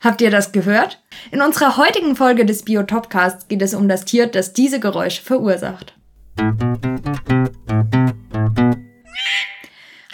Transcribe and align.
Habt 0.00 0.22
ihr 0.22 0.30
das 0.30 0.52
gehört? 0.52 1.02
In 1.30 1.42
unserer 1.42 1.76
heutigen 1.76 2.16
Folge 2.16 2.46
des 2.46 2.64
Biotopcasts 2.64 3.48
geht 3.48 3.60
es 3.60 3.74
um 3.74 3.88
das 3.88 4.06
Tier, 4.06 4.26
das 4.26 4.54
diese 4.54 4.80
Geräusche 4.80 5.22
verursacht. 5.22 5.94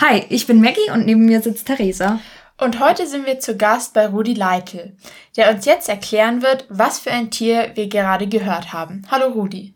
Hi, 0.00 0.24
ich 0.28 0.46
bin 0.46 0.60
Maggie 0.60 0.90
und 0.92 1.06
neben 1.06 1.24
mir 1.24 1.40
sitzt 1.40 1.68
Theresa. 1.68 2.20
Und 2.58 2.80
heute 2.80 3.06
sind 3.06 3.26
wir 3.26 3.38
zu 3.38 3.56
Gast 3.56 3.94
bei 3.94 4.06
Rudi 4.06 4.34
Leitl, 4.34 4.96
der 5.36 5.54
uns 5.54 5.66
jetzt 5.66 5.88
erklären 5.88 6.42
wird, 6.42 6.64
was 6.68 6.98
für 6.98 7.10
ein 7.10 7.30
Tier 7.30 7.72
wir 7.74 7.88
gerade 7.88 8.26
gehört 8.26 8.72
haben. 8.72 9.02
Hallo 9.10 9.26
Rudi. 9.26 9.74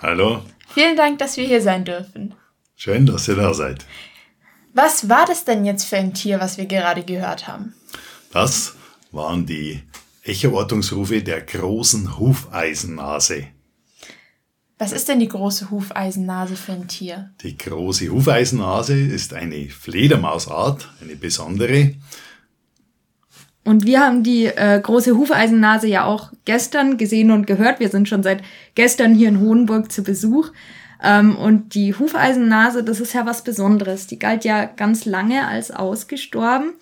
Hallo. 0.00 0.42
Vielen 0.68 0.96
Dank, 0.96 1.18
dass 1.18 1.36
wir 1.36 1.44
hier 1.44 1.60
sein 1.60 1.84
dürfen. 1.84 2.34
Schön, 2.74 3.06
dass 3.06 3.28
ihr 3.28 3.36
da 3.36 3.52
seid. 3.52 3.84
Was 4.74 5.08
war 5.08 5.26
das 5.26 5.44
denn 5.44 5.64
jetzt 5.64 5.84
für 5.84 5.96
ein 5.96 6.14
Tier, 6.14 6.40
was 6.40 6.56
wir 6.56 6.66
gerade 6.66 7.02
gehört 7.02 7.46
haben? 7.46 7.74
Das 8.32 8.74
waren 9.10 9.44
die 9.44 9.82
Echoortungsrufe 10.24 11.22
der 11.22 11.42
großen 11.42 12.18
Hufeisennase. 12.18 13.48
Was 14.78 14.92
ist 14.92 15.08
denn 15.08 15.20
die 15.20 15.28
große 15.28 15.70
Hufeisennase 15.70 16.56
für 16.56 16.72
ein 16.72 16.88
Tier? 16.88 17.30
Die 17.42 17.56
große 17.56 18.08
Hufeisennase 18.08 18.98
ist 18.98 19.34
eine 19.34 19.68
Fledermausart, 19.68 20.88
eine 21.00 21.16
besondere. 21.16 21.94
Und 23.64 23.86
wir 23.86 24.00
haben 24.00 24.24
die 24.24 24.46
äh, 24.46 24.80
große 24.82 25.16
Hufeisennase 25.16 25.86
ja 25.86 26.04
auch 26.04 26.32
gestern 26.44 26.96
gesehen 26.96 27.30
und 27.30 27.46
gehört. 27.46 27.78
Wir 27.78 27.90
sind 27.90 28.08
schon 28.08 28.22
seit 28.24 28.42
gestern 28.74 29.14
hier 29.14 29.28
in 29.28 29.38
Hohenburg 29.38 29.92
zu 29.92 30.02
Besuch. 30.02 30.50
Ähm, 31.02 31.36
und 31.36 31.74
die 31.74 31.94
Hufeisennase, 31.94 32.84
das 32.84 33.00
ist 33.00 33.12
ja 33.12 33.26
was 33.26 33.42
Besonderes. 33.42 34.06
Die 34.06 34.18
galt 34.18 34.44
ja 34.44 34.64
ganz 34.64 35.04
lange 35.04 35.46
als 35.46 35.70
ausgestorben. 35.70 36.74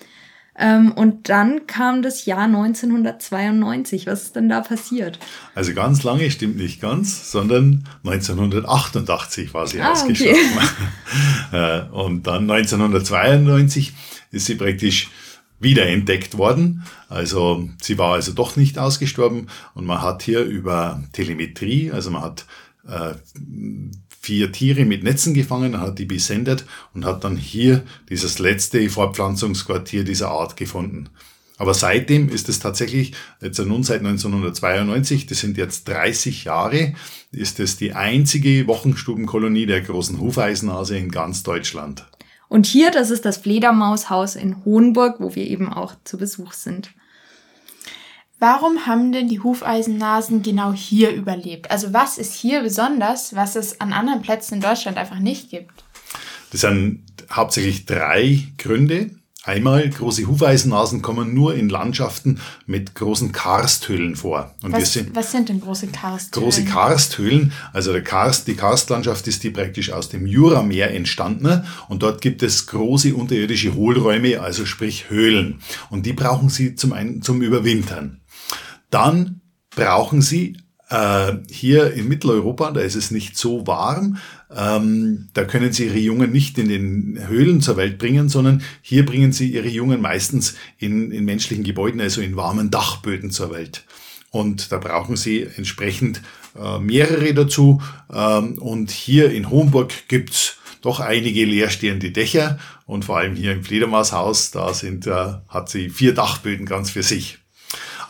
Ähm, 0.59 0.93
und 0.93 1.31
dann 1.31 1.67
kam 1.67 2.03
das 2.03 2.27
Jahr 2.27 2.45
1992. 2.45 4.07
Was 4.07 4.25
ist 4.25 4.37
denn 4.37 4.51
da 4.51 4.61
passiert? 4.61 5.19
Also 5.55 5.73
ganz 5.73 6.03
lange 6.03 6.31
stimmt 6.31 6.57
nicht 6.57 6.83
ganz, 6.83 7.31
sondern 7.31 7.89
1988 8.05 9.55
war 9.55 9.67
sie 9.67 9.81
ah, 9.81 9.93
ausgestorben. 9.93 10.39
Okay. 10.55 10.67
Äh, 11.53 11.83
und 11.91 12.29
dann 12.29 12.49
1992 12.49 13.93
ist 14.31 14.47
sie 14.47 14.55
praktisch 14.55 15.09
wiederentdeckt 15.59 16.39
worden. 16.39 16.85
Also 17.09 17.69
sie 17.83 17.99
war 17.99 18.13
also 18.13 18.33
doch 18.33 18.55
nicht 18.55 18.79
ausgestorben 18.79 19.49
und 19.75 19.85
man 19.85 20.01
hat 20.01 20.23
hier 20.23 20.43
über 20.43 21.03
Telemetrie, 21.13 21.91
also 21.91 22.13
man 22.13 22.23
hat 22.23 22.47
äh, 22.89 23.15
vier 24.21 24.53
Tiere 24.53 24.85
mit 24.85 25.03
Netzen 25.03 25.33
gefangen, 25.33 25.81
hat 25.81 25.99
die 25.99 26.05
besendet 26.05 26.67
und 26.95 27.07
hat 27.07 27.25
dann 27.25 27.37
hier 27.37 27.83
dieses 28.11 28.39
letzte 28.39 28.89
Fortpflanzungsquartier 28.89 30.05
dieser 30.05 30.29
Art 30.29 30.57
gefunden. 30.57 31.09
Aber 31.57 31.75
seitdem 31.75 32.29
ist 32.29 32.49
es 32.49 32.59
tatsächlich, 32.59 33.13
jetzt 33.41 33.59
nun 33.59 33.83
seit 33.83 34.01
1992, 34.01 35.27
das 35.27 35.41
sind 35.41 35.59
jetzt 35.59 35.89
30 35.89 36.45
Jahre, 36.45 36.95
ist 37.33 37.61
es 37.61 37.77
die 37.77 37.93
einzige 37.93 38.67
Wochenstubenkolonie 38.67 39.67
der 39.67 39.81
großen 39.81 40.21
Hufeisennase 40.21 40.97
in 40.97 41.11
ganz 41.11 41.43
Deutschland. 41.43 42.07
Und 42.49 42.67
hier, 42.67 42.91
das 42.91 43.11
ist 43.11 43.25
das 43.25 43.39
Fledermaushaus 43.39 44.37
in 44.37 44.65
Hohenburg, 44.65 45.17
wo 45.19 45.35
wir 45.35 45.47
eben 45.47 45.73
auch 45.73 45.95
zu 46.05 46.19
Besuch 46.19 46.53
sind. 46.53 46.93
Warum 48.41 48.87
haben 48.87 49.13
denn 49.13 49.29
die 49.29 49.41
Hufeisennasen 49.41 50.43
genau 50.43 50.73
hier 50.73 51.13
überlebt? 51.13 51.71
Also 51.71 51.93
was 51.93 52.17
ist 52.17 52.33
hier 52.33 52.63
besonders, 52.63 53.37
was 53.37 53.55
es 53.55 53.83
an 53.83 53.93
anderen 53.93 54.23
Plätzen 54.23 54.55
in 54.55 54.61
Deutschland 54.63 54.97
einfach 54.97 55.19
nicht 55.19 55.51
gibt? 55.51 55.85
Das 56.51 56.63
sind 56.63 57.05
hauptsächlich 57.31 57.85
drei 57.85 58.43
Gründe. 58.57 59.11
Einmal, 59.45 59.89
große 59.89 60.27
Hufeisennasen 60.27 61.03
kommen 61.03 61.35
nur 61.35 61.55
in 61.55 61.69
Landschaften 61.69 62.41
mit 62.67 62.95
großen 62.95 63.33
Karsthöhlen 63.33 64.17
vor. 64.17 64.55
Und 64.63 64.73
was, 64.73 64.95
sind, 64.95 65.15
was 65.15 65.33
sind 65.33 65.51
denn 65.51 65.61
große 65.61 65.89
Karsthöhlen? 65.89 66.45
Große 66.45 66.65
Karsthöhlen, 66.65 67.53
also 67.73 67.93
der 67.93 68.05
Karst, 68.05 68.49
die 68.49 68.55
Karstlandschaft 68.55 69.27
ist 69.29 69.43
die 69.43 69.51
praktisch 69.51 69.93
aus 69.93 70.09
dem 70.09 70.27
Jurameer 70.27 70.95
entstanden 70.95 71.65
und 71.89 72.03
dort 72.03 72.21
gibt 72.21 72.43
es 72.43 72.67
große 72.67 73.15
unterirdische 73.15 73.75
Hohlräume, 73.75 74.41
also 74.41 74.67
sprich 74.67 75.09
Höhlen. 75.09 75.61
Und 75.89 76.05
die 76.05 76.13
brauchen 76.13 76.49
sie 76.49 76.75
zum, 76.75 76.93
einen, 76.93 77.23
zum 77.23 77.41
Überwintern. 77.41 78.20
Dann 78.91 79.41
brauchen 79.71 80.21
Sie 80.21 80.57
äh, 80.89 81.33
hier 81.49 81.93
in 81.93 82.09
Mitteleuropa, 82.09 82.73
da 82.73 82.81
ist 82.81 82.97
es 82.97 83.11
nicht 83.11 83.37
so 83.37 83.67
warm, 83.67 84.19
ähm, 84.55 85.29
da 85.33 85.45
können 85.45 85.73
Sie 85.73 85.87
Ihre 85.87 85.99
Jungen 85.99 86.33
nicht 86.33 86.59
in 86.59 86.69
den 86.69 87.29
Höhlen 87.29 87.61
zur 87.61 87.77
Welt 87.77 87.99
bringen, 87.99 88.29
sondern 88.29 88.63
hier 88.83 89.07
bringen 89.07 89.33
Sie 89.33 89.53
Ihre 89.53 89.69
Jungen 89.69 90.01
meistens 90.01 90.55
in, 90.79 91.13
in 91.13 91.25
menschlichen 91.25 91.65
Gebäuden, 91.65 92.01
also 92.01 92.21
in 92.21 92.37
warmen 92.37 92.71
Dachböden 92.71 93.31
zur 93.31 93.53
Welt. 93.53 93.85
Und 94.31 94.73
da 94.73 94.79
brauchen 94.79 95.17
Sie 95.17 95.47
entsprechend 95.57 96.23
äh, 96.59 96.79
mehrere 96.79 97.35
dazu. 97.35 97.81
Ähm, 98.13 98.59
und 98.59 98.91
hier 98.91 99.31
in 99.31 99.51
Homburg 99.51 100.09
gibt's 100.09 100.57
doch 100.83 101.01
einige 101.01 101.45
leerstehende 101.45 102.11
Dächer 102.11 102.59
und 102.87 103.05
vor 103.05 103.19
allem 103.19 103.37
hier 103.37 103.53
im 103.53 103.65
Fledermaushaus, 103.65 104.51
da 104.51 104.73
sind, 104.73 105.07
äh, 105.07 105.35
hat 105.49 105.69
sie 105.69 105.91
vier 105.91 106.15
Dachböden 106.15 106.67
ganz 106.67 106.91
für 106.91 107.03
sich. 107.03 107.40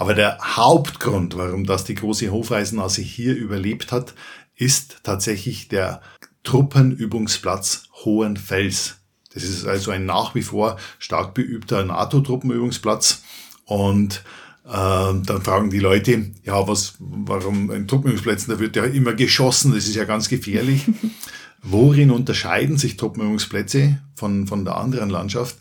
Aber 0.01 0.15
der 0.15 0.39
Hauptgrund, 0.57 1.37
warum 1.37 1.67
das 1.67 1.85
die 1.85 1.95
große 1.95 2.31
Hofeisennase 2.31 3.03
hier 3.03 3.37
überlebt 3.37 3.93
hat, 3.93 4.15
ist 4.57 5.01
tatsächlich 5.03 5.69
der 5.69 6.01
Truppenübungsplatz 6.43 7.83
Hohenfels. 8.07 8.97
Das 9.35 9.43
ist 9.43 9.67
also 9.67 9.91
ein 9.91 10.07
nach 10.07 10.35
wie 10.35 10.41
vor 10.41 10.79
stark 10.99 11.35
beübter 11.35 11.85
NATO-Truppenübungsplatz. 11.85 13.25
Und 13.67 14.25
äh, 14.65 14.71
dann 14.71 15.43
fragen 15.43 15.69
die 15.69 15.81
Leute, 15.81 16.31
ja, 16.45 16.67
was, 16.67 16.95
warum 16.99 17.71
in 17.71 17.87
Truppenübungsplätzen, 17.87 18.55
da 18.55 18.59
wird 18.59 18.77
ja 18.77 18.85
immer 18.85 19.13
geschossen, 19.13 19.75
das 19.75 19.87
ist 19.87 19.97
ja 19.97 20.05
ganz 20.05 20.31
gefährlich. 20.31 20.87
Worin 21.63 22.11
unterscheiden 22.11 22.79
sich 22.79 22.97
Truppenübungsplätze 22.97 24.01
von, 24.15 24.47
von 24.47 24.65
der 24.65 24.77
anderen 24.77 25.11
Landschaft? 25.11 25.57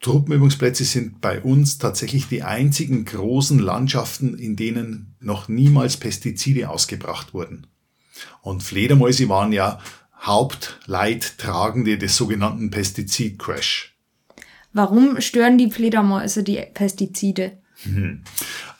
Truppenübungsplätze 0.00 0.84
sind 0.84 1.20
bei 1.20 1.40
uns 1.40 1.78
tatsächlich 1.78 2.28
die 2.28 2.42
einzigen 2.42 3.04
großen 3.04 3.58
Landschaften, 3.58 4.38
in 4.38 4.54
denen 4.54 5.16
noch 5.20 5.48
niemals 5.48 5.96
Pestizide 5.96 6.70
ausgebracht 6.70 7.34
wurden. 7.34 7.66
Und 8.42 8.62
Fledermäuse 8.62 9.28
waren 9.28 9.52
ja 9.52 9.80
Hauptleidtragende 10.20 11.98
des 11.98 12.16
sogenannten 12.16 12.70
Pestizid-Crash. 12.70 13.96
Warum 14.72 15.20
stören 15.20 15.58
die 15.58 15.70
Fledermäuse 15.70 16.42
die 16.42 16.62
Pestizide? 16.74 17.58
Mhm. 17.84 18.22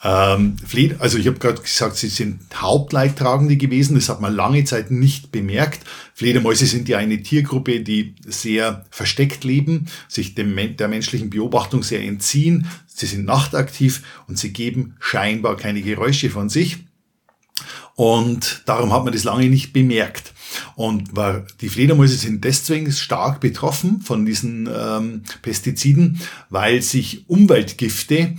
Ähm, 0.02 0.56
also 0.98 1.18
ich 1.18 1.26
habe 1.26 1.38
gerade 1.38 1.60
gesagt, 1.60 1.96
sie 1.96 2.08
sind 2.08 2.40
Hauptleidtragende 2.54 3.56
gewesen. 3.56 3.94
Das 3.94 4.08
hat 4.08 4.20
man 4.20 4.34
lange 4.34 4.64
Zeit 4.64 4.90
nicht 4.90 5.30
bemerkt. 5.30 5.80
Fledermäuse 6.14 6.66
sind 6.66 6.88
ja 6.88 6.98
eine 6.98 7.22
Tiergruppe, 7.22 7.80
die 7.80 8.14
sehr 8.26 8.84
versteckt 8.90 9.44
leben, 9.44 9.86
sich 10.08 10.34
dem, 10.34 10.76
der 10.76 10.88
menschlichen 10.88 11.30
Beobachtung 11.30 11.82
sehr 11.82 12.02
entziehen. 12.02 12.66
Sie 12.86 13.06
sind 13.06 13.24
nachtaktiv 13.24 14.02
und 14.26 14.38
sie 14.38 14.52
geben 14.52 14.96
scheinbar 14.98 15.56
keine 15.56 15.82
Geräusche 15.82 16.30
von 16.30 16.48
sich. 16.48 16.78
Und 17.94 18.62
darum 18.66 18.92
hat 18.92 19.02
man 19.04 19.12
das 19.12 19.24
lange 19.24 19.48
nicht 19.48 19.72
bemerkt. 19.72 20.32
Und 20.76 21.10
die 21.60 21.68
Fledermäuse 21.68 22.16
sind 22.16 22.44
deswegen 22.44 22.90
stark 22.92 23.40
betroffen 23.40 24.00
von 24.00 24.24
diesen 24.24 24.68
ähm, 24.72 25.22
Pestiziden, 25.42 26.20
weil 26.48 26.80
sich 26.82 27.28
Umweltgifte 27.28 28.36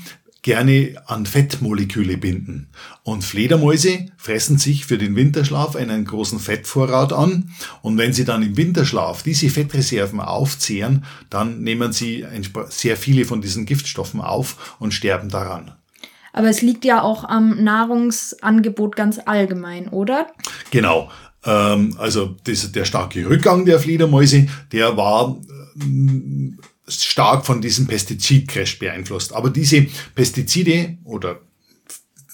gerne 0.49 0.95
an 1.05 1.27
Fettmoleküle 1.27 2.17
binden. 2.17 2.69
Und 3.03 3.23
Fledermäuse 3.23 4.07
fressen 4.17 4.57
sich 4.57 4.83
für 4.83 4.97
den 4.97 5.15
Winterschlaf 5.15 5.75
einen 5.75 6.05
großen 6.05 6.39
Fettvorrat 6.39 7.13
an. 7.13 7.51
Und 7.83 7.99
wenn 7.99 8.13
sie 8.13 8.25
dann 8.25 8.41
im 8.41 8.57
Winterschlaf 8.57 9.21
diese 9.21 9.51
Fettreserven 9.51 10.19
aufzehren, 10.19 11.05
dann 11.29 11.61
nehmen 11.61 11.93
sie 11.93 12.25
sehr 12.69 12.97
viele 12.97 13.25
von 13.25 13.41
diesen 13.41 13.67
Giftstoffen 13.67 14.21
auf 14.21 14.75
und 14.79 14.91
sterben 14.91 15.29
daran. 15.29 15.73
Aber 16.33 16.49
es 16.49 16.63
liegt 16.63 16.83
ja 16.83 17.03
auch 17.03 17.25
am 17.25 17.63
Nahrungsangebot 17.63 18.95
ganz 18.95 19.19
allgemein, 19.23 19.87
oder? 19.89 20.31
Genau. 20.71 21.11
Ähm, 21.45 21.95
also 21.99 22.37
der 22.43 22.85
starke 22.85 23.29
Rückgang 23.29 23.65
der 23.65 23.79
Fledermäuse, 23.79 24.47
der 24.71 24.97
war 24.97 25.37
stark 26.89 27.45
von 27.45 27.61
diesem 27.61 27.87
Pestizidcrash 27.87 28.79
beeinflusst. 28.79 29.33
Aber 29.33 29.49
diese 29.49 29.87
Pestizide 30.15 30.97
oder 31.03 31.41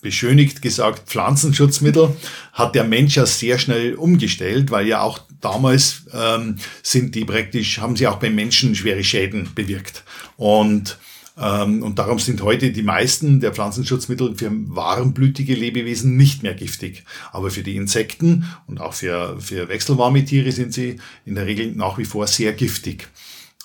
beschönigt 0.01 0.61
gesagt 0.61 1.09
Pflanzenschutzmittel 1.09 2.15
hat 2.53 2.75
der 2.75 2.83
Mensch 2.83 3.15
ja 3.15 3.25
sehr 3.25 3.57
schnell 3.57 3.95
umgestellt, 3.95 4.69
weil 4.69 4.87
ja 4.87 5.01
auch 5.01 5.19
damals 5.41 6.05
ähm, 6.13 6.57
sind 6.83 7.15
die 7.15 7.25
praktisch, 7.25 7.79
haben 7.79 7.95
sie 7.95 8.07
auch 8.07 8.17
beim 8.17 8.35
Menschen 8.35 8.75
schwere 8.75 9.03
Schäden 9.03 9.49
bewirkt. 9.55 10.03
Und 10.37 10.99
ähm, 11.37 11.83
und 11.83 11.99
darum 11.99 12.19
sind 12.19 12.41
heute 12.41 12.71
die 12.71 12.83
meisten 12.83 13.39
der 13.39 13.53
Pflanzenschutzmittel 13.53 14.35
für 14.35 14.51
warmblütige 14.51 15.53
Lebewesen 15.53 16.15
nicht 16.15 16.43
mehr 16.43 16.53
giftig. 16.53 17.03
Aber 17.31 17.51
für 17.51 17.63
die 17.63 17.75
Insekten 17.75 18.45
und 18.67 18.79
auch 18.79 18.93
für, 18.93 19.37
für 19.39 19.67
wechselwarme 19.67 20.23
Tiere 20.23 20.51
sind 20.51 20.73
sie 20.73 20.97
in 21.25 21.35
der 21.35 21.45
Regel 21.45 21.73
nach 21.75 21.97
wie 21.97 22.05
vor 22.05 22.27
sehr 22.27 22.53
giftig. 22.53 23.09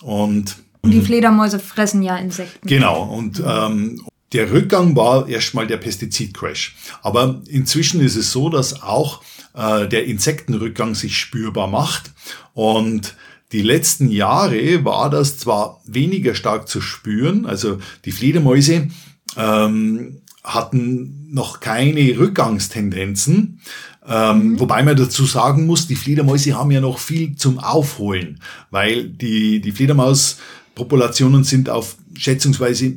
Und 0.00 0.56
Und 0.82 0.93
die 0.93 1.03
Fledermäuse 1.03 1.59
fressen 1.59 2.03
ja 2.03 2.17
Insekten. 2.17 2.67
Genau. 2.67 3.03
Und 3.03 3.43
ähm, 3.47 4.03
der 4.32 4.50
Rückgang 4.53 4.97
war 4.97 5.29
erstmal 5.29 5.67
der 5.67 5.77
Pestizidcrash. 5.77 6.77
Aber 7.03 7.43
inzwischen 7.49 8.00
ist 8.00 8.17
es 8.17 8.32
so, 8.32 8.49
dass 8.49 8.82
auch 8.82 9.23
äh, 9.55 9.88
der 9.88 10.06
Insektenrückgang 10.06 10.94
sich 10.94 11.19
spürbar 11.19 11.67
macht. 11.67 12.12
Und 12.55 13.15
die 13.53 13.62
letzten 13.62 14.11
Jahre 14.11 14.85
war 14.85 15.11
das 15.11 15.38
zwar 15.38 15.81
weniger 15.85 16.35
stark 16.35 16.69
zu 16.69 16.81
spüren, 16.81 17.47
also 17.47 17.79
die 18.05 18.12
Fledermäuse 18.12 18.88
ähm, 19.37 20.23
hatten 20.44 21.33
noch 21.33 21.59
keine 21.59 22.17
Rückgangstendenzen, 22.17 23.61
ähm, 24.11 24.53
mhm. 24.53 24.61
Wobei 24.61 24.83
man 24.83 24.97
dazu 24.97 25.25
sagen 25.25 25.67
muss, 25.67 25.87
die 25.87 25.94
Fledermäuse 25.94 26.55
haben 26.55 26.71
ja 26.71 26.81
noch 26.81 26.99
viel 26.99 27.37
zum 27.37 27.59
Aufholen, 27.59 28.41
weil 28.71 29.09
die, 29.09 29.61
die 29.61 29.73
Fledermauspopulationen 30.81 31.44
sind 31.44 31.69
auf 31.69 31.97
schätzungsweise 32.17 32.94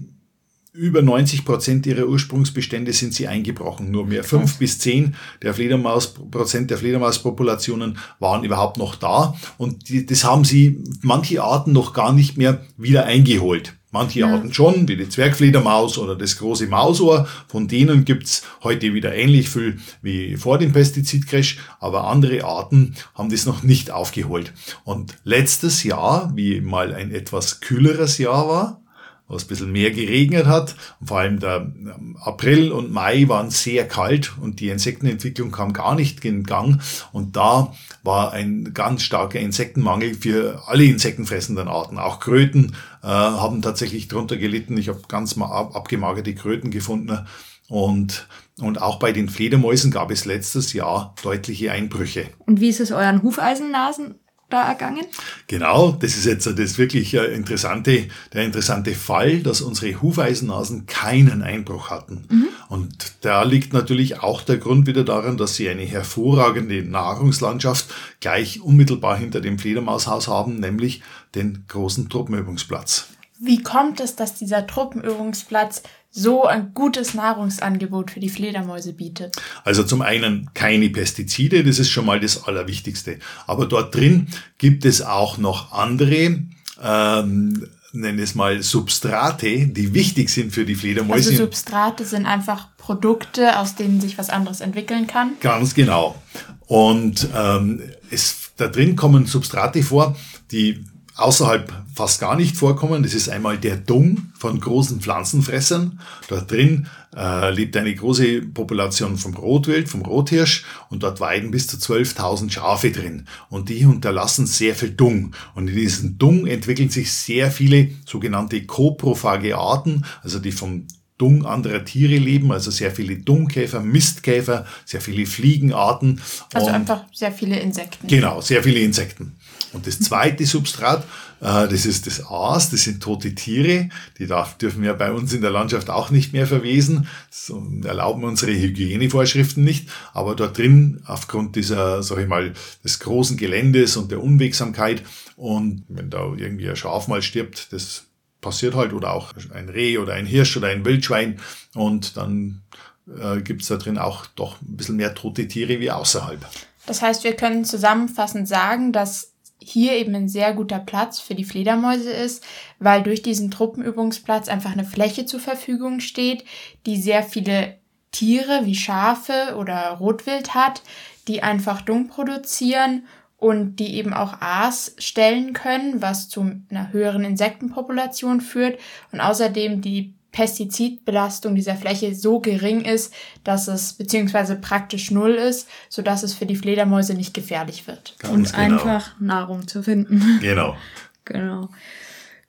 über 0.71 1.03
90 1.03 1.45
Prozent 1.45 1.85
ihrer 1.85 2.07
Ursprungsbestände 2.07 2.93
sind 2.93 3.13
sie 3.13 3.27
eingebrochen. 3.27 3.91
Nur 3.91 4.07
mehr 4.07 4.23
fünf 4.23 4.57
bis 4.57 4.79
zehn 4.79 5.15
der 5.43 5.53
Fledermaus, 5.53 6.13
Prozent 6.13 6.71
der 6.71 6.79
Fledermauspopulationen 6.79 7.99
waren 8.19 8.43
überhaupt 8.43 8.77
noch 8.77 8.95
da. 8.95 9.35
Und 9.57 9.89
die, 9.89 10.05
das 10.05 10.23
haben 10.23 10.45
sie 10.45 10.83
manche 11.01 11.43
Arten 11.43 11.73
noch 11.73 11.93
gar 11.93 12.11
nicht 12.11 12.37
mehr 12.37 12.65
wieder 12.77 13.05
eingeholt. 13.05 13.75
Manche. 13.93 14.25
Arten 14.25 14.51
schon, 14.51 14.87
wie 14.87 14.97
die 14.97 15.07
Zwergfledermaus 15.07 15.99
oder 15.99 16.15
das 16.15 16.37
große 16.39 16.65
Mausohr. 16.65 17.27
Von 17.47 17.67
denen 17.67 18.05
gibt's 18.05 18.41
heute 18.63 18.95
wieder 18.95 19.13
ähnlich 19.13 19.49
viel 19.49 19.77
wie 20.01 20.35
vor 20.35 20.57
dem 20.57 20.73
Pestizidcrash, 20.73 21.59
aber 21.79 22.07
andere 22.07 22.43
Arten 22.43 22.95
haben 23.13 23.29
das 23.29 23.45
noch 23.45 23.61
nicht 23.61 23.91
aufgeholt. 23.91 24.51
Und 24.83 25.15
letztes 25.23 25.83
Jahr, 25.83 26.31
wie 26.35 26.59
mal 26.59 26.95
ein 26.95 27.11
etwas 27.11 27.61
kühleres 27.61 28.17
Jahr 28.17 28.47
war, 28.47 28.82
was 29.27 29.45
ein 29.45 29.47
bisschen 29.47 29.71
mehr 29.71 29.91
geregnet 29.91 30.45
hat. 30.45 30.75
Und 30.99 31.07
vor 31.07 31.19
allem 31.19 31.39
der 31.39 31.57
ähm, 31.57 32.17
April 32.21 32.71
und 32.71 32.91
Mai 32.91 33.27
waren 33.27 33.49
sehr 33.49 33.87
kalt 33.87 34.33
und 34.39 34.59
die 34.59 34.69
Insektenentwicklung 34.69 35.51
kam 35.51 35.73
gar 35.73 35.95
nicht 35.95 36.23
in 36.25 36.43
Gang. 36.43 36.81
Und 37.11 37.35
da 37.35 37.73
war 38.03 38.33
ein 38.33 38.73
ganz 38.73 39.03
starker 39.03 39.39
Insektenmangel 39.39 40.13
für 40.13 40.63
alle 40.67 40.85
insektenfressenden 40.85 41.67
Arten. 41.67 41.97
Auch 41.97 42.19
Kröten 42.19 42.75
äh, 43.01 43.07
haben 43.07 43.61
tatsächlich 43.61 44.07
drunter 44.07 44.37
gelitten. 44.37 44.77
Ich 44.77 44.89
habe 44.89 45.01
ganz 45.07 45.35
mal 45.35 45.47
abgemagerte 45.47 46.35
Kröten 46.35 46.71
gefunden. 46.71 47.25
Und, 47.69 48.27
und 48.59 48.81
auch 48.81 48.99
bei 48.99 49.13
den 49.13 49.29
Fledermäusen 49.29 49.89
gab 49.89 50.11
es 50.11 50.25
letztes 50.25 50.73
Jahr 50.73 51.15
deutliche 51.23 51.71
Einbrüche. 51.71 52.25
Und 52.39 52.59
wie 52.59 52.69
ist 52.69 52.81
es 52.81 52.91
euren 52.91 53.23
Hufeisennasen 53.23 54.15
da 54.53 54.67
ergangen? 54.67 55.05
Genau, 55.47 55.91
das 55.91 56.15
ist 56.15 56.25
jetzt 56.25 56.45
das 56.45 56.77
wirklich 56.77 57.13
äh, 57.13 57.33
interessante, 57.33 58.07
der 58.31 58.43
interessante 58.43 58.93
Fall, 58.93 59.39
dass 59.39 59.61
unsere 59.61 60.01
Hufeisennasen 60.01 60.85
keinen 60.85 61.41
Einbruch 61.41 61.89
hatten. 61.89 62.25
Mhm. 62.29 62.47
Und 62.69 63.13
da 63.21 63.43
liegt 63.43 63.73
natürlich 63.73 64.21
auch 64.21 64.41
der 64.41 64.57
Grund 64.57 64.87
wieder 64.87 65.03
daran, 65.03 65.37
dass 65.37 65.55
sie 65.55 65.69
eine 65.69 65.83
hervorragende 65.83 66.83
Nahrungslandschaft 66.83 67.93
gleich 68.19 68.61
unmittelbar 68.61 69.17
hinter 69.17 69.41
dem 69.41 69.59
Fledermaushaus 69.59 70.27
haben, 70.27 70.59
nämlich 70.59 71.01
den 71.35 71.65
großen 71.67 72.09
Truppenübungsplatz. 72.09 73.07
Wie 73.39 73.61
kommt 73.61 73.99
es, 73.99 74.15
dass 74.15 74.35
dieser 74.35 74.65
Truppenübungsplatz 74.67 75.83
so 76.15 76.45
ein 76.45 76.73
gutes 76.75 77.15
Nahrungsangebot 77.15 78.11
für 78.11 78.19
die 78.19 78.29
Fledermäuse 78.29 78.93
bietet? 78.93 79.35
Also 79.63 79.83
zum 79.83 80.03
einen 80.03 80.51
keine 80.53 80.89
Pestizide, 80.91 81.63
das 81.63 81.79
ist 81.79 81.89
schon 81.89 82.05
mal 82.05 82.19
das 82.19 82.47
Allerwichtigste. 82.47 83.17
Aber 83.47 83.65
dort 83.65 83.95
drin 83.95 84.27
gibt 84.59 84.85
es 84.85 85.01
auch 85.01 85.39
noch 85.39 85.71
andere, 85.71 86.43
ähm, 86.81 87.67
nennen 87.93 88.19
es 88.19 88.35
mal 88.35 88.61
Substrate, 88.61 89.67
die 89.67 89.93
wichtig 89.95 90.29
sind 90.29 90.53
für 90.53 90.65
die 90.65 90.75
Fledermäuse. 90.75 91.31
Also 91.31 91.45
Substrate 91.45 92.05
sind 92.05 92.27
einfach 92.27 92.77
Produkte, 92.77 93.57
aus 93.57 93.73
denen 93.75 93.99
sich 93.99 94.19
was 94.19 94.29
anderes 94.29 94.61
entwickeln 94.61 95.07
kann? 95.07 95.31
Ganz 95.39 95.73
genau. 95.73 96.21
Und 96.67 97.27
ähm, 97.35 97.81
es, 98.11 98.51
da 98.57 98.67
drin 98.67 98.95
kommen 98.95 99.25
Substrate 99.25 99.81
vor, 99.81 100.15
die 100.51 100.85
außerhalb 101.15 101.82
fast 101.93 102.19
gar 102.19 102.35
nicht 102.35 102.57
vorkommen. 102.57 103.03
Das 103.03 103.13
ist 103.13 103.29
einmal 103.29 103.57
der 103.57 103.77
Dung 103.77 104.31
von 104.37 104.59
großen 104.59 104.99
Pflanzenfressern. 104.99 105.99
Dort 106.27 106.51
drin 106.51 106.87
äh, 107.15 107.51
lebt 107.51 107.77
eine 107.77 107.93
große 107.93 108.41
Population 108.41 109.17
vom 109.17 109.35
Rotwild, 109.35 109.87
vom 109.89 110.01
Rothirsch 110.01 110.65
und 110.89 111.03
dort 111.03 111.19
weiden 111.19 111.51
bis 111.51 111.67
zu 111.67 111.77
12.000 111.77 112.51
Schafe 112.51 112.91
drin. 112.91 113.27
Und 113.49 113.69
die 113.69 113.85
hinterlassen 113.85 114.47
sehr 114.47 114.75
viel 114.75 114.91
Dung. 114.91 115.35
Und 115.55 115.67
in 115.67 115.75
diesem 115.75 116.17
Dung 116.17 116.47
entwickeln 116.47 116.89
sich 116.89 117.11
sehr 117.11 117.51
viele 117.51 117.89
sogenannte 118.05 118.65
koprophage 118.65 119.55
Arten, 119.55 120.05
also 120.23 120.39
die 120.39 120.51
vom 120.51 120.87
Dung 121.19 121.45
anderer 121.45 121.85
Tiere 121.85 122.17
leben, 122.17 122.51
also 122.51 122.71
sehr 122.71 122.91
viele 122.91 123.17
Dungkäfer, 123.17 123.81
Mistkäfer, 123.81 124.65
sehr 124.83 124.99
viele 124.99 125.25
Fliegenarten. 125.27 126.19
Also 126.53 126.69
einfach 126.69 127.05
sehr 127.13 127.31
viele 127.31 127.59
Insekten. 127.59 128.07
Genau, 128.07 128.41
sehr 128.41 128.63
viele 128.63 128.79
Insekten. 128.79 129.35
Und 129.71 129.87
das 129.87 129.99
zweite 129.99 130.45
Substrat, 130.45 131.03
äh, 131.39 131.67
das 131.67 131.85
ist 131.85 132.07
das 132.07 132.25
Aas, 132.25 132.69
das 132.69 132.81
sind 132.81 133.01
tote 133.01 133.33
Tiere, 133.35 133.89
die 134.19 134.27
dürfen 134.59 134.81
wir 134.81 134.93
bei 134.93 135.11
uns 135.11 135.33
in 135.33 135.41
der 135.41 135.51
Landschaft 135.51 135.89
auch 135.89 136.09
nicht 136.09 136.33
mehr 136.33 136.47
verwesen, 136.47 137.07
das 137.29 137.51
erlauben 137.83 138.23
unsere 138.23 138.51
Hygienevorschriften 138.51 139.63
nicht, 139.63 139.89
aber 140.13 140.35
dort 140.35 140.57
drin, 140.57 141.01
aufgrund 141.05 141.55
dieser, 141.55 142.03
sag 142.03 142.19
ich 142.19 142.27
mal, 142.27 142.53
des 142.83 142.99
großen 142.99 143.37
Geländes 143.37 143.97
und 143.97 144.11
der 144.11 144.21
Unwegsamkeit 144.21 145.03
und 145.35 145.83
wenn 145.87 146.09
da 146.09 146.33
irgendwie 146.35 146.69
ein 146.69 146.75
Schaf 146.75 147.07
mal 147.07 147.21
stirbt, 147.21 147.71
das 147.71 148.05
passiert 148.41 148.75
halt, 148.75 148.93
oder 148.93 149.13
auch 149.13 149.33
ein 149.53 149.69
Reh 149.69 149.97
oder 149.97 150.13
ein 150.13 150.25
Hirsch 150.25 150.57
oder 150.57 150.67
ein 150.67 150.85
Wildschwein 150.85 151.39
und 151.73 152.17
dann 152.17 152.61
äh, 153.07 153.41
gibt's 153.41 153.67
da 153.67 153.77
drin 153.77 153.97
auch 153.97 154.27
doch 154.27 154.61
ein 154.61 154.77
bisschen 154.77 154.97
mehr 154.97 155.15
tote 155.15 155.47
Tiere 155.47 155.79
wie 155.79 155.91
außerhalb. 155.91 156.45
Das 156.85 157.01
heißt, 157.01 157.23
wir 157.23 157.35
können 157.35 157.65
zusammenfassend 157.65 158.47
sagen, 158.47 158.91
dass 158.91 159.32
hier 159.65 159.93
eben 159.93 160.15
ein 160.15 160.29
sehr 160.29 160.53
guter 160.53 160.79
Platz 160.79 161.19
für 161.19 161.35
die 161.35 161.43
Fledermäuse 161.43 162.11
ist, 162.11 162.43
weil 162.79 163.03
durch 163.03 163.21
diesen 163.21 163.51
Truppenübungsplatz 163.51 164.47
einfach 164.47 164.71
eine 164.71 164.85
Fläche 164.85 165.25
zur 165.25 165.39
Verfügung 165.39 165.99
steht, 165.99 166.45
die 166.85 167.01
sehr 167.01 167.23
viele 167.23 167.77
Tiere 168.11 168.61
wie 168.65 168.75
Schafe 168.75 169.55
oder 169.57 169.97
Rotwild 169.99 170.53
hat, 170.53 170.83
die 171.27 171.43
einfach 171.43 171.81
Dung 171.81 172.07
produzieren 172.07 173.05
und 173.37 173.75
die 173.75 173.95
eben 173.95 174.13
auch 174.13 174.39
Aas 174.39 174.95
stellen 174.99 175.51
können, 175.51 176.01
was 176.01 176.29
zu 176.29 176.49
einer 176.69 176.93
höheren 176.93 177.25
Insektenpopulation 177.25 178.39
führt. 178.39 178.79
Und 179.11 179.19
außerdem 179.19 179.81
die 179.81 180.13
Pestizidbelastung 180.33 181.55
dieser 181.55 181.75
Fläche 181.75 182.13
so 182.13 182.39
gering 182.39 182.81
ist, 182.81 183.13
dass 183.45 183.69
es 183.69 183.93
beziehungsweise 183.93 184.55
praktisch 184.55 185.11
null 185.11 185.35
ist, 185.35 185.69
so 185.87 186.01
dass 186.01 186.23
es 186.23 186.33
für 186.33 186.45
die 186.45 186.57
Fledermäuse 186.57 187.13
nicht 187.13 187.33
gefährlich 187.33 187.87
wird. 187.87 188.15
Ganz 188.19 188.33
und 188.33 188.51
genau. 188.51 188.83
einfach 188.83 189.19
Nahrung 189.19 189.67
zu 189.67 189.83
finden. 189.83 190.39
Genau. 190.41 190.75
genau. 191.25 191.69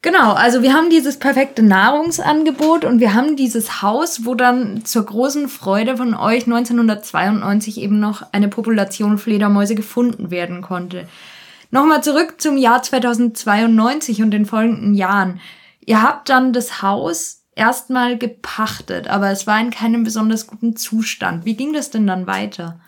Genau, 0.00 0.34
also 0.34 0.62
wir 0.62 0.74
haben 0.74 0.90
dieses 0.90 1.18
perfekte 1.18 1.62
Nahrungsangebot 1.62 2.84
und 2.84 3.00
wir 3.00 3.14
haben 3.14 3.36
dieses 3.36 3.80
Haus, 3.80 4.26
wo 4.26 4.34
dann 4.34 4.84
zur 4.84 5.06
großen 5.06 5.48
Freude 5.48 5.96
von 5.96 6.12
euch 6.14 6.44
1992 6.44 7.80
eben 7.80 8.00
noch 8.00 8.22
eine 8.32 8.48
Population 8.48 9.16
Fledermäuse 9.16 9.74
gefunden 9.74 10.30
werden 10.30 10.60
konnte. 10.60 11.08
Nochmal 11.70 12.02
zurück 12.02 12.34
zum 12.38 12.58
Jahr 12.58 12.82
2092 12.82 14.22
und 14.22 14.30
den 14.30 14.44
folgenden 14.44 14.92
Jahren. 14.92 15.40
Ihr 15.86 16.02
habt 16.02 16.28
dann 16.28 16.52
das 16.52 16.82
Haus 16.82 17.43
erstmal 17.56 18.18
gepachtet, 18.18 19.08
aber 19.08 19.30
es 19.30 19.46
war 19.46 19.60
in 19.60 19.70
keinem 19.70 20.04
besonders 20.04 20.46
guten 20.46 20.76
Zustand. 20.76 21.44
Wie 21.44 21.56
ging 21.56 21.72
das 21.72 21.90
denn 21.90 22.06
dann 22.06 22.26
weiter? 22.26 22.80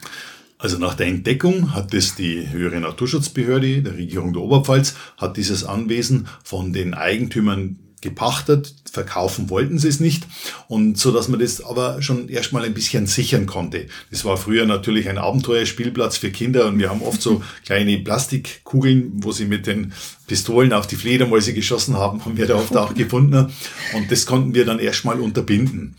Also 0.59 0.79
nach 0.79 0.95
der 0.95 1.07
Entdeckung 1.07 1.75
hat 1.75 1.93
es 1.93 2.15
die 2.15 2.51
höhere 2.51 2.81
Naturschutzbehörde 2.81 3.83
der 3.83 3.95
Regierung 3.95 4.33
der 4.33 4.43
Oberpfalz, 4.43 4.95
hat 5.19 5.37
dieses 5.37 5.65
Anwesen 5.65 6.29
von 6.43 6.73
den 6.73 6.95
Eigentümern 6.95 7.79
gepachtet, 8.01 8.75
verkaufen 8.97 9.51
wollten 9.51 9.79
sie 9.79 9.89
es 9.89 10.01
nicht 10.01 10.27
und 10.69 10.97
so 10.97 11.13
dass 11.13 11.29
man 11.29 11.39
das 11.39 11.63
aber 11.63 12.01
schon 12.01 12.31
erstmal 12.31 12.65
ein 12.65 12.73
bisschen 12.73 13.07
sichern 13.07 13.45
konnte. 13.45 13.89
Das 14.11 14.25
war 14.25 14.39
früher 14.39 14.65
natürlich 14.65 15.11
ein 15.11 15.19
Abenteuerspielplatz 15.19 16.17
für 16.17 16.31
Kinder 16.31 16.67
und 16.67 16.79
wir 16.79 16.89
haben 16.89 17.03
oft 17.03 17.21
so 17.21 17.43
kleine 17.67 17.99
Plastikkugeln, 17.99 19.13
wo 19.17 19.33
sie 19.33 19.45
mit 19.45 19.67
den 19.67 19.93
Pistolen 20.27 20.73
auf 20.73 20.87
die 20.87 20.97
Fledermäuse 20.97 21.53
geschossen 21.53 21.97
haben, 21.97 22.25
haben 22.25 22.37
wir 22.37 22.47
da 22.47 22.57
oft 22.57 22.77
auch 22.77 22.95
gefunden. 22.95 23.53
Und 23.95 24.11
das 24.11 24.27
konnten 24.27 24.55
wir 24.55 24.65
dann 24.65 24.81
erstmal 24.81 25.21
unterbinden. 25.21 25.95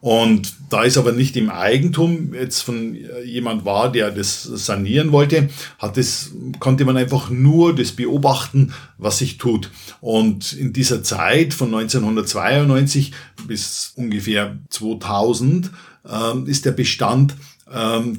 Und 0.00 0.54
da 0.70 0.84
es 0.84 0.98
aber 0.98 1.12
nicht 1.12 1.36
im 1.36 1.50
Eigentum 1.50 2.34
jetzt 2.34 2.62
von 2.62 2.96
jemand 3.24 3.64
war, 3.64 3.90
der 3.90 4.10
das 4.10 4.42
sanieren 4.42 5.12
wollte, 5.12 5.48
hat 5.78 5.96
das, 5.96 6.30
konnte 6.58 6.84
man 6.84 6.96
einfach 6.96 7.30
nur 7.30 7.74
das 7.74 7.92
beobachten, 7.92 8.72
was 8.98 9.18
sich 9.18 9.38
tut. 9.38 9.70
Und 10.00 10.52
in 10.52 10.72
dieser 10.72 11.02
Zeit 11.02 11.54
von 11.54 11.70
1992 12.42 13.12
bis 13.46 13.92
ungefähr 13.96 14.58
2000 14.70 15.70
äh, 16.08 16.50
ist 16.50 16.64
der 16.64 16.72
Bestand 16.72 17.34
ähm, 17.74 18.18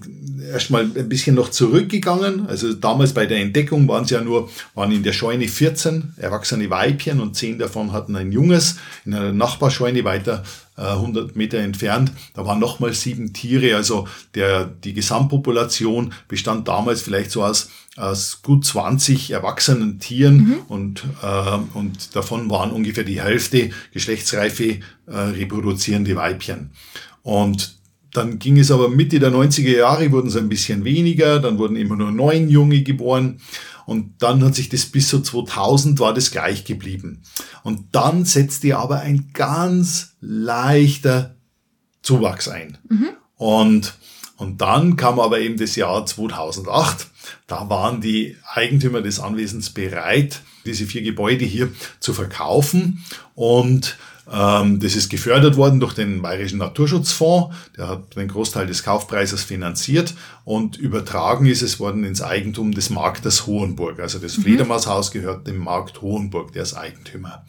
erstmal 0.51 0.83
ein 0.83 1.09
bisschen 1.09 1.35
noch 1.35 1.49
zurückgegangen. 1.49 2.47
Also 2.47 2.73
damals 2.73 3.13
bei 3.13 3.25
der 3.25 3.39
Entdeckung 3.39 3.87
waren 3.87 4.03
es 4.03 4.09
ja 4.09 4.21
nur, 4.21 4.49
waren 4.73 4.91
in 4.91 5.03
der 5.03 5.13
Scheune 5.13 5.47
14 5.47 6.13
erwachsene 6.17 6.69
Weibchen 6.69 7.19
und 7.19 7.35
10 7.35 7.59
davon 7.59 7.91
hatten 7.91 8.15
ein 8.15 8.31
Junges. 8.31 8.77
In 9.05 9.13
einer 9.13 9.31
Nachbarscheune 9.31 10.03
weiter 10.03 10.43
äh, 10.77 10.81
100 10.81 11.35
Meter 11.35 11.59
entfernt, 11.59 12.11
da 12.33 12.45
waren 12.45 12.59
nochmal 12.59 12.93
sieben 12.93 13.33
Tiere. 13.33 13.75
Also 13.75 14.07
der, 14.35 14.65
die 14.65 14.93
Gesamtpopulation 14.93 16.13
bestand 16.27 16.67
damals 16.67 17.01
vielleicht 17.01 17.31
so 17.31 17.43
aus 17.43 17.69
aus 17.95 18.41
gut 18.41 18.65
20 18.65 19.29
erwachsenen 19.31 19.99
Tieren 19.99 20.37
mhm. 20.37 20.55
und, 20.67 21.03
äh, 21.21 21.77
und 21.77 22.15
davon 22.15 22.49
waren 22.49 22.71
ungefähr 22.71 23.03
die 23.03 23.21
Hälfte 23.21 23.69
geschlechtsreife 23.91 24.79
äh, 25.05 25.15
reproduzierende 25.15 26.15
Weibchen. 26.15 26.71
Und 27.21 27.75
dann 28.13 28.39
ging 28.39 28.59
es 28.59 28.71
aber 28.71 28.89
Mitte 28.89 29.19
der 29.19 29.31
90er 29.31 29.75
Jahre, 29.75 30.11
wurden 30.11 30.27
es 30.27 30.35
ein 30.35 30.49
bisschen 30.49 30.85
weniger, 30.85 31.39
dann 31.39 31.57
wurden 31.57 31.75
immer 31.75 31.95
nur 31.95 32.11
neun 32.11 32.47
Junge 32.49 32.83
geboren 32.83 33.39
und 33.85 34.21
dann 34.21 34.43
hat 34.43 34.55
sich 34.55 34.69
das 34.69 34.85
bis 34.85 35.09
so 35.09 35.19
2000 35.19 35.99
war 35.99 36.13
das 36.13 36.31
gleich 36.31 36.63
geblieben. 36.63 37.23
Und 37.63 37.87
dann 37.91 38.25
setzte 38.25 38.77
aber 38.77 38.99
ein 38.99 39.31
ganz 39.33 40.15
leichter 40.21 41.35
Zuwachs 42.01 42.47
ein. 42.47 42.77
Mhm. 42.89 43.09
Und, 43.35 43.93
und 44.37 44.61
dann 44.61 44.95
kam 44.95 45.19
aber 45.19 45.39
eben 45.39 45.57
das 45.57 45.75
Jahr 45.75 46.05
2008. 46.05 47.07
Da 47.47 47.69
waren 47.69 48.01
die 48.01 48.37
Eigentümer 48.53 49.01
des 49.01 49.19
Anwesens 49.19 49.69
bereit, 49.69 50.41
diese 50.65 50.85
vier 50.85 51.01
Gebäude 51.01 51.45
hier 51.45 51.69
zu 51.99 52.13
verkaufen 52.13 53.03
und 53.35 53.97
das 54.25 54.95
ist 54.95 55.09
gefördert 55.09 55.57
worden 55.57 55.79
durch 55.79 55.93
den 55.93 56.21
Bayerischen 56.21 56.59
Naturschutzfonds. 56.59 57.55
Der 57.77 57.89
hat 57.89 58.15
den 58.15 58.29
Großteil 58.29 58.67
des 58.67 58.83
Kaufpreises 58.83 59.43
finanziert 59.43 60.13
und 60.45 60.77
übertragen 60.77 61.45
ist 61.45 61.61
es 61.61 61.79
worden 61.79 62.03
ins 62.03 62.21
Eigentum 62.21 62.73
des 62.73 62.89
Marktes 62.89 63.47
Hohenburg. 63.47 63.99
Also 63.99 64.19
das 64.19 64.37
mhm. 64.37 64.43
Fledermaushaus 64.43 65.11
gehört 65.11 65.47
dem 65.47 65.57
Markt 65.57 66.01
Hohenburg, 66.01 66.53
der 66.53 66.63
ist 66.63 66.73
Eigentümer. 66.73 67.45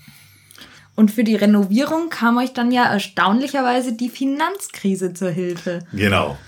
Und 0.96 1.10
für 1.10 1.24
die 1.24 1.34
Renovierung 1.34 2.08
kam 2.08 2.38
euch 2.38 2.52
dann 2.52 2.70
ja 2.70 2.84
erstaunlicherweise 2.84 3.94
die 3.94 4.08
Finanzkrise 4.08 5.12
zur 5.12 5.30
Hilfe. 5.30 5.80
Genau. 5.92 6.38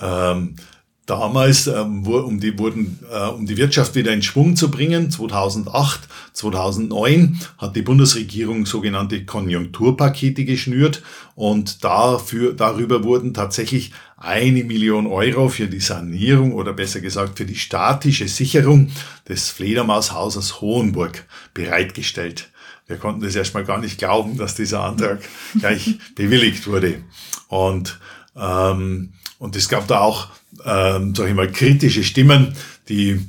Ähm, 0.00 0.56
damals, 1.06 1.68
ähm, 1.68 2.06
um, 2.06 2.40
die, 2.40 2.58
wurden, 2.58 2.98
äh, 3.10 3.28
um 3.28 3.46
die 3.46 3.56
Wirtschaft 3.56 3.94
wieder 3.94 4.12
in 4.12 4.22
Schwung 4.22 4.56
zu 4.56 4.70
bringen, 4.70 5.10
2008, 5.10 6.00
2009 6.32 7.40
hat 7.58 7.76
die 7.76 7.82
Bundesregierung 7.82 8.66
sogenannte 8.66 9.24
Konjunkturpakete 9.24 10.44
geschnürt 10.44 11.02
und 11.34 11.84
dafür, 11.84 12.52
darüber 12.52 13.04
wurden 13.04 13.32
tatsächlich 13.32 13.92
eine 14.16 14.64
Million 14.64 15.06
Euro 15.06 15.48
für 15.48 15.68
die 15.68 15.80
Sanierung 15.80 16.52
oder 16.52 16.72
besser 16.72 17.00
gesagt 17.00 17.38
für 17.38 17.44
die 17.44 17.54
statische 17.54 18.28
Sicherung 18.28 18.90
des 19.28 19.50
Fledermaushauses 19.50 20.60
Hohenburg 20.60 21.24
bereitgestellt. 21.54 22.50
Wir 22.86 22.96
konnten 22.96 23.22
das 23.22 23.34
erstmal 23.34 23.64
gar 23.64 23.78
nicht 23.78 23.98
glauben, 23.98 24.36
dass 24.36 24.54
dieser 24.54 24.84
Antrag 24.84 25.20
gleich 25.58 25.98
bewilligt 26.14 26.66
wurde. 26.66 27.02
Und, 27.48 27.98
ähm, 28.36 29.12
und 29.38 29.56
es 29.56 29.68
gab 29.68 29.86
da 29.88 30.00
auch 30.00 30.28
ähm, 30.66 31.14
sag 31.14 31.28
ich 31.28 31.34
mal, 31.34 31.50
kritische 31.50 32.04
Stimmen, 32.04 32.54
die 32.88 33.20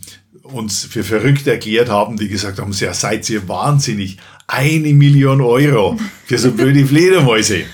uns 0.41 0.85
für 0.85 1.03
verrückt 1.03 1.45
erklärt 1.47 1.89
haben, 1.89 2.17
die 2.17 2.27
gesagt 2.27 2.59
haben, 2.59 2.71
ja, 2.73 2.93
seid 2.93 3.29
ihr 3.29 3.47
wahnsinnig, 3.47 4.17
eine 4.47 4.93
Million 4.93 5.41
Euro 5.41 5.99
für 6.25 6.37
so 6.37 6.51
blöde 6.51 6.85
Fledermäuse. 6.85 7.65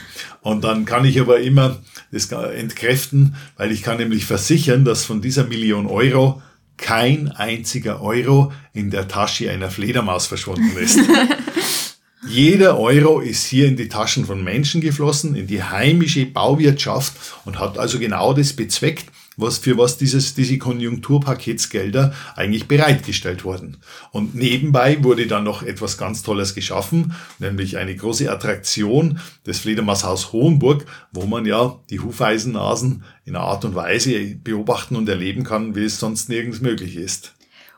Und 0.41 0.63
dann 0.63 0.85
kann 0.85 1.05
ich 1.05 1.19
aber 1.19 1.39
immer 1.39 1.79
das 2.11 2.31
entkräften, 2.31 3.35
weil 3.57 3.71
ich 3.71 3.83
kann 3.83 3.97
nämlich 3.97 4.25
versichern, 4.25 4.85
dass 4.85 5.05
von 5.05 5.21
dieser 5.21 5.45
Million 5.45 5.87
Euro 5.87 6.41
kein 6.77 7.29
einziger 7.29 8.01
Euro 8.01 8.51
in 8.73 8.89
der 8.89 9.07
Tasche 9.07 9.49
einer 9.49 9.69
Fledermaus 9.69 10.27
verschwunden 10.27 10.75
ist. 10.77 10.99
Jeder 12.27 12.79
Euro 12.79 13.19
ist 13.19 13.45
hier 13.45 13.67
in 13.67 13.75
die 13.75 13.89
Taschen 13.89 14.25
von 14.25 14.43
Menschen 14.43 14.81
geflossen, 14.81 15.35
in 15.35 15.45
die 15.45 15.61
heimische 15.61 16.25
Bauwirtschaft 16.25 17.13
und 17.45 17.59
hat 17.59 17.77
also 17.77 17.99
genau 17.99 18.33
das 18.33 18.53
bezweckt, 18.53 19.05
was 19.37 19.57
für 19.57 19.77
was 19.77 19.97
dieses, 19.97 20.33
diese 20.33 20.57
Konjunkturpaketsgelder 20.57 22.13
eigentlich 22.35 22.67
bereitgestellt 22.67 23.43
wurden. 23.43 23.77
Und 24.11 24.35
nebenbei 24.35 25.03
wurde 25.03 25.27
dann 25.27 25.43
noch 25.43 25.63
etwas 25.63 25.97
ganz 25.97 26.23
Tolles 26.23 26.55
geschaffen, 26.55 27.13
nämlich 27.39 27.77
eine 27.77 27.95
große 27.95 28.31
Attraktion 28.31 29.19
des 29.45 29.59
Fledermaushaus 29.59 30.33
Hohenburg, 30.33 30.85
wo 31.11 31.25
man 31.25 31.45
ja 31.45 31.79
die 31.89 31.99
Hufeisennasen 31.99 33.03
in 33.25 33.35
einer 33.35 33.45
Art 33.45 33.65
und 33.65 33.75
Weise 33.75 34.35
beobachten 34.35 34.95
und 34.95 35.09
erleben 35.09 35.43
kann, 35.43 35.75
wie 35.75 35.85
es 35.85 35.99
sonst 35.99 36.29
nirgends 36.29 36.61
möglich 36.61 36.95
ist. 36.95 37.33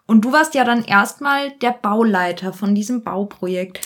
Und 0.08 0.22
du 0.24 0.32
warst 0.32 0.54
ja 0.54 0.64
dann 0.64 0.84
erstmal 0.84 1.52
der 1.62 1.72
Bauleiter 1.72 2.54
von 2.54 2.76
diesem 2.76 3.04
Bauprojekt. 3.04 3.80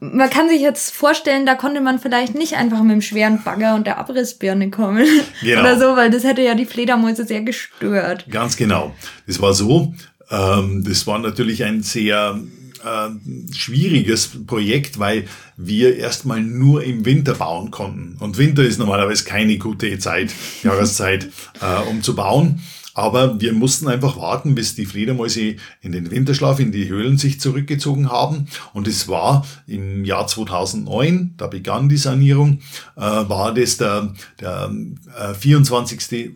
Man 0.00 0.30
kann 0.30 0.48
sich 0.48 0.62
jetzt 0.62 0.94
vorstellen, 0.94 1.44
da 1.44 1.54
konnte 1.54 1.82
man 1.82 1.98
vielleicht 1.98 2.34
nicht 2.34 2.54
einfach 2.54 2.82
mit 2.82 2.92
dem 2.92 3.02
schweren 3.02 3.42
Bagger 3.42 3.74
und 3.74 3.86
der 3.86 3.98
Abrissbirne 3.98 4.70
kommen. 4.70 5.06
Genau. 5.42 5.60
Oder 5.60 5.78
so, 5.78 5.96
weil 5.96 6.10
das 6.10 6.24
hätte 6.24 6.42
ja 6.42 6.54
die 6.54 6.66
Fledermäuse 6.66 7.24
sehr 7.24 7.42
gestört. 7.42 8.26
Ganz 8.30 8.56
genau. 8.56 8.94
Das 9.26 9.40
war 9.40 9.54
so. 9.54 9.94
Ähm, 10.30 10.84
das 10.86 11.06
war 11.06 11.18
natürlich 11.18 11.64
ein 11.64 11.82
sehr 11.82 12.38
äh, 12.84 13.54
schwieriges 13.54 14.30
Projekt, 14.46 14.98
weil 14.98 15.26
wir 15.56 15.96
erstmal 15.96 16.40
nur 16.40 16.84
im 16.84 17.04
Winter 17.04 17.34
bauen 17.34 17.70
konnten. 17.70 18.16
Und 18.20 18.38
Winter 18.38 18.62
ist 18.62 18.78
normalerweise 18.78 19.24
keine 19.24 19.58
gute 19.58 19.98
Zeit, 19.98 20.32
Jahreszeit, 20.62 21.28
äh, 21.60 21.88
um 21.88 22.02
zu 22.02 22.14
bauen. 22.14 22.60
Aber 22.94 23.40
wir 23.40 23.52
mussten 23.52 23.88
einfach 23.88 24.16
warten, 24.16 24.54
bis 24.54 24.74
die 24.74 24.86
Fledermäuse 24.86 25.56
in 25.80 25.92
den 25.92 26.10
Winterschlaf, 26.10 26.58
in 26.58 26.72
die 26.72 26.88
Höhlen 26.88 27.18
sich 27.18 27.40
zurückgezogen 27.40 28.10
haben. 28.10 28.48
Und 28.72 28.88
es 28.88 29.08
war 29.08 29.46
im 29.66 30.04
Jahr 30.04 30.26
2009, 30.26 31.34
da 31.36 31.46
begann 31.46 31.88
die 31.88 31.96
Sanierung, 31.96 32.60
äh, 32.96 33.00
war 33.00 33.54
das 33.54 33.76
der, 33.76 34.12
der 34.40 34.70
äh, 35.18 35.34
24. 35.34 36.32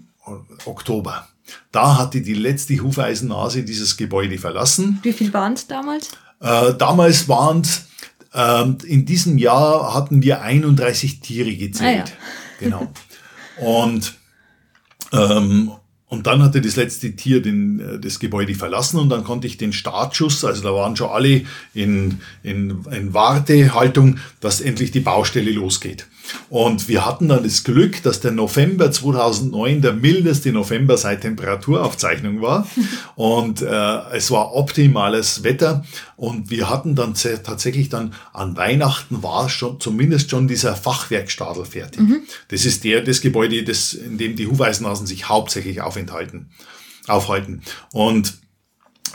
Oktober. 0.64 1.28
Da 1.72 1.98
hatte 1.98 2.22
die 2.22 2.34
letzte 2.34 2.78
Hufeisennase 2.78 3.64
dieses 3.64 3.96
Gebäude 3.96 4.38
verlassen. 4.38 5.00
Wie 5.02 5.12
viel 5.12 5.32
waren 5.32 5.52
es 5.54 5.66
damals? 5.66 6.10
Äh, 6.40 6.74
damals 6.74 7.28
waren 7.28 7.60
es, 7.60 7.86
äh, 8.32 8.64
in 8.86 9.04
diesem 9.04 9.38
Jahr 9.38 9.94
hatten 9.94 10.22
wir 10.22 10.40
31 10.40 11.20
Tiere 11.20 11.54
gezählt. 11.54 12.04
Ah, 12.06 12.08
ja. 12.08 12.60
Genau. 12.60 12.92
Und 13.60 14.14
ähm, 15.12 15.72
und 16.08 16.26
dann 16.26 16.42
hatte 16.42 16.60
das 16.60 16.76
letzte 16.76 17.16
Tier 17.16 17.42
den, 17.42 17.80
äh, 17.80 17.98
das 17.98 18.18
Gebäude 18.18 18.54
verlassen 18.54 18.98
und 18.98 19.08
dann 19.08 19.24
konnte 19.24 19.46
ich 19.46 19.56
den 19.56 19.72
Startschuss, 19.72 20.44
also 20.44 20.62
da 20.62 20.72
waren 20.72 20.96
schon 20.96 21.10
alle 21.10 21.42
in, 21.74 22.20
in, 22.42 22.84
in 22.90 23.14
Wartehaltung, 23.14 24.18
dass 24.40 24.60
endlich 24.60 24.90
die 24.90 25.00
Baustelle 25.00 25.50
losgeht. 25.50 26.06
Und 26.48 26.88
wir 26.88 27.04
hatten 27.04 27.28
dann 27.28 27.42
das 27.42 27.64
Glück, 27.64 28.02
dass 28.02 28.20
der 28.20 28.30
November 28.30 28.90
2009 28.90 29.82
der 29.82 29.92
mildeste 29.92 30.52
November 30.52 30.96
seit 30.96 31.22
Temperaturaufzeichnung 31.22 32.40
war. 32.40 32.66
Und 33.16 33.62
äh, 33.62 34.00
es 34.12 34.30
war 34.30 34.54
optimales 34.54 35.42
Wetter. 35.42 35.84
Und 36.16 36.50
wir 36.50 36.70
hatten 36.70 36.94
dann 36.94 37.14
tatsächlich 37.14 37.88
dann 37.88 38.14
an 38.32 38.56
Weihnachten 38.56 39.22
war 39.22 39.48
schon 39.48 39.80
zumindest 39.80 40.30
schon 40.30 40.48
dieser 40.48 40.76
Fachwerkstadel 40.76 41.64
fertig. 41.64 42.00
Mhm. 42.00 42.22
Das 42.48 42.64
ist 42.64 42.84
der, 42.84 43.02
das 43.02 43.20
Gebäude, 43.20 43.62
das, 43.64 43.94
in 43.94 44.18
dem 44.18 44.36
die 44.36 44.46
Hufeisenhasen 44.46 45.06
sich 45.06 45.28
hauptsächlich 45.28 45.80
aufenthalten, 45.80 46.50
aufhalten. 47.06 47.62
Und 47.92 48.34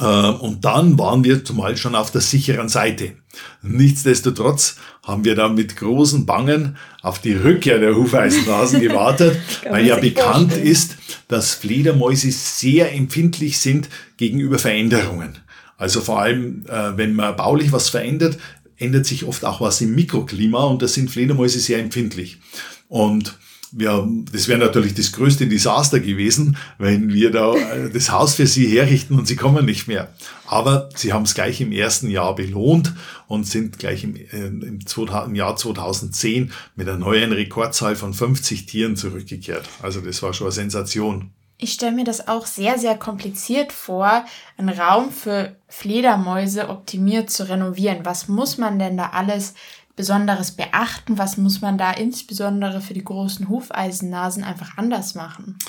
und 0.06 0.64
dann 0.64 0.98
waren 0.98 1.24
wir 1.24 1.44
zumal 1.44 1.76
schon 1.78 1.96
auf 1.96 2.12
der 2.12 2.22
sicheren 2.22 2.70
Seite. 2.70 3.14
Nichtsdestotrotz 3.62 4.78
haben 5.04 5.26
wir 5.26 5.36
dann 5.36 5.56
mit 5.56 5.76
großen 5.76 6.26
Bangen 6.26 6.78
auf 7.02 7.20
die 7.20 7.34
Rückkehr 7.34 7.80
der 7.80 7.96
Hufeisennasen 7.96 8.80
gewartet, 8.82 9.38
weil 9.70 9.86
ja 9.86 9.98
bekannt 9.98 10.52
vorstellen. 10.52 10.68
ist, 10.68 10.98
dass 11.28 11.54
Fledermäuse 11.54 12.32
sehr 12.32 12.94
empfindlich 12.94 13.60
sind 13.60 13.90
gegenüber 14.18 14.58
Veränderungen. 14.60 15.38
Also 15.78 16.02
vor 16.02 16.20
allem, 16.22 16.66
äh, 16.68 16.98
wenn 16.98 17.14
man 17.14 17.36
baulich 17.36 17.72
was 17.72 17.90
verändert, 17.90 18.38
ändert 18.78 19.06
sich 19.06 19.26
oft 19.26 19.46
auch 19.46 19.62
was 19.62 19.82
im 19.82 19.96
Mikroklima 19.96 20.64
und 20.64 20.82
da 20.82 20.88
sind 20.88 21.12
Fledermäuse 21.12 21.60
sehr 21.60 21.80
empfindlich. 21.80 22.40
Und 22.88 23.38
ja, 23.78 24.08
das 24.32 24.48
wäre 24.48 24.60
natürlich 24.60 24.94
das 24.94 25.12
größte 25.12 25.48
Desaster 25.48 26.00
gewesen, 26.00 26.58
wenn 26.78 27.14
wir 27.14 27.32
da 27.32 27.54
äh, 27.56 27.90
das 27.90 28.12
Haus 28.12 28.36
für 28.36 28.48
sie 28.48 28.68
herrichten 28.68 29.18
und 29.18 29.28
sie 29.28 29.36
kommen 29.36 29.66
nicht 29.66 29.88
mehr. 29.88 30.14
Aber 30.48 30.90
sie 30.96 31.14
haben 31.14 31.24
es 31.24 31.36
gleich 31.36 31.62
im 31.62 31.72
ersten 31.72 32.10
Jahr 32.10 32.36
belohnt 32.36 32.94
und 33.28 33.46
sind 33.46 33.78
gleich 33.78 34.04
im, 34.04 34.16
äh, 34.16 34.28
im, 34.32 34.80
im 34.80 35.36
Jahr 35.36 35.56
2010 35.56 36.52
mit 36.76 36.90
einer 36.90 36.98
neuen 36.98 37.32
Rekordzahl 37.32 37.96
von 37.96 38.14
50 38.14 38.66
Tieren 38.66 38.96
zurückgekehrt. 38.96 39.68
Also 39.82 40.02
das 40.02 40.22
war 40.24 40.34
schon 40.34 40.48
eine 40.48 40.54
Sensation. 40.54 41.32
Ich 41.62 41.74
stelle 41.74 41.92
mir 41.92 42.06
das 42.06 42.30
auch 42.30 42.46
sehr, 42.46 42.80
sehr 42.80 42.98
kompliziert 42.98 43.74
vor, 43.74 44.24
einen 44.58 44.70
Raum 44.70 45.12
für 45.12 45.58
Fledermäuse 45.68 46.70
optimiert 46.70 47.30
zu 47.30 47.50
renovieren. 47.50 48.06
Was 48.06 48.30
muss 48.30 48.58
man 48.58 48.80
denn 48.80 48.96
da 48.96 49.10
alles 49.10 49.56
Besonderes 50.00 50.52
beachten? 50.52 51.18
Was 51.18 51.36
muss 51.36 51.60
man 51.60 51.78
da 51.78 51.92
insbesondere 51.92 52.80
für 52.80 52.94
die 52.94 53.04
großen 53.04 53.50
Hufeisennasen 53.50 54.46
einfach 54.46 54.78
anders 54.78 55.14
machen? 55.14 55.60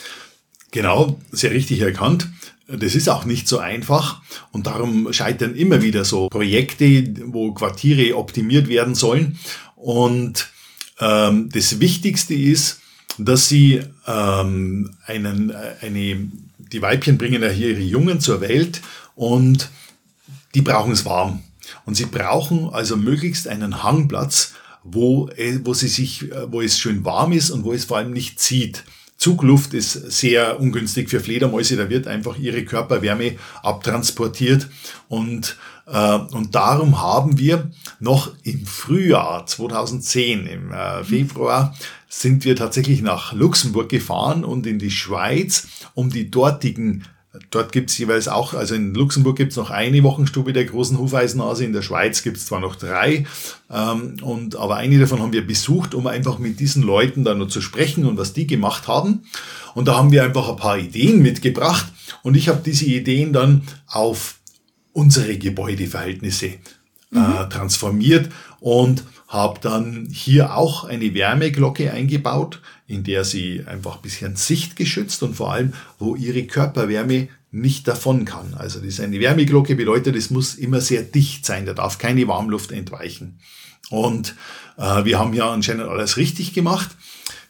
Genau, 0.71 1.19
sehr 1.33 1.51
richtig 1.51 1.81
erkannt. 1.81 2.29
Das 2.69 2.95
ist 2.95 3.09
auch 3.09 3.25
nicht 3.25 3.49
so 3.49 3.59
einfach 3.59 4.23
und 4.53 4.69
darum 4.69 5.13
scheitern 5.13 5.57
immer 5.57 5.83
wieder 5.83 6.05
so 6.05 6.29
Projekte, 6.29 7.13
wo 7.33 7.53
Quartiere 7.55 8.17
optimiert 8.17 8.69
werden 8.69 8.95
sollen. 8.95 9.37
Und 9.75 10.49
ähm, 11.01 11.49
das 11.53 11.81
Wichtigste 11.81 12.35
ist, 12.35 12.83
dass 13.19 13.49
sie 13.49 13.83
ähm, 14.07 14.95
einen, 15.07 15.51
äh, 15.51 15.75
eine, 15.85 16.31
die 16.57 16.83
Weibchen 16.83 17.19
bringen 17.19 17.43
ja 17.43 17.49
hier 17.49 17.71
ihre 17.71 17.81
Jungen 17.81 18.21
zur 18.21 18.41
Welt 18.41 18.81
und 19.17 19.71
die 20.55 20.63
brauchen 20.63 20.93
es 20.93 21.05
warm. 21.05 21.43
Und 21.87 21.95
sie 21.95 22.07
brauchen 22.07 22.69
also 22.71 22.97
möglichst 22.97 23.49
einen 23.49 23.83
Hangplatz, 23.83 24.55
wo, 24.83 25.29
äh, 25.37 25.61
wo, 25.65 25.75
sie 25.75 25.89
sich, 25.89 26.31
äh, 26.31 26.51
wo 26.51 26.61
es 26.61 26.79
schön 26.79 27.05
warm 27.05 27.33
ist 27.33 27.51
und 27.51 27.65
wo 27.65 27.73
es 27.73 27.85
vor 27.85 27.99
allem 27.99 28.13
nicht 28.13 28.41
zieht. 28.41 28.85
Zugluft 29.21 29.75
ist 29.75 29.93
sehr 29.93 30.59
ungünstig 30.61 31.11
für 31.11 31.21
Fledermäuse, 31.21 31.77
da 31.77 31.91
wird 31.91 32.07
einfach 32.07 32.39
ihre 32.39 32.65
Körperwärme 32.65 33.37
abtransportiert 33.63 34.69
und, 35.09 35.59
äh, 35.87 36.15
und 36.15 36.55
darum 36.55 37.03
haben 37.03 37.39
wir 37.39 37.71
noch 37.99 38.33
im 38.45 38.65
Frühjahr 38.65 39.45
2010, 39.45 40.47
im 40.47 40.73
äh, 40.73 41.05
Februar, 41.05 41.77
sind 42.09 42.47
wir 42.47 42.57
tatsächlich 42.57 43.03
nach 43.03 43.35
Luxemburg 43.35 43.91
gefahren 43.91 44.43
und 44.43 44.67
in 44.67 44.79
die 44.79 44.91
Schweiz, 44.91 45.69
um 45.93 46.09
die 46.09 46.31
dortigen 46.31 47.05
Dort 47.51 47.71
gibt's 47.71 47.97
jeweils 47.97 48.27
auch, 48.27 48.55
also 48.55 48.75
in 48.75 48.93
Luxemburg 48.93 49.37
gibt's 49.37 49.55
noch 49.55 49.71
eine 49.71 50.03
Wochenstube 50.03 50.53
der 50.53 50.65
großen 50.65 50.99
Hufeisennase, 50.99 51.65
in 51.65 51.73
der 51.73 51.83
Schweiz 51.83 52.25
gibt's 52.25 52.47
zwar 52.47 52.59
noch 52.59 52.75
drei, 52.75 53.25
ähm, 53.71 54.17
und, 54.21 54.57
aber 54.57 54.77
eine 54.77 54.99
davon 54.99 55.21
haben 55.21 55.33
wir 55.33 55.47
besucht, 55.47 55.95
um 55.95 56.09
einfach 56.09 56.41
mit 56.41 56.59
diesen 56.59 56.83
Leuten 56.83 57.23
dann 57.23 57.39
noch 57.39 57.47
zu 57.47 57.61
sprechen 57.61 58.05
und 58.05 58.19
was 58.19 58.33
die 58.33 58.49
gemacht 58.49 58.89
haben. 58.89 59.23
Und 59.75 59.87
da 59.87 59.97
haben 59.97 60.11
wir 60.11 60.25
einfach 60.25 60.49
ein 60.49 60.57
paar 60.57 60.79
Ideen 60.79 61.23
mitgebracht 61.23 61.87
und 62.25 62.37
ich 62.37 62.49
habe 62.49 62.63
diese 62.65 62.87
Ideen 62.87 63.33
dann 63.33 63.63
auf 63.87 64.41
unsere 64.93 65.39
Gebäudeverhältnisse 65.39 66.47
äh, 66.47 66.59
mhm. 67.13 67.49
transformiert 67.49 68.29
und 68.59 69.05
habe 69.29 69.61
dann 69.61 70.09
hier 70.11 70.57
auch 70.57 70.83
eine 70.83 71.15
Wärmeglocke 71.15 71.93
eingebaut, 71.93 72.61
in 72.91 73.05
der 73.05 73.25
sie 73.25 73.63
einfach 73.67 73.97
ein 73.97 74.03
bisschen 74.03 74.37
sichtgeschützt 74.37 75.23
und 75.23 75.35
vor 75.35 75.53
allem, 75.53 75.73
wo 75.99 76.17
ihre 76.17 76.43
Körperwärme 76.45 77.29
nicht 77.53 77.87
davon 77.87 78.25
kann. 78.25 78.55
Also 78.55 78.79
das 78.79 78.89
ist 78.89 79.01
eine 79.01 79.21
Wärmeglocke 79.21 79.77
bedeutet, 79.77 80.17
es 80.17 80.31
muss 80.31 80.57
immer 80.57 80.81
sehr 80.81 81.03
dicht 81.03 81.47
sein, 81.47 81.67
da 81.67 81.73
darf 81.73 81.99
keine 81.99 82.27
Warmluft 82.27 82.73
entweichen. 82.73 83.39
Und 83.91 84.35
äh, 84.77 85.05
wir 85.05 85.19
haben 85.19 85.35
ja 85.35 85.51
anscheinend 85.51 85.85
alles 85.85 86.17
richtig 86.17 86.53
gemacht. 86.53 86.91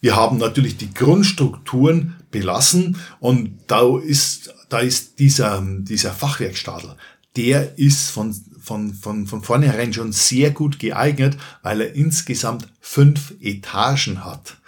Wir 0.00 0.16
haben 0.16 0.38
natürlich 0.38 0.76
die 0.76 0.92
Grundstrukturen 0.92 2.16
belassen 2.30 2.96
und 3.18 3.58
da 3.66 3.98
ist, 3.98 4.54
da 4.68 4.80
ist 4.80 5.18
dieser, 5.18 5.62
dieser 5.62 6.12
Fachwerkstadel, 6.12 6.96
der 7.36 7.78
ist 7.78 8.10
von 8.10 8.34
von, 8.62 8.92
von, 8.92 9.26
von 9.26 9.42
vornherein 9.42 9.92
schon 9.92 10.12
sehr 10.12 10.50
gut 10.50 10.78
geeignet, 10.78 11.38
weil 11.62 11.80
er 11.80 11.94
insgesamt 11.94 12.68
fünf 12.80 13.34
Etagen 13.40 14.24
hat. 14.24 14.58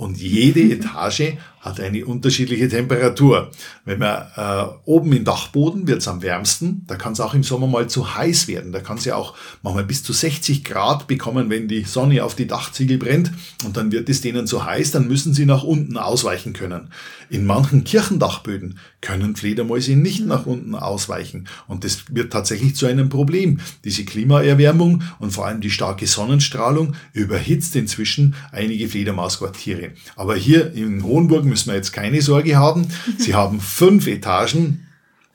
Und 0.00 0.16
jede 0.18 0.62
Etage 0.62 1.36
hat 1.60 1.78
eine 1.78 2.06
unterschiedliche 2.06 2.68
Temperatur. 2.68 3.50
Wenn 3.84 3.98
man 3.98 4.22
äh, 4.34 4.64
oben 4.86 5.12
im 5.12 5.24
Dachboden 5.24 5.86
wird 5.86 5.98
es 5.98 6.08
am 6.08 6.22
wärmsten, 6.22 6.84
da 6.86 6.96
kann 6.96 7.12
es 7.12 7.20
auch 7.20 7.34
im 7.34 7.42
Sommer 7.42 7.66
mal 7.66 7.88
zu 7.88 8.14
heiß 8.14 8.48
werden. 8.48 8.72
Da 8.72 8.80
kann 8.80 8.96
es 8.96 9.04
ja 9.04 9.16
auch 9.16 9.34
manchmal 9.62 9.84
bis 9.84 10.02
zu 10.02 10.14
60 10.14 10.64
Grad 10.64 11.06
bekommen, 11.06 11.50
wenn 11.50 11.68
die 11.68 11.82
Sonne 11.82 12.24
auf 12.24 12.34
die 12.34 12.46
Dachziegel 12.46 12.96
brennt 12.96 13.30
und 13.64 13.76
dann 13.76 13.92
wird 13.92 14.08
es 14.08 14.22
denen 14.22 14.46
zu 14.46 14.64
heiß, 14.64 14.90
dann 14.92 15.06
müssen 15.06 15.34
sie 15.34 15.44
nach 15.44 15.62
unten 15.62 15.98
ausweichen 15.98 16.54
können. 16.54 16.88
In 17.28 17.44
manchen 17.44 17.84
Kirchendachböden 17.84 18.78
können 19.02 19.36
Fledermäuse 19.36 19.96
nicht 19.96 20.26
nach 20.26 20.46
unten 20.46 20.74
ausweichen 20.74 21.46
und 21.68 21.84
das 21.84 22.04
wird 22.10 22.32
tatsächlich 22.32 22.74
zu 22.74 22.86
einem 22.86 23.10
Problem. 23.10 23.60
Diese 23.84 24.04
Klimaerwärmung 24.04 25.02
und 25.18 25.32
vor 25.32 25.46
allem 25.46 25.60
die 25.60 25.70
starke 25.70 26.06
Sonnenstrahlung 26.06 26.94
überhitzt 27.12 27.76
inzwischen 27.76 28.34
einige 28.50 28.88
Fledermausquartiere. 28.88 29.90
Aber 30.16 30.36
hier 30.36 30.72
in 30.72 31.04
Hohenburg 31.04 31.44
müssen 31.50 31.68
wir 31.68 31.76
jetzt 31.76 31.92
keine 31.92 32.22
Sorge 32.22 32.56
haben. 32.56 32.88
Sie 33.18 33.34
haben 33.34 33.60
fünf 33.60 34.06
Etagen 34.06 34.86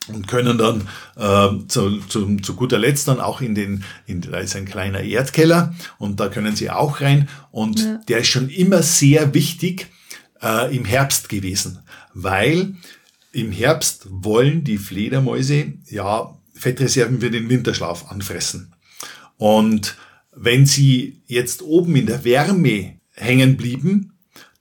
und 0.08 0.28
können 0.28 0.58
dann 0.58 0.88
äh, 1.16 1.66
zu, 1.68 2.00
zu, 2.08 2.36
zu 2.36 2.54
guter 2.54 2.78
Letzt 2.78 3.08
dann 3.08 3.20
auch 3.20 3.40
in 3.40 3.54
den, 3.54 3.84
in, 4.06 4.20
da 4.20 4.38
ist 4.38 4.56
ein 4.56 4.64
kleiner 4.64 5.02
Erdkeller 5.02 5.74
und 5.98 6.20
da 6.20 6.28
können 6.28 6.56
Sie 6.56 6.70
auch 6.70 7.00
rein 7.00 7.28
und 7.50 7.80
ja. 7.80 8.00
der 8.08 8.18
ist 8.18 8.28
schon 8.28 8.48
immer 8.48 8.82
sehr 8.82 9.34
wichtig 9.34 9.88
äh, 10.42 10.74
im 10.74 10.84
Herbst 10.84 11.28
gewesen, 11.28 11.80
weil 12.14 12.74
im 13.32 13.52
Herbst 13.52 14.06
wollen 14.08 14.64
die 14.64 14.78
Fledermäuse 14.78 15.74
ja 15.88 16.36
Fettreserven 16.54 17.20
für 17.20 17.30
den 17.30 17.48
Winterschlaf 17.48 18.10
anfressen. 18.10 18.74
Und 19.36 19.96
wenn 20.34 20.64
sie 20.64 21.22
jetzt 21.26 21.62
oben 21.62 21.96
in 21.96 22.06
der 22.06 22.24
Wärme 22.24 22.98
hängen 23.12 23.56
blieben, 23.56 24.15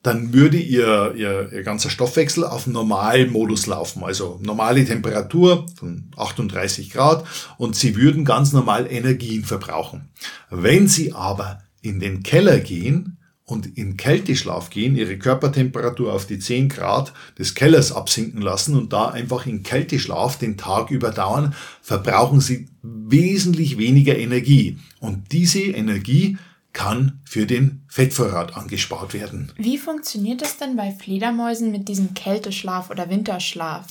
dann 0.05 0.33
würde 0.33 0.57
ihr, 0.57 1.15
ihr, 1.17 1.51
ihr 1.51 1.63
ganzer 1.63 1.89
Stoffwechsel 1.89 2.43
auf 2.43 2.67
Normalmodus 2.67 3.65
laufen, 3.65 4.03
also 4.03 4.39
normale 4.43 4.85
Temperatur 4.85 5.65
von 5.75 6.11
38 6.15 6.91
Grad 6.91 7.25
und 7.57 7.75
sie 7.75 7.95
würden 7.95 8.23
ganz 8.23 8.53
normal 8.53 8.85
Energien 8.87 9.43
verbrauchen. 9.43 10.09
Wenn 10.51 10.87
sie 10.87 11.13
aber 11.13 11.63
in 11.81 11.99
den 11.99 12.21
Keller 12.21 12.59
gehen 12.59 13.17
und 13.45 13.77
in 13.77 13.97
Kälteschlaf 13.97 14.69
gehen, 14.69 14.95
ihre 14.95 15.17
Körpertemperatur 15.17 16.13
auf 16.13 16.27
die 16.27 16.37
10 16.37 16.69
Grad 16.69 17.11
des 17.39 17.55
Kellers 17.55 17.91
absinken 17.91 18.41
lassen 18.41 18.75
und 18.75 18.93
da 18.93 19.07
einfach 19.07 19.47
in 19.47 19.63
Kälteschlaf 19.63 20.37
den 20.37 20.55
Tag 20.55 20.91
überdauern, 20.91 21.55
verbrauchen 21.81 22.41
sie 22.41 22.67
wesentlich 22.83 23.79
weniger 23.79 24.15
Energie. 24.15 24.77
Und 24.99 25.31
diese 25.31 25.61
Energie 25.61 26.37
kann 26.75 27.21
für 27.23 27.47
den 27.47 27.81
Fettvorrat 27.87 28.55
angespart 28.55 29.13
werden. 29.13 29.51
Wie 29.57 29.79
funktioniert 29.79 30.41
das 30.41 30.57
denn 30.57 30.75
bei 30.75 30.91
Fledermäusen 30.91 31.71
mit 31.71 31.87
diesem 31.87 32.13
Kälteschlaf 32.13 32.91
oder 32.91 33.09
Winterschlaf? 33.09 33.87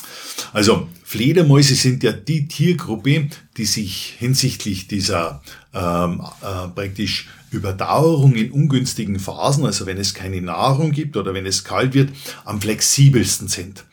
Also 0.52 0.86
Fledermäuse 1.02 1.74
sind 1.74 2.04
ja 2.04 2.12
die 2.12 2.46
Tiergruppe, 2.46 3.28
die 3.56 3.64
sich 3.64 4.14
hinsichtlich 4.18 4.86
dieser 4.86 5.42
ähm, 5.72 6.22
äh, 6.42 6.68
praktisch 6.68 7.28
Überdauerung 7.50 8.34
in 8.34 8.52
ungünstigen 8.52 9.18
Phasen, 9.18 9.64
also 9.64 9.86
wenn 9.86 9.96
es 9.96 10.12
keine 10.12 10.42
Nahrung 10.42 10.92
gibt 10.92 11.16
oder 11.16 11.32
wenn 11.32 11.46
es 11.46 11.64
kalt 11.64 11.94
wird, 11.94 12.10
am 12.44 12.60
flexibelsten 12.60 13.48
sind. 13.48 13.84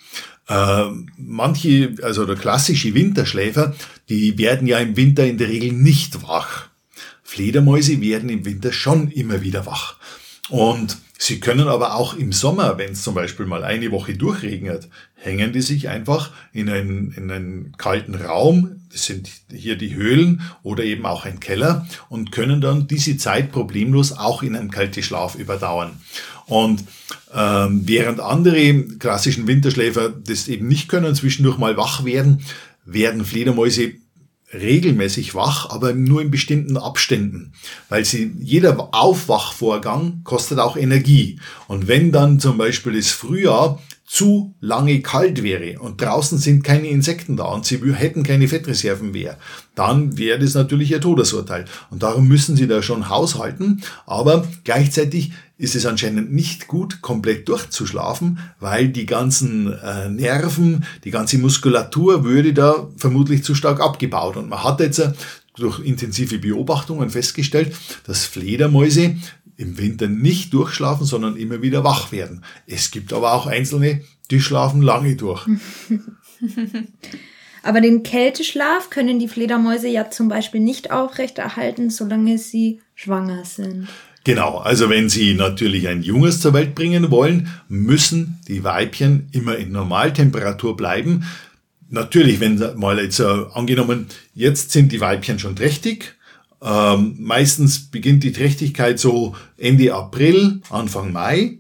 Äh, 0.50 0.84
manche, 1.16 1.96
also 2.04 2.26
der 2.26 2.36
klassische 2.36 2.94
Winterschläfer, 2.94 3.74
die 4.10 4.38
werden 4.38 4.68
ja 4.68 4.80
im 4.80 4.98
Winter 4.98 5.26
in 5.26 5.38
der 5.38 5.48
Regel 5.48 5.72
nicht 5.72 6.24
wach. 6.24 6.71
Fledermäuse 7.32 8.02
werden 8.02 8.28
im 8.28 8.44
Winter 8.44 8.74
schon 8.74 9.10
immer 9.10 9.42
wieder 9.42 9.66
wach. 9.66 9.96
Und 10.50 10.98
sie 11.18 11.40
können 11.40 11.70
aber 11.70 11.96
auch 11.96 12.14
im 12.14 12.34
Sommer, 12.34 12.78
wenn 12.78 12.92
es 12.92 13.04
zum 13.04 13.16
Beispiel 13.16 13.46
mal 13.46 13.64
eine 13.64 13.90
Woche 13.92 14.16
durchregnet, 14.16 14.90
hängen 15.16 15.54
die 15.54 15.62
sich 15.62 15.88
einfach 15.88 16.32
in 16.52 16.70
einen, 16.70 17.14
in 17.14 17.32
einen 17.32 17.78
kalten 17.78 18.16
Raum, 18.16 18.82
das 18.92 19.06
sind 19.06 19.30
hier 19.50 19.78
die 19.78 19.96
Höhlen 19.96 20.42
oder 20.62 20.84
eben 20.84 21.06
auch 21.06 21.24
ein 21.24 21.40
Keller 21.40 21.88
und 22.10 22.34
können 22.34 22.60
dann 22.60 22.88
diese 22.88 23.16
Zeit 23.16 23.54
problemlos 23.54 24.12
auch 24.12 24.44
in 24.44 24.58
einem 24.58 24.70
kalten 24.70 25.02
Schlaf 25.02 25.36
überdauern. 25.36 26.02
Und 26.48 26.84
ähm, 27.34 27.84
während 27.86 28.20
andere 28.20 28.74
klassischen 29.00 29.48
Winterschläfer 29.48 30.10
das 30.10 30.50
eben 30.50 30.68
nicht 30.68 30.90
können, 30.90 31.16
zwischendurch 31.16 31.58
mal 31.58 31.78
wach 31.78 32.04
werden, 32.04 32.44
werden 32.84 33.24
Fledermäuse 33.24 33.94
regelmäßig 34.54 35.36
wach, 35.36 35.70
aber 35.70 35.94
nur 35.94 36.22
in 36.22 36.32
bestimmten 36.32 36.78
Abständen, 36.78 37.54
weil 37.90 38.06
sie, 38.06 38.34
jeder 38.40 38.90
Aufwachvorgang 38.94 40.22
kostet 40.24 40.60
auch 40.60 40.78
Energie. 40.78 41.40
Und 41.68 41.88
wenn 41.88 42.12
dann 42.12 42.40
zum 42.40 42.58
Beispiel 42.58 42.94
das 42.94 43.10
Frühjahr 43.10 43.80
zu 44.12 44.54
lange 44.60 45.02
kalt 45.02 45.42
wäre 45.42 45.80
und 45.80 46.02
draußen 46.02 46.38
sind 46.38 46.66
keine 46.66 46.90
Insekten 46.90 47.38
da 47.38 47.46
und 47.46 47.66
sie 47.66 47.80
hätten 47.94 48.24
keine 48.24 48.50
Fettreserven 48.50 49.12
mehr, 49.12 49.38
dann 49.74 50.18
wäre 50.18 50.38
das 50.38 50.54
natürlich 50.54 50.92
ihr 50.92 51.00
Todesurteil. 51.00 51.64
Und 51.92 52.04
darum 52.04 52.28
müssen 52.28 52.58
sie 52.58 52.68
da 52.68 52.82
schon 52.82 53.08
haushalten. 53.08 53.82
Aber 54.06 54.46
gleichzeitig 54.66 55.32
ist 55.58 55.76
es 55.76 55.86
anscheinend 55.86 56.34
nicht 56.34 56.68
gut, 56.68 57.02
komplett 57.02 57.48
durchzuschlafen, 57.48 58.40
weil 58.60 58.90
die 58.90 59.06
ganzen 59.06 59.72
äh, 59.72 60.10
Nerven, 60.10 60.84
die 61.06 61.12
ganze 61.12 61.38
Muskulatur 61.38 62.26
würde 62.26 62.52
da 62.52 62.90
vermutlich 62.98 63.46
zu 63.46 63.56
stark 63.56 63.80
abgebaut. 63.80 64.36
Und 64.36 64.50
man 64.50 64.62
hat 64.62 64.82
jetzt 64.82 65.00
äh, 65.00 65.14
durch 65.56 65.80
intensive 65.80 66.38
Beobachtungen 66.40 67.10
festgestellt, 67.10 67.74
dass 68.06 68.26
Fledermäuse 68.26 69.16
im 69.58 69.78
Winter 69.78 70.08
nicht 70.08 70.54
durchschlafen, 70.54 71.06
sondern 71.06 71.36
immer 71.36 71.62
wieder 71.62 71.84
wach 71.84 72.12
werden. 72.12 72.44
Es 72.68 72.92
gibt 72.92 73.14
aber 73.14 73.34
auch 73.34 73.48
Einzelne, 73.48 74.02
die 74.30 74.42
schlafen 74.42 74.82
lange 74.82 75.16
durch. 75.16 75.46
aber 77.64 77.82
den 77.82 78.04
Kälteschlaf 78.04 78.90
können 78.90 79.20
die 79.20 79.28
Fledermäuse 79.28 79.88
ja 79.88 80.10
zum 80.10 80.30
Beispiel 80.30 80.62
nicht 80.62 80.92
aufrechterhalten, 80.92 81.90
solange 81.90 82.38
sie 82.38 82.82
schwanger 82.96 83.46
sind. 83.46 83.88
Genau, 84.24 84.58
also 84.58 84.90
wenn 84.90 85.10
Sie 85.10 85.34
natürlich 85.34 85.88
ein 85.88 86.04
Junges 86.04 86.42
zur 86.42 86.54
Welt 86.54 86.76
bringen 86.76 87.10
wollen, 87.10 87.50
müssen 87.68 88.40
die 88.48 88.64
Weibchen 88.64 89.28
immer 89.32 89.58
in 89.58 89.72
Normaltemperatur 89.72 90.78
bleiben. 90.78 91.24
Natürlich, 91.90 92.40
wenn 92.40 92.62
mal 92.76 93.00
jetzt 93.00 93.20
äh, 93.20 93.46
angenommen, 93.54 94.06
jetzt 94.36 94.72
sind 94.72 94.92
die 94.92 95.02
Weibchen 95.02 95.40
schon 95.40 95.56
trächtig. 95.56 96.16
Ähm, 96.62 97.16
meistens 97.20 97.90
beginnt 97.90 98.24
die 98.24 98.34
Trächtigkeit 98.34 99.00
so 99.00 99.36
Ende 99.58 99.94
April, 99.94 100.62
Anfang 100.70 101.12
Mai. 101.12 101.60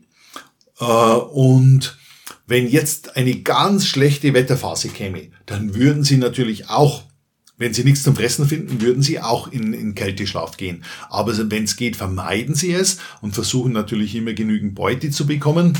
Äh, 0.80 0.84
und 0.84 1.98
wenn 2.46 2.68
jetzt 2.68 3.16
eine 3.16 3.36
ganz 3.42 3.88
schlechte 3.88 4.34
Wetterphase 4.34 4.90
käme, 4.90 5.30
dann 5.46 5.74
würden 5.74 6.04
sie 6.04 6.18
natürlich 6.18 6.70
auch 6.70 7.04
wenn 7.62 7.76
sie 7.76 7.84
nichts 7.84 8.02
zum 8.02 8.16
Fressen 8.16 8.48
finden, 8.48 8.82
würden 8.82 9.04
sie 9.04 9.20
auch 9.20 9.52
in, 9.52 9.74
in 9.74 9.94
Kälteschlaf 9.94 10.58
gehen. 10.58 10.84
Aber 11.12 11.38
wenn 11.52 11.66
es 11.66 11.76
geht, 11.76 11.96
vermeiden 11.96 12.56
sie 12.56 12.74
es 12.74 12.98
und 13.22 13.36
versuchen 13.36 13.72
natürlich 13.72 14.16
immer 14.16 14.34
genügend 14.34 14.74
Beute 14.74 15.12
zu 15.12 15.28
bekommen. 15.28 15.78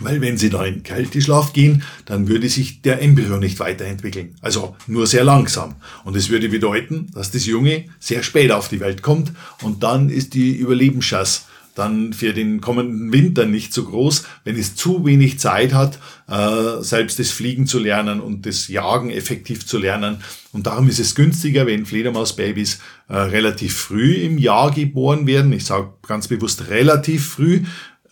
Weil 0.00 0.20
wenn 0.20 0.36
sie 0.36 0.50
da 0.50 0.64
in 0.64 0.82
Kälteschlaf 0.82 1.52
gehen, 1.52 1.84
dann 2.04 2.26
würde 2.26 2.48
sich 2.48 2.82
der 2.82 3.00
Embryo 3.00 3.36
nicht 3.36 3.60
weiterentwickeln. 3.60 4.34
Also 4.40 4.74
nur 4.88 5.06
sehr 5.06 5.22
langsam. 5.24 5.76
Und 6.04 6.16
es 6.16 6.30
würde 6.30 6.48
bedeuten, 6.48 7.10
dass 7.14 7.30
das 7.30 7.46
Junge 7.46 7.84
sehr 8.00 8.22
spät 8.22 8.50
auf 8.50 8.68
die 8.68 8.80
Welt 8.80 9.02
kommt 9.02 9.32
und 9.62 9.82
dann 9.82 10.10
ist 10.10 10.34
die 10.34 10.56
Überlebenschance 10.56 11.42
dann 11.74 12.12
für 12.12 12.32
den 12.32 12.60
kommenden 12.60 13.12
Winter 13.12 13.46
nicht 13.46 13.74
so 13.74 13.84
groß, 13.84 14.24
wenn 14.44 14.56
es 14.56 14.76
zu 14.76 15.04
wenig 15.04 15.40
Zeit 15.40 15.74
hat, 15.74 15.98
äh, 16.28 16.82
selbst 16.82 17.18
das 17.18 17.30
Fliegen 17.30 17.66
zu 17.66 17.78
lernen 17.78 18.20
und 18.20 18.46
das 18.46 18.68
Jagen 18.68 19.10
effektiv 19.10 19.66
zu 19.66 19.78
lernen. 19.78 20.18
Und 20.52 20.66
darum 20.66 20.88
ist 20.88 21.00
es 21.00 21.16
günstiger, 21.16 21.66
wenn 21.66 21.84
Fledermausbabys 21.84 22.78
äh, 23.08 23.16
relativ 23.16 23.74
früh 23.74 24.14
im 24.14 24.38
Jahr 24.38 24.70
geboren 24.70 25.26
werden. 25.26 25.52
Ich 25.52 25.64
sage 25.64 25.92
ganz 26.06 26.28
bewusst 26.28 26.68
relativ 26.68 27.26
früh. 27.26 27.62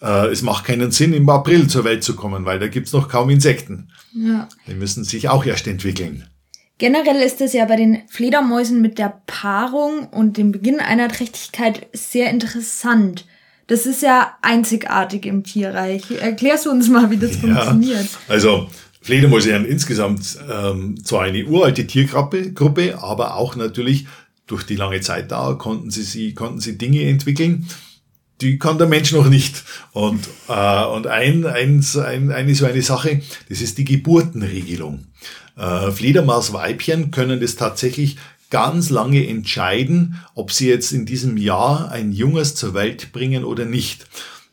Äh, 0.02 0.28
es 0.28 0.42
macht 0.42 0.64
keinen 0.64 0.90
Sinn, 0.90 1.12
im 1.12 1.28
April 1.28 1.68
zur 1.68 1.84
Welt 1.84 2.02
zu 2.02 2.16
kommen, 2.16 2.44
weil 2.44 2.58
da 2.58 2.66
gibt's 2.66 2.92
noch 2.92 3.08
kaum 3.08 3.30
Insekten. 3.30 3.88
Ja. 4.14 4.48
Die 4.66 4.74
müssen 4.74 5.04
sich 5.04 5.28
auch 5.28 5.44
erst 5.44 5.66
entwickeln. 5.66 6.26
Generell 6.78 7.22
ist 7.22 7.40
es 7.40 7.52
ja 7.52 7.64
bei 7.64 7.76
den 7.76 8.02
Fledermäusen 8.08 8.82
mit 8.82 8.98
der 8.98 9.22
Paarung 9.26 10.08
und 10.08 10.36
dem 10.36 10.50
Beginn 10.50 10.80
einer 10.80 11.08
Trächtigkeit 11.08 11.86
sehr 11.92 12.30
interessant. 12.30 13.26
Das 13.68 13.86
ist 13.86 14.02
ja 14.02 14.36
einzigartig 14.42 15.24
im 15.24 15.44
Tierreich. 15.44 16.10
Erklärst 16.10 16.66
du 16.66 16.70
uns 16.70 16.88
mal, 16.88 17.10
wie 17.10 17.18
das 17.18 17.34
ja, 17.34 17.38
funktioniert? 17.38 18.08
Also 18.26 18.68
Fledermäuse 19.00 19.54
haben 19.54 19.64
insgesamt 19.64 20.38
ähm, 20.52 21.02
zwar 21.04 21.22
eine 21.22 21.44
uralte 21.44 21.86
Tiergruppe, 21.86 22.52
Gruppe, 22.52 22.98
aber 23.00 23.36
auch 23.36 23.54
natürlich 23.54 24.06
durch 24.46 24.64
die 24.64 24.76
lange 24.76 25.00
Zeitdauer 25.00 25.58
konnten 25.58 25.90
sie, 25.90 26.02
sie, 26.02 26.34
konnten 26.34 26.60
sie 26.60 26.76
Dinge 26.76 27.04
entwickeln, 27.04 27.68
die 28.42 28.58
kann 28.58 28.78
der 28.78 28.86
Mensch 28.86 29.12
noch 29.12 29.28
nicht. 29.28 29.64
Und, 29.92 30.28
äh, 30.48 30.84
und 30.84 31.06
ein, 31.06 31.46
ein, 31.46 31.84
ein, 32.04 32.30
eine 32.32 32.54
so 32.54 32.66
eine 32.66 32.82
Sache, 32.82 33.22
das 33.48 33.60
ist 33.60 33.78
die 33.78 33.84
Geburtenregelung. 33.84 35.04
Äh, 35.56 35.90
Fledermausweibchen 35.90 37.10
können 37.10 37.40
das 37.40 37.56
tatsächlich 37.56 38.16
ganz 38.50 38.90
lange 38.90 39.26
entscheiden, 39.26 40.20
ob 40.34 40.52
sie 40.52 40.68
jetzt 40.68 40.92
in 40.92 41.06
diesem 41.06 41.38
Jahr 41.38 41.90
ein 41.90 42.12
Junges 42.12 42.54
zur 42.54 42.74
Welt 42.74 43.12
bringen 43.12 43.44
oder 43.44 43.64
nicht. 43.64 44.06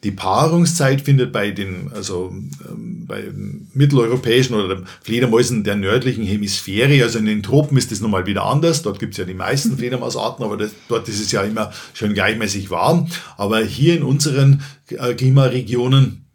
Die 0.03 0.11
Paarungszeit 0.11 1.01
findet 1.01 1.33
bei 1.33 1.51
den, 1.51 1.91
also 1.93 2.33
ähm, 2.69 3.05
bei 3.05 3.25
mitteleuropäischen 3.73 4.55
oder 4.55 4.83
Fledermäusen 5.01 5.65
der 5.65 5.75
nördlichen 5.75 6.23
Hemisphäre, 6.23 7.03
also 7.03 7.19
in 7.19 7.25
den 7.25 7.43
Tropen 7.43 7.77
ist 7.77 7.91
das 7.91 7.99
nochmal 7.99 8.25
wieder 8.25 8.43
anders. 8.43 8.81
Dort 8.81 8.99
gibt 8.99 9.13
es 9.13 9.17
ja 9.17 9.25
die 9.25 9.33
meisten 9.33 9.77
Fledermausarten, 9.77 10.45
aber 10.45 10.55
das, 10.55 10.71
dort 10.87 11.09
ist 11.09 11.19
es 11.19 11.33
ja 11.33 11.43
immer 11.43 11.73
schön 11.93 12.13
gleichmäßig 12.13 12.69
warm. 12.69 13.07
Aber 13.35 13.59
hier 13.59 13.97
in 13.97 14.03
unseren 14.03 14.61
äh, 14.87 15.13
Klimaregionen 15.15 16.25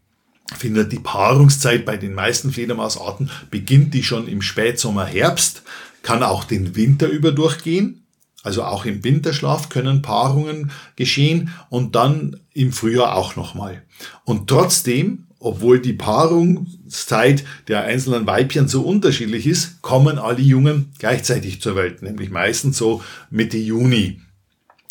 findet 0.59 0.93
die 0.93 0.99
Paarungszeit 0.99 1.87
bei 1.87 1.97
den 1.97 2.13
meisten 2.13 2.53
Fledermausarten, 2.53 3.31
beginnt 3.51 3.95
die 3.95 4.03
schon 4.03 4.29
im 4.29 4.43
Spätsommer, 4.43 5.07
Herbst 5.07 5.63
kann 6.03 6.23
auch 6.23 6.45
den 6.45 6.77
Winter 6.77 7.09
über 7.09 7.33
durchgehen. 7.33 8.04
Also 8.45 8.63
auch 8.63 8.85
im 8.85 9.03
Winterschlaf 9.03 9.71
können 9.71 10.03
Paarungen 10.03 10.71
geschehen 10.97 11.51
und 11.71 11.95
dann 11.97 12.39
im 12.53 12.73
Frühjahr 12.73 13.17
auch 13.17 13.37
nochmal. 13.37 13.83
Und 14.25 14.49
trotzdem, 14.49 15.27
obwohl 15.41 15.81
die 15.81 15.95
Paarungszeit 15.95 17.45
der 17.69 17.85
einzelnen 17.85 18.27
Weibchen 18.27 18.69
so 18.69 18.83
unterschiedlich 18.83 19.47
ist, 19.47 19.81
kommen 19.81 20.19
alle 20.19 20.43
Jungen 20.43 20.93
gleichzeitig 20.99 21.63
zur 21.63 21.75
Welt, 21.75 22.03
nämlich 22.03 22.31
meistens 22.31 22.77
so 22.77 23.03
Mitte 23.31 23.57
Juni. 23.57 24.21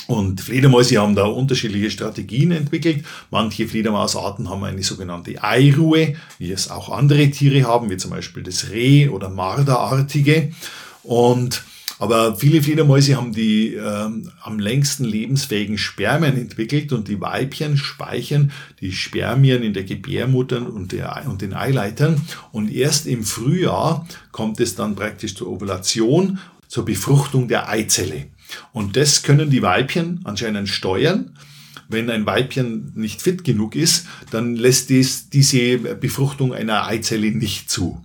Und 0.07 0.41
Fledermäuse 0.41 0.99
haben 0.99 1.15
da 1.15 1.25
unterschiedliche 1.25 1.91
Strategien 1.91 2.51
entwickelt. 2.51 3.05
Manche 3.29 3.67
Fledermausarten 3.67 4.49
haben 4.49 4.63
eine 4.63 4.83
sogenannte 4.83 5.41
Eiruhe, 5.43 6.15
wie 6.39 6.51
es 6.51 6.71
auch 6.71 6.89
andere 6.89 7.29
Tiere 7.29 7.67
haben, 7.67 7.89
wie 7.89 7.97
zum 7.97 8.11
Beispiel 8.11 8.43
das 8.43 8.71
Reh 8.71 9.07
oder 9.09 9.29
Marderartige. 9.29 10.51
Und 11.03 11.63
aber 12.03 12.35
viele 12.35 12.61
Fledermäuse 12.61 13.15
haben 13.15 13.31
die 13.31 13.75
ähm, 13.75 14.29
am 14.41 14.59
längsten 14.59 15.05
lebensfähigen 15.05 15.77
Spermien 15.77 16.35
entwickelt 16.35 16.91
und 16.91 17.07
die 17.07 17.21
Weibchen 17.21 17.77
speichern 17.77 18.51
die 18.81 18.91
Spermien 18.91 19.63
in 19.63 19.73
der 19.73 19.85
Gebärmutter 19.85 20.69
und, 20.69 20.91
der, 20.91 21.23
und 21.29 21.41
den 21.41 21.53
Eileitern. 21.53 22.19
Und 22.51 22.69
erst 22.69 23.07
im 23.07 23.23
Frühjahr 23.23 24.05
kommt 24.33 24.59
es 24.59 24.75
dann 24.75 24.95
praktisch 24.95 25.35
zur 25.35 25.47
Ovulation, 25.47 26.39
zur 26.67 26.83
Befruchtung 26.83 27.47
der 27.47 27.69
Eizelle. 27.69 28.25
Und 28.73 28.97
das 28.97 29.23
können 29.23 29.49
die 29.49 29.61
Weibchen 29.61 30.19
anscheinend 30.25 30.67
steuern. 30.67 31.37
Wenn 31.87 32.09
ein 32.09 32.25
Weibchen 32.25 32.91
nicht 32.95 33.21
fit 33.21 33.45
genug 33.45 33.77
ist, 33.77 34.07
dann 34.29 34.57
lässt 34.57 34.89
dies, 34.89 35.29
diese 35.29 35.77
Befruchtung 35.77 36.53
einer 36.53 36.85
Eizelle 36.85 37.31
nicht 37.31 37.69
zu. 37.69 38.03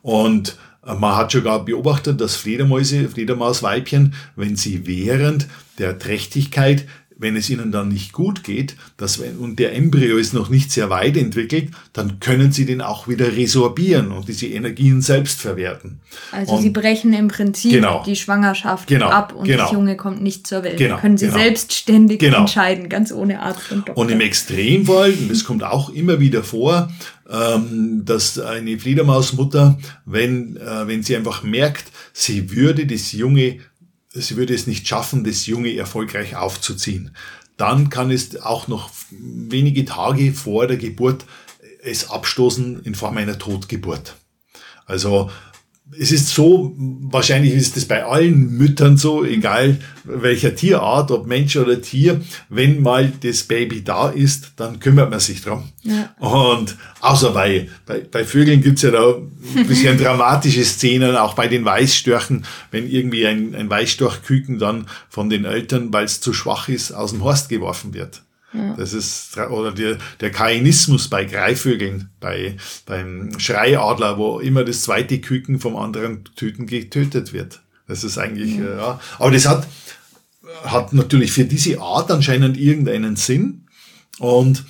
Und 0.00 0.56
man 0.84 1.16
hat 1.16 1.32
schon 1.32 1.44
gar 1.44 1.64
beobachtet, 1.64 2.20
dass 2.20 2.36
Fledermäuse, 2.36 3.08
Fledermausweibchen, 3.08 4.14
wenn 4.36 4.56
sie 4.56 4.86
während 4.86 5.46
der 5.78 5.98
Trächtigkeit 5.98 6.86
wenn 7.22 7.36
es 7.36 7.48
ihnen 7.48 7.72
dann 7.72 7.88
nicht 7.88 8.12
gut 8.12 8.44
geht, 8.44 8.76
dass 8.96 9.18
und 9.18 9.58
der 9.58 9.74
Embryo 9.74 10.16
ist 10.16 10.34
noch 10.34 10.50
nicht 10.50 10.70
sehr 10.70 10.90
weit 10.90 11.16
entwickelt, 11.16 11.70
dann 11.92 12.20
können 12.20 12.52
sie 12.52 12.66
den 12.66 12.82
auch 12.82 13.08
wieder 13.08 13.36
resorbieren 13.36 14.12
und 14.12 14.28
diese 14.28 14.46
Energien 14.46 15.00
selbst 15.00 15.40
verwerten. 15.40 16.00
Also 16.32 16.54
und 16.54 16.62
sie 16.62 16.70
brechen 16.70 17.12
im 17.14 17.28
Prinzip 17.28 17.72
genau, 17.72 18.02
die 18.04 18.16
Schwangerschaft 18.16 18.88
genau, 18.88 19.08
ab 19.08 19.34
und 19.34 19.46
genau, 19.46 19.64
das 19.64 19.72
Junge 19.72 19.96
kommt 19.96 20.22
nicht 20.22 20.46
zur 20.46 20.64
Welt. 20.64 20.76
Genau, 20.76 20.98
können 20.98 21.16
sie 21.16 21.26
genau. 21.26 21.38
selbstständig 21.38 22.18
genau. 22.18 22.40
entscheiden, 22.40 22.88
ganz 22.88 23.12
ohne 23.12 23.40
Arzt 23.40 23.70
und 23.70 23.88
Doktor. 23.88 23.96
Und 23.96 24.10
im 24.10 24.20
Extremfall, 24.20 25.12
und 25.12 25.30
das 25.30 25.44
kommt 25.44 25.64
auch 25.64 25.90
immer 25.90 26.20
wieder 26.20 26.42
vor, 26.42 26.90
ähm, 27.30 28.02
dass 28.04 28.38
eine 28.38 28.78
Fledermausmutter, 28.78 29.78
wenn, 30.04 30.56
äh, 30.56 30.86
wenn 30.86 31.02
sie 31.02 31.16
einfach 31.16 31.42
merkt, 31.42 31.84
sie 32.12 32.50
würde 32.50 32.84
das 32.86 33.12
Junge, 33.12 33.58
sie 34.12 34.36
würde 34.36 34.54
es 34.54 34.66
nicht 34.66 34.86
schaffen, 34.86 35.24
das 35.24 35.46
Junge 35.46 35.74
erfolgreich 35.76 36.36
aufzuziehen, 36.36 37.14
dann 37.56 37.90
kann 37.90 38.10
es 38.10 38.40
auch 38.40 38.68
noch 38.68 38.90
wenige 39.10 39.84
Tage 39.84 40.32
vor 40.32 40.66
der 40.66 40.76
Geburt 40.76 41.24
es 41.82 42.10
abstoßen 42.10 42.82
in 42.84 42.94
Form 42.94 43.16
einer 43.16 43.38
Totgeburt. 43.38 44.14
Also 44.86 45.30
es 45.98 46.10
ist 46.10 46.28
so, 46.28 46.74
wahrscheinlich 46.76 47.52
ist 47.52 47.76
es 47.76 47.86
bei 47.86 48.04
allen 48.04 48.56
Müttern 48.56 48.96
so, 48.96 49.24
egal 49.24 49.78
welcher 50.04 50.54
Tierart, 50.54 51.10
ob 51.10 51.26
Mensch 51.26 51.56
oder 51.56 51.80
Tier, 51.80 52.20
wenn 52.48 52.82
mal 52.82 53.12
das 53.22 53.42
Baby 53.44 53.84
da 53.84 54.08
ist, 54.08 54.52
dann 54.56 54.80
kümmert 54.80 55.10
man 55.10 55.20
sich 55.20 55.42
drum. 55.42 55.70
Ja. 55.82 56.14
Und 56.18 56.76
außer 57.00 57.30
bei, 57.32 57.68
bei, 57.86 58.00
bei 58.00 58.24
Vögeln 58.24 58.62
gibt's 58.62 58.82
ja 58.82 58.90
da 58.90 59.16
ein 59.56 59.66
bisschen 59.66 59.98
dramatische 60.02 60.64
Szenen, 60.64 61.16
auch 61.16 61.34
bei 61.34 61.48
den 61.48 61.64
Weißstörchen, 61.64 62.44
wenn 62.70 62.90
irgendwie 62.90 63.26
ein, 63.26 63.54
ein 63.54 63.68
Weißstorchküken 63.68 64.58
dann 64.58 64.86
von 65.08 65.28
den 65.28 65.44
Eltern, 65.44 65.92
weil 65.92 66.04
es 66.04 66.20
zu 66.20 66.32
schwach 66.32 66.68
ist, 66.68 66.92
aus 66.92 67.10
dem 67.10 67.22
Horst 67.22 67.48
geworfen 67.48 67.92
wird. 67.92 68.22
Ja. 68.52 68.74
Das 68.76 68.92
ist, 68.92 69.36
oder 69.38 69.72
der, 69.72 69.98
der 70.20 70.30
Kainismus 70.30 71.08
bei 71.08 71.24
Greifvögeln, 71.24 72.10
bei, 72.20 72.56
beim 72.86 73.38
Schreiadler, 73.38 74.18
wo 74.18 74.40
immer 74.40 74.64
das 74.64 74.82
zweite 74.82 75.20
Küken 75.20 75.58
vom 75.58 75.76
anderen 75.76 76.24
Tüten 76.36 76.66
getötet 76.66 77.32
wird. 77.32 77.62
Das 77.88 78.04
ist 78.04 78.18
eigentlich, 78.18 78.56
ja. 78.58 78.76
ja. 78.76 79.00
Aber 79.18 79.30
das 79.30 79.48
hat, 79.48 79.66
hat 80.64 80.92
natürlich 80.92 81.32
für 81.32 81.44
diese 81.44 81.80
Art 81.80 82.10
anscheinend 82.10 82.56
irgendeinen 82.56 83.16
Sinn. 83.16 83.66
Und 84.18 84.64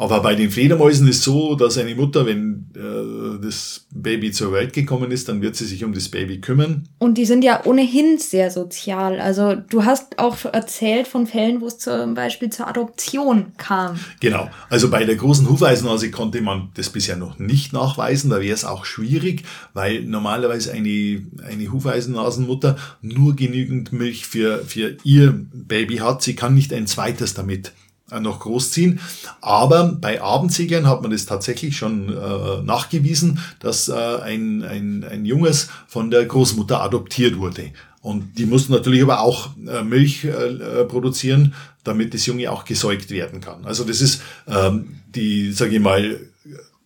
aber 0.00 0.22
bei 0.22 0.34
den 0.34 0.50
Fledermäusen 0.50 1.06
ist 1.08 1.22
so, 1.22 1.56
dass 1.56 1.76
eine 1.76 1.94
Mutter, 1.94 2.24
wenn 2.24 2.70
äh, 2.74 3.44
das 3.44 3.86
Baby 3.92 4.32
zur 4.32 4.50
Welt 4.50 4.72
gekommen 4.72 5.10
ist, 5.10 5.28
dann 5.28 5.42
wird 5.42 5.56
sie 5.56 5.66
sich 5.66 5.84
um 5.84 5.92
das 5.92 6.08
Baby 6.08 6.40
kümmern. 6.40 6.88
Und 6.98 7.18
die 7.18 7.26
sind 7.26 7.44
ja 7.44 7.66
ohnehin 7.66 8.16
sehr 8.16 8.50
sozial. 8.50 9.20
Also 9.20 9.56
du 9.56 9.84
hast 9.84 10.18
auch 10.18 10.38
erzählt 10.46 11.06
von 11.06 11.26
Fällen, 11.26 11.60
wo 11.60 11.66
es 11.66 11.76
zum 11.76 12.14
Beispiel 12.14 12.48
zur 12.48 12.66
Adoption 12.66 13.52
kam. 13.58 14.00
Genau. 14.20 14.48
Also 14.70 14.88
bei 14.88 15.04
der 15.04 15.16
großen 15.16 15.46
Hufeisennase 15.46 16.10
konnte 16.10 16.40
man 16.40 16.70
das 16.76 16.88
bisher 16.88 17.16
noch 17.16 17.38
nicht 17.38 17.74
nachweisen. 17.74 18.30
Da 18.30 18.40
wäre 18.40 18.54
es 18.54 18.64
auch 18.64 18.86
schwierig, 18.86 19.42
weil 19.74 20.00
normalerweise 20.04 20.72
eine, 20.72 21.26
eine 21.46 21.70
Hufeisennasenmutter 21.70 22.76
nur 23.02 23.36
genügend 23.36 23.92
Milch 23.92 24.24
für, 24.24 24.64
für 24.64 24.96
ihr 25.04 25.46
Baby 25.52 25.98
hat. 25.98 26.22
Sie 26.22 26.34
kann 26.34 26.54
nicht 26.54 26.72
ein 26.72 26.86
zweites 26.86 27.34
damit 27.34 27.72
noch 28.18 28.40
großziehen. 28.40 29.00
Aber 29.40 29.84
bei 29.92 30.20
Abendseglern 30.20 30.88
hat 30.88 31.02
man 31.02 31.10
das 31.10 31.26
tatsächlich 31.26 31.76
schon 31.76 32.08
äh, 32.08 32.62
nachgewiesen, 32.62 33.38
dass 33.60 33.88
äh, 33.88 33.92
ein, 33.94 34.62
ein, 34.64 35.04
ein 35.04 35.24
Junges 35.24 35.68
von 35.86 36.10
der 36.10 36.24
Großmutter 36.26 36.82
adoptiert 36.82 37.38
wurde. 37.38 37.72
Und 38.02 38.38
die 38.38 38.46
mussten 38.46 38.72
natürlich 38.72 39.02
aber 39.02 39.20
auch 39.20 39.50
äh, 39.68 39.82
Milch 39.82 40.24
äh, 40.24 40.84
produzieren, 40.84 41.54
damit 41.84 42.14
das 42.14 42.26
Junge 42.26 42.50
auch 42.50 42.64
gesäugt 42.64 43.10
werden 43.10 43.40
kann. 43.40 43.64
Also 43.66 43.84
das 43.84 44.00
ist 44.00 44.22
ähm, 44.48 45.00
die, 45.14 45.52
sage 45.52 45.76
ich 45.76 45.80
mal, 45.80 46.18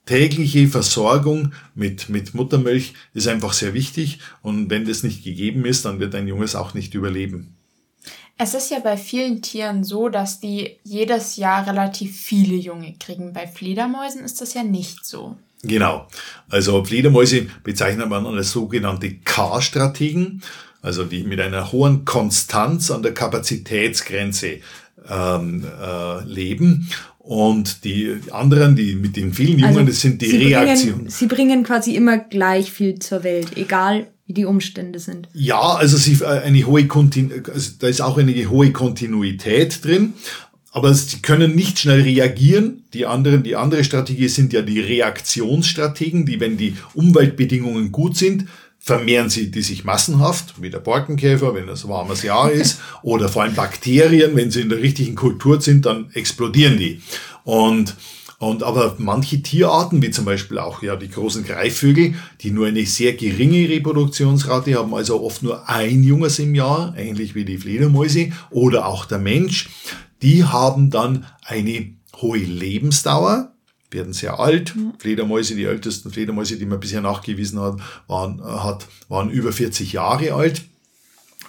tägliche 0.07 0.69
Versorgung 0.69 1.53
mit, 1.75 2.09
mit 2.09 2.35
Muttermilch 2.35 2.95
ist 3.15 3.29
einfach 3.29 3.53
sehr 3.53 3.75
wichtig. 3.75 4.19
Und 4.43 4.71
wenn 4.71 4.85
das 4.87 5.03
nicht 5.03 5.25
gegeben 5.25 5.65
ist, 5.65 5.85
dann 5.85 6.01
wird 6.01 6.15
ein 6.15 6.29
Junges 6.29 6.55
auch 6.55 6.75
nicht 6.75 6.95
überleben. 6.95 7.57
Es 8.37 8.55
ist 8.55 8.71
ja 8.71 8.81
bei 8.81 8.97
vielen 8.97 9.43
Tieren 9.43 9.85
so, 9.85 10.09
dass 10.09 10.41
die 10.41 10.77
jedes 10.83 11.37
Jahr 11.37 11.67
relativ 11.67 12.21
viele 12.21 12.57
Junge 12.57 12.95
kriegen. 12.99 13.33
Bei 13.33 13.47
Fledermäusen 13.47 14.25
ist 14.25 14.41
das 14.41 14.55
ja 14.55 14.65
nicht 14.65 15.05
so. 15.05 15.37
Genau. 15.63 16.09
Also 16.49 16.85
Fledermäuse 16.85 17.47
bezeichnet 17.63 18.09
man 18.09 18.27
als 18.27 18.51
sogenannte 18.51 19.15
K-Strategen, 19.25 20.43
also 20.83 21.05
die 21.05 21.23
mit 21.23 21.41
einer 21.41 21.73
hohen 21.73 22.05
Konstanz 22.05 22.91
an 22.91 23.03
der 23.03 23.15
Kapazitätsgrenze 23.15 24.59
ähm, 25.09 25.65
äh, 25.65 26.25
leben. 26.25 26.91
Und 27.19 27.85
die 27.85 28.21
anderen, 28.33 28.77
die 28.77 28.97
mit 28.97 29.17
den 29.17 29.33
vielen 29.33 29.59
Jungen, 29.59 29.79
also 29.79 29.87
das 29.87 30.01
sind 30.01 30.21
die 30.21 30.27
sie 30.27 30.45
Reaktionen. 30.49 30.97
Bringen, 30.97 31.11
sie 31.11 31.27
bringen 31.27 31.63
quasi 31.63 31.95
immer 31.95 32.19
gleich 32.19 32.71
viel 32.71 32.99
zur 32.99 33.25
Welt, 33.25 33.57
egal 33.57 34.09
wie 34.27 34.35
die 34.35 34.45
Umstände 34.45 34.99
sind. 34.99 35.29
Ja, 35.35 35.61
also 35.61 35.97
sie, 35.97 36.23
äh, 36.23 36.43
eine 36.43 36.65
hohe 36.67 36.87
Kontinu 36.87 37.35
also 37.53 37.73
da 37.79 37.89
ist 37.89 38.01
auch 38.01 38.17
eine 38.19 38.49
hohe 38.49 38.73
Kontinuität 38.73 39.85
drin. 39.85 40.15
Aber 40.73 40.93
sie 40.93 41.23
können 41.23 41.55
nicht 41.55 41.79
schnell 41.79 42.01
reagieren. 42.01 42.83
Die 42.95 43.07
anderen, 43.07 43.45
die 43.45 43.55
andere 43.55 43.85
Strategie 43.85 44.27
sind 44.27 44.53
ja 44.53 44.61
die 44.61 44.81
Reaktionsstrategen, 44.81 46.27
die, 46.27 46.41
wenn 46.41 46.57
die 46.57 46.77
Umweltbedingungen 46.95 47.93
gut 47.93 48.17
sind, 48.17 48.47
vermehren 48.81 49.31
sie 49.31 49.53
die 49.53 49.63
sich 49.63 49.85
massenhaft, 49.85 50.61
wie 50.61 50.71
der 50.71 50.81
Borkenkäfer, 50.81 51.55
wenn 51.55 51.69
es 51.69 51.87
warmes 51.87 52.25
Jahr 52.25 52.51
ist, 52.53 52.81
oder 53.03 53.29
vor 53.29 53.43
allem 53.45 53.55
Bakterien, 53.55 54.35
wenn 54.35 54.51
sie 54.51 54.63
in 54.63 54.69
der 54.69 54.83
richtigen 54.83 55.15
Kultur 55.15 55.61
sind, 55.61 55.87
dann 55.87 56.11
explodieren 56.13 56.77
die. 56.77 57.01
Und 57.45 57.95
und 58.39 58.63
aber 58.63 58.97
manche 58.99 59.43
Tierarten, 59.43 60.03
wie 60.03 60.11
zum 60.11 60.25
Beispiel 60.25 60.59
auch 60.59 60.83
ja 60.83 60.97
die 60.97 61.11
großen 61.11 61.45
Greifvögel, 61.45 62.15
die 62.41 62.51
nur 62.51 62.67
eine 62.67 62.85
sehr 62.87 63.15
geringe 63.15 63.69
Reproduktionsrate 63.69 64.75
haben, 64.75 64.95
also 64.95 65.23
oft 65.23 65.43
nur 65.43 65.69
ein 65.69 66.03
Junges 66.03 66.39
im 66.39 66.55
Jahr, 66.55 66.95
ähnlich 66.97 67.35
wie 67.35 67.45
die 67.45 67.59
Fledermäuse 67.59 68.33
oder 68.51 68.87
auch 68.87 69.07
der 69.07 69.19
Mensch, 69.19 69.69
die 70.23 70.45
haben 70.45 70.91
dann 70.91 71.27
eine 71.43 71.95
hohe 72.17 72.39
Lebensdauer, 72.39 73.53
werden 73.91 74.13
sehr 74.13 74.41
alt. 74.41 74.75
Fledermäuse, 74.99 75.55
die 75.55 75.65
ältesten 75.65 76.11
Fledermäuse, 76.11 76.57
die 76.57 76.67
man 76.67 76.81
bisher 76.81 77.01
nachgewiesen 77.01 77.61
hat, 77.61 77.77
waren, 78.09 78.41
äh, 78.41 78.43
hat, 78.43 78.87
waren 79.09 79.31
über 79.31 79.53
40 79.53 79.93
Jahre 79.93 80.35
alt. 80.35 80.63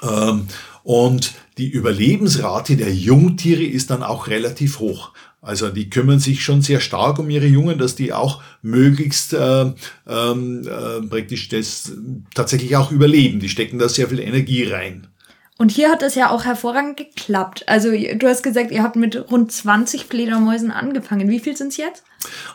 Ähm, 0.01 0.47
und 0.83 1.33
die 1.57 1.67
Überlebensrate 1.67 2.77
der 2.77 2.93
Jungtiere 2.93 3.63
ist 3.63 3.89
dann 3.89 4.03
auch 4.03 4.27
relativ 4.27 4.79
hoch. 4.79 5.13
Also 5.45 5.69
die 5.69 5.91
kümmern 5.91 6.19
sich 6.19 6.43
schon 6.43 6.63
sehr 6.63 6.79
stark 6.79 7.19
um 7.19 7.29
ihre 7.29 7.45
Jungen, 7.45 7.77
dass 7.77 7.95
die 7.95 8.13
auch 8.13 8.41
möglichst 8.63 9.33
äh, 9.33 9.71
ähm, 10.07 10.67
äh, 10.67 11.01
praktisch 11.07 11.49
das 11.49 11.91
tatsächlich 12.33 12.75
auch 12.75 12.91
überleben. 12.91 13.39
Die 13.39 13.49
stecken 13.49 13.77
da 13.77 13.87
sehr 13.87 14.09
viel 14.09 14.19
Energie 14.19 14.63
rein. 14.63 15.07
Und 15.57 15.71
hier 15.71 15.91
hat 15.91 16.01
es 16.01 16.15
ja 16.15 16.31
auch 16.31 16.45
hervorragend 16.45 16.97
geklappt. 16.97 17.63
Also 17.67 17.91
du 17.91 18.27
hast 18.27 18.41
gesagt, 18.41 18.71
ihr 18.71 18.81
habt 18.81 18.95
mit 18.95 19.31
rund 19.31 19.51
20 19.51 20.05
Fledermäusen 20.05 20.71
angefangen. 20.71 21.29
Wie 21.29 21.39
viel 21.39 21.55
sind 21.55 21.69
es 21.69 21.77
jetzt? 21.77 22.03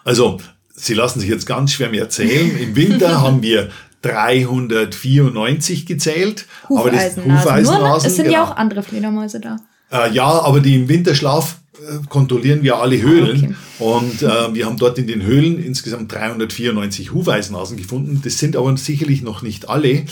Also, 0.05 0.39
Sie 0.75 0.95
lassen 0.95 1.21
sich 1.21 1.29
jetzt 1.29 1.47
ganz 1.47 1.73
schwer 1.73 1.91
mehr 1.91 2.09
zählen. 2.09 2.59
Im 2.61 2.75
Winter 2.75 3.21
haben 3.21 3.43
wir 3.43 3.71
394 4.03 5.87
gezählt. 5.87 6.47
Aber 6.69 6.91
das 6.91 7.17
Hufeisennasen. 7.17 8.07
Es 8.07 8.17
sind 8.17 8.27
genau. 8.27 8.39
ja 8.39 8.45
auch 8.45 8.57
andere 8.57 8.83
Fledermäuse 8.83 9.41
da. 9.41 9.59
Äh, 9.93 10.13
ja, 10.13 10.25
aber 10.25 10.61
die 10.61 10.77
im 10.77 10.89
Winterschlaf 10.89 11.60
kontrollieren 12.09 12.63
wir 12.63 12.77
alle 12.77 13.01
Höhlen. 13.01 13.57
Okay. 13.79 13.85
Und 13.85 14.23
äh, 14.23 14.55
wir 14.55 14.67
haben 14.67 14.77
dort 14.77 14.99
in 14.99 15.07
den 15.07 15.23
Höhlen 15.23 15.63
insgesamt 15.63 16.13
394 16.13 17.13
Hufeisennasen 17.13 17.77
gefunden. 17.77 18.21
Das 18.25 18.39
sind 18.39 18.57
aber 18.57 18.77
sicherlich 18.77 19.23
noch 19.23 19.43
nicht 19.43 19.69
alle. 19.69 20.05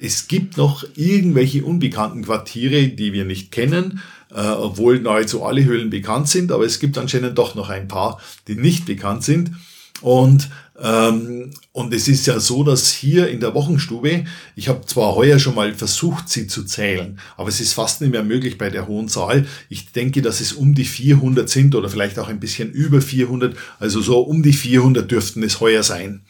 Es 0.00 0.28
gibt 0.28 0.56
noch 0.56 0.84
irgendwelche 0.94 1.64
unbekannten 1.64 2.24
Quartiere, 2.24 2.88
die 2.88 3.12
wir 3.12 3.24
nicht 3.24 3.52
kennen, 3.52 4.00
äh, 4.34 4.40
obwohl 4.40 5.00
nahezu 5.00 5.44
alle 5.44 5.64
Höhlen 5.64 5.90
bekannt 5.90 6.28
sind, 6.28 6.52
aber 6.52 6.64
es 6.64 6.78
gibt 6.78 6.96
anscheinend 6.96 7.36
doch 7.36 7.54
noch 7.54 7.68
ein 7.68 7.88
paar, 7.88 8.20
die 8.48 8.54
nicht 8.54 8.86
bekannt 8.86 9.24
sind. 9.24 9.52
Und, 10.00 10.48
und 10.82 11.92
es 11.92 12.08
ist 12.08 12.26
ja 12.26 12.40
so, 12.40 12.64
dass 12.64 12.90
hier 12.90 13.28
in 13.28 13.40
der 13.40 13.52
Wochenstube, 13.54 14.24
ich 14.56 14.68
habe 14.68 14.86
zwar 14.86 15.14
heuer 15.14 15.38
schon 15.38 15.54
mal 15.54 15.74
versucht, 15.74 16.30
sie 16.30 16.46
zu 16.46 16.64
zählen, 16.64 17.20
aber 17.36 17.50
es 17.50 17.60
ist 17.60 17.74
fast 17.74 18.00
nicht 18.00 18.12
mehr 18.12 18.22
möglich 18.22 18.56
bei 18.56 18.70
der 18.70 18.86
hohen 18.86 19.08
Zahl. 19.08 19.46
Ich 19.68 19.92
denke, 19.92 20.22
dass 20.22 20.40
es 20.40 20.54
um 20.54 20.74
die 20.74 20.86
400 20.86 21.50
sind 21.50 21.74
oder 21.74 21.90
vielleicht 21.90 22.18
auch 22.18 22.28
ein 22.28 22.40
bisschen 22.40 22.70
über 22.70 23.02
400, 23.02 23.56
also 23.78 24.00
so 24.00 24.20
um 24.20 24.42
die 24.42 24.54
400 24.54 25.10
dürften 25.10 25.42
es 25.42 25.60
heuer 25.60 25.82
sein. 25.82 26.22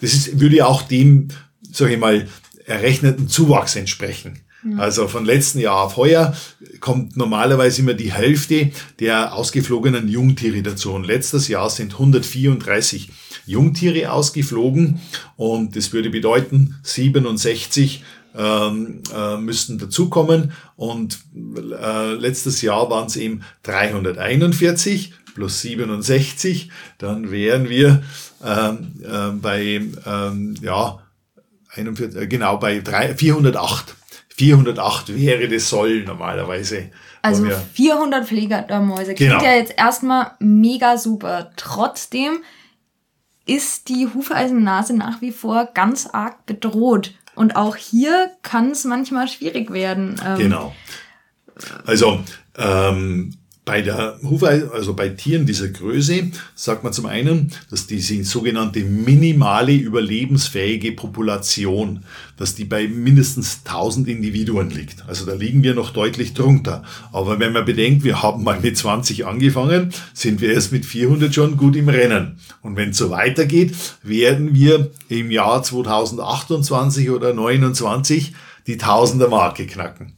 Das 0.00 0.14
ist, 0.14 0.40
würde 0.40 0.66
auch 0.66 0.82
dem, 0.82 1.28
sage 1.70 1.94
ich 1.94 2.00
mal, 2.00 2.26
errechneten 2.64 3.28
Zuwachs 3.28 3.76
entsprechen. 3.76 4.40
Also 4.76 5.06
von 5.06 5.24
letzten 5.24 5.60
Jahr 5.60 5.82
auf 5.82 5.96
heuer 5.96 6.36
kommt 6.80 7.16
normalerweise 7.16 7.80
immer 7.80 7.94
die 7.94 8.12
Hälfte 8.12 8.72
der 8.98 9.32
ausgeflogenen 9.34 10.08
Jungtiere 10.08 10.62
dazu. 10.62 10.92
Und 10.92 11.06
letztes 11.06 11.46
Jahr 11.46 11.70
sind 11.70 11.92
134 11.92 13.10
Jungtiere 13.48 14.12
ausgeflogen 14.12 15.00
und 15.36 15.76
das 15.76 15.92
würde 15.92 16.10
bedeuten, 16.10 16.76
67 16.82 18.04
ähm, 18.36 19.02
äh, 19.14 19.36
müssten 19.36 19.78
dazukommen 19.78 20.52
und 20.76 21.18
äh, 21.34 22.12
letztes 22.12 22.62
Jahr 22.62 22.90
waren 22.90 23.06
es 23.06 23.16
eben 23.16 23.42
341 23.64 25.12
plus 25.34 25.60
67, 25.62 26.70
dann 26.98 27.30
wären 27.30 27.68
wir 27.68 28.02
ähm, 28.44 28.92
äh, 29.02 29.30
bei 29.40 29.80
ähm, 30.06 30.56
ja 30.60 30.98
41, 31.74 32.20
äh, 32.20 32.26
genau, 32.26 32.56
bei 32.58 32.80
3, 32.80 33.14
408. 33.14 33.94
408 34.36 35.16
wäre 35.16 35.48
das 35.48 35.68
Soll 35.68 36.04
normalerweise. 36.04 36.90
Also 37.22 37.46
400 37.74 38.26
Fledermäuse 38.26 39.14
klingt 39.14 39.32
genau. 39.32 39.42
ja 39.42 39.56
jetzt 39.56 39.74
erstmal 39.76 40.32
mega 40.38 40.96
super. 40.96 41.50
Trotzdem 41.56 42.38
ist 43.48 43.88
die 43.88 44.06
Hufeisennase 44.12 44.94
nach 44.94 45.20
wie 45.20 45.32
vor 45.32 45.66
ganz 45.74 46.06
arg 46.06 46.46
bedroht. 46.46 47.14
Und 47.34 47.56
auch 47.56 47.76
hier 47.76 48.30
kann 48.42 48.72
es 48.72 48.84
manchmal 48.84 49.28
schwierig 49.28 49.72
werden. 49.72 50.20
Ähm, 50.24 50.38
genau. 50.38 50.74
Also 51.86 52.20
ähm, 52.56 53.34
bei 53.68 53.82
der 53.82 54.18
Hufe, 54.22 54.70
also 54.72 54.94
bei 54.94 55.10
Tieren 55.10 55.44
dieser 55.44 55.68
Größe, 55.68 56.30
sagt 56.54 56.84
man 56.84 56.94
zum 56.94 57.04
einen, 57.04 57.52
dass 57.70 57.86
diese 57.86 58.24
sogenannte 58.24 58.80
minimale 58.80 59.74
überlebensfähige 59.74 60.92
Population, 60.92 62.02
dass 62.38 62.54
die 62.54 62.64
bei 62.64 62.88
mindestens 62.88 63.60
1000 63.66 64.08
Individuen 64.08 64.70
liegt. 64.70 65.06
Also 65.06 65.26
da 65.26 65.34
liegen 65.34 65.62
wir 65.62 65.74
noch 65.74 65.90
deutlich 65.90 66.32
drunter. 66.32 66.82
Aber 67.12 67.40
wenn 67.40 67.52
man 67.52 67.66
bedenkt, 67.66 68.04
wir 68.04 68.22
haben 68.22 68.42
mal 68.42 68.58
mit 68.58 68.78
20 68.78 69.26
angefangen, 69.26 69.92
sind 70.14 70.40
wir 70.40 70.54
erst 70.54 70.72
mit 70.72 70.86
400 70.86 71.34
schon 71.34 71.58
gut 71.58 71.76
im 71.76 71.90
Rennen. 71.90 72.38
Und 72.62 72.76
wenn 72.76 72.90
es 72.90 72.96
so 72.96 73.10
weitergeht, 73.10 73.74
werden 74.02 74.54
wir 74.54 74.90
im 75.10 75.30
Jahr 75.30 75.62
2028 75.62 77.10
oder 77.10 77.34
2029 77.34 78.32
die 78.66 78.78
Tausender 78.78 79.28
Marke 79.28 79.66
knacken. 79.66 80.14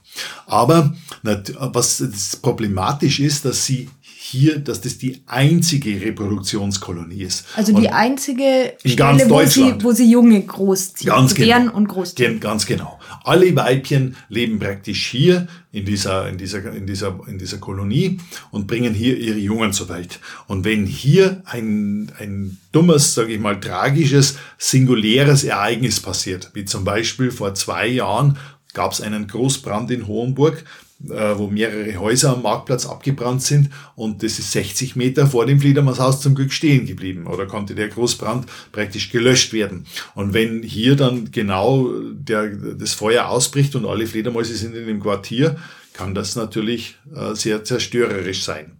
Aber 0.46 0.94
was 1.22 2.38
problematisch 2.42 3.20
ist, 3.20 3.44
dass 3.44 3.66
sie 3.66 3.88
hier, 4.30 4.58
dass 4.58 4.80
das 4.80 4.98
die 4.98 5.22
einzige 5.26 6.00
Reproduktionskolonie 6.00 7.22
ist. 7.22 7.46
Also 7.56 7.72
die 7.72 7.88
und 7.88 7.92
einzige 7.92 8.74
Stelle, 8.84 9.28
wo 9.28 9.44
sie, 9.44 9.74
wo 9.80 9.92
sie 9.92 10.08
Junge 10.10 10.40
großziehen, 10.40 11.12
ganz 11.12 11.34
genau. 11.34 11.74
und 11.74 11.88
großziehen. 11.88 12.38
Ganz 12.38 12.64
genau. 12.64 13.00
Alle 13.24 13.54
Weibchen 13.56 14.16
leben 14.28 14.60
praktisch 14.60 15.06
hier 15.06 15.48
in 15.72 15.84
dieser, 15.84 16.28
in 16.28 16.38
dieser, 16.38 16.72
in 16.72 16.86
dieser, 16.86 17.18
in 17.26 17.38
dieser 17.38 17.58
Kolonie 17.58 18.18
und 18.52 18.66
bringen 18.66 18.94
hier 18.94 19.16
ihre 19.18 19.38
Jungen 19.38 19.72
zur 19.72 19.88
Welt. 19.88 20.20
Und 20.46 20.64
wenn 20.64 20.86
hier 20.86 21.42
ein, 21.46 22.12
ein 22.18 22.58
dummes, 22.70 23.14
sage 23.14 23.32
ich 23.32 23.40
mal, 23.40 23.58
tragisches, 23.58 24.36
singuläres 24.58 25.44
Ereignis 25.44 25.98
passiert, 25.98 26.50
wie 26.54 26.64
zum 26.64 26.84
Beispiel 26.84 27.30
vor 27.30 27.54
zwei 27.54 27.88
Jahren 27.88 28.38
gab 28.74 28.92
es 28.92 29.00
einen 29.00 29.26
Großbrand 29.26 29.90
in 29.90 30.06
Hohenburg, 30.06 30.64
wo 31.02 31.46
mehrere 31.46 31.98
Häuser 31.98 32.34
am 32.34 32.42
Marktplatz 32.42 32.84
abgebrannt 32.84 33.42
sind 33.42 33.70
und 33.94 34.22
das 34.22 34.38
ist 34.38 34.52
60 34.52 34.96
Meter 34.96 35.26
vor 35.26 35.46
dem 35.46 35.58
Fledermaushaus 35.58 36.20
zum 36.20 36.34
Glück 36.34 36.52
stehen 36.52 36.86
geblieben 36.86 37.26
oder 37.26 37.46
konnte 37.46 37.74
der 37.74 37.88
Großbrand 37.88 38.46
praktisch 38.70 39.10
gelöscht 39.10 39.54
werden. 39.54 39.86
Und 40.14 40.34
wenn 40.34 40.62
hier 40.62 40.96
dann 40.96 41.30
genau 41.30 41.88
der, 42.12 42.48
das 42.48 42.92
Feuer 42.92 43.28
ausbricht 43.28 43.74
und 43.76 43.86
alle 43.86 44.06
Fledermäuse 44.06 44.54
sind 44.54 44.74
in 44.74 44.86
dem 44.86 45.00
Quartier, 45.00 45.56
kann 45.94 46.14
das 46.14 46.36
natürlich 46.36 46.96
äh, 47.14 47.34
sehr 47.34 47.64
zerstörerisch 47.64 48.42
sein. 48.42 48.72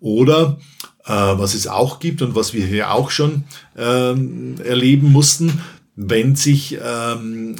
Oder 0.00 0.58
äh, 1.04 1.12
was 1.12 1.54
es 1.54 1.66
auch 1.66 2.00
gibt 2.00 2.22
und 2.22 2.34
was 2.34 2.52
wir 2.52 2.66
hier 2.66 2.92
auch 2.92 3.10
schon 3.10 3.44
ähm, 3.76 4.56
erleben 4.62 5.12
mussten, 5.12 5.60
wenn 5.94 6.36
sich 6.36 6.78
ähm, 6.82 7.56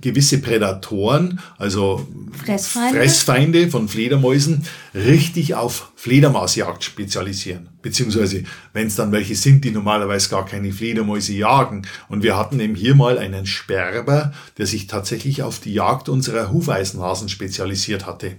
gewisse 0.00 0.38
Prädatoren, 0.38 1.40
also 1.58 2.06
Fressfeinde. 2.44 2.98
Fressfeinde 2.98 3.70
von 3.70 3.88
Fledermäusen, 3.88 4.64
richtig 4.94 5.54
auf 5.54 5.92
Fledermausjagd 5.96 6.84
spezialisieren. 6.84 7.68
Beziehungsweise, 7.82 8.44
wenn 8.72 8.86
es 8.86 8.96
dann 8.96 9.12
welche 9.12 9.34
sind, 9.34 9.64
die 9.64 9.70
normalerweise 9.70 10.28
gar 10.28 10.46
keine 10.46 10.72
Fledermäuse 10.72 11.32
jagen. 11.32 11.82
Und 12.08 12.22
wir 12.22 12.36
hatten 12.36 12.60
eben 12.60 12.74
hier 12.74 12.94
mal 12.94 13.18
einen 13.18 13.46
Sperber, 13.46 14.32
der 14.58 14.66
sich 14.66 14.86
tatsächlich 14.86 15.42
auf 15.42 15.58
die 15.58 15.74
Jagd 15.74 16.08
unserer 16.08 16.52
Hufeisenhasen 16.52 17.28
spezialisiert 17.28 18.06
hatte. 18.06 18.36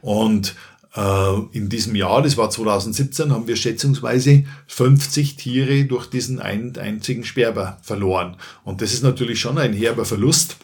Und 0.00 0.54
äh, 0.96 1.40
in 1.52 1.68
diesem 1.68 1.94
Jahr, 1.94 2.22
das 2.22 2.36
war 2.36 2.50
2017, 2.50 3.32
haben 3.32 3.48
wir 3.48 3.56
schätzungsweise 3.56 4.44
50 4.66 5.36
Tiere 5.36 5.84
durch 5.84 6.06
diesen 6.06 6.40
einen 6.40 6.76
einzigen 6.76 7.24
Sperber 7.24 7.78
verloren. 7.82 8.36
Und 8.64 8.80
das 8.80 8.92
ist 8.92 9.02
natürlich 9.02 9.40
schon 9.40 9.58
ein 9.58 9.72
herber 9.72 10.04
Verlust. 10.04 10.56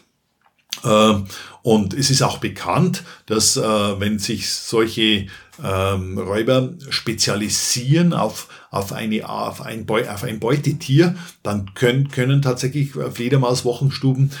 Äh, 0.83 1.13
und 1.63 1.93
es 1.93 2.09
ist 2.09 2.21
auch 2.21 2.39
bekannt, 2.39 3.03
dass 3.25 3.57
äh, 3.57 3.61
wenn 3.61 4.19
sich 4.19 4.49
solche 4.49 5.27
ähm, 5.63 6.17
Räuber 6.17 6.73
spezialisieren 6.89 8.13
auf, 8.13 8.47
auf, 8.71 8.93
eine, 8.93 9.29
auf, 9.29 9.61
ein, 9.61 9.85
Beu 9.85 10.09
auf 10.09 10.23
ein 10.23 10.39
Beutetier, 10.39 11.15
dann 11.43 11.73
können, 11.75 12.09
können 12.09 12.41
tatsächlich 12.41 12.91
Fledermauswochenstuben, 12.91 14.31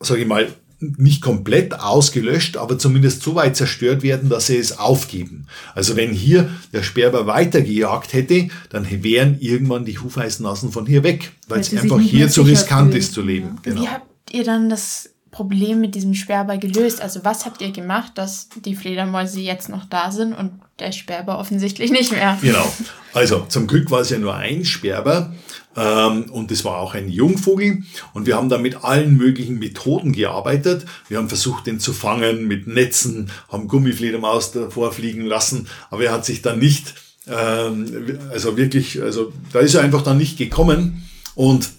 sage 0.00 0.22
ich 0.22 0.26
mal, 0.26 0.48
nicht 0.82 1.22
komplett 1.22 1.78
ausgelöscht, 1.78 2.56
aber 2.56 2.78
zumindest 2.78 3.22
so 3.22 3.34
weit 3.34 3.56
zerstört 3.56 4.02
werden, 4.02 4.28
dass 4.28 4.48
sie 4.48 4.56
es 4.56 4.78
aufgeben. 4.78 5.46
Also 5.74 5.96
wenn 5.96 6.10
hier 6.10 6.50
der 6.72 6.82
Sperber 6.82 7.26
weitergejagt 7.26 8.12
hätte, 8.12 8.48
dann 8.70 8.86
wären 9.02 9.38
irgendwann 9.40 9.84
die 9.84 9.98
Hufeisennasen 9.98 10.72
von 10.72 10.86
hier 10.86 11.04
weg, 11.04 11.32
weil 11.48 11.60
es 11.60 11.72
einfach 11.72 12.00
hier 12.00 12.28
zu 12.28 12.42
riskant 12.42 12.90
fühlen. 12.90 13.00
ist 13.00 13.12
zu 13.14 13.22
leben. 13.22 13.46
Ja. 13.46 13.60
Genau. 13.62 13.82
Wie 13.82 13.88
habt 13.88 14.34
ihr 14.34 14.44
dann 14.44 14.68
das 14.68 15.10
Problem 15.32 15.80
mit 15.80 15.94
diesem 15.94 16.12
Sperber 16.14 16.58
gelöst? 16.58 17.00
Also 17.00 17.24
was 17.24 17.46
habt 17.46 17.62
ihr 17.62 17.72
gemacht, 17.72 18.12
dass 18.16 18.50
die 18.64 18.76
Fledermäuse 18.76 19.40
jetzt 19.40 19.70
noch 19.70 19.86
da 19.86 20.12
sind 20.12 20.34
und 20.34 20.52
der 20.78 20.92
Sperber 20.92 21.38
offensichtlich 21.38 21.90
nicht 21.90 22.12
mehr? 22.12 22.38
Genau. 22.42 22.70
Also 23.14 23.46
zum 23.48 23.66
Glück 23.66 23.90
war 23.90 24.00
es 24.00 24.10
ja 24.10 24.18
nur 24.18 24.34
ein 24.34 24.66
Sperber 24.66 25.32
ähm, 25.74 26.24
und 26.30 26.52
es 26.52 26.66
war 26.66 26.76
auch 26.76 26.94
ein 26.94 27.08
Jungvogel 27.08 27.82
und 28.12 28.26
wir 28.26 28.36
haben 28.36 28.50
da 28.50 28.58
mit 28.58 28.84
allen 28.84 29.16
möglichen 29.16 29.58
Methoden 29.58 30.12
gearbeitet. 30.12 30.84
Wir 31.08 31.16
haben 31.16 31.28
versucht, 31.28 31.66
den 31.66 31.80
zu 31.80 31.94
fangen 31.94 32.46
mit 32.46 32.66
Netzen, 32.66 33.30
haben 33.48 33.68
Gummifledermaus 33.68 34.52
davor 34.52 34.92
fliegen 34.92 35.24
lassen, 35.24 35.66
aber 35.90 36.04
er 36.04 36.12
hat 36.12 36.26
sich 36.26 36.42
dann 36.42 36.58
nicht, 36.58 36.94
ähm, 37.26 38.18
also 38.30 38.58
wirklich, 38.58 39.00
also 39.00 39.32
da 39.50 39.60
ist 39.60 39.74
er 39.74 39.82
einfach 39.82 40.02
dann 40.02 40.18
nicht 40.18 40.36
gekommen 40.36 41.08
und 41.34 41.70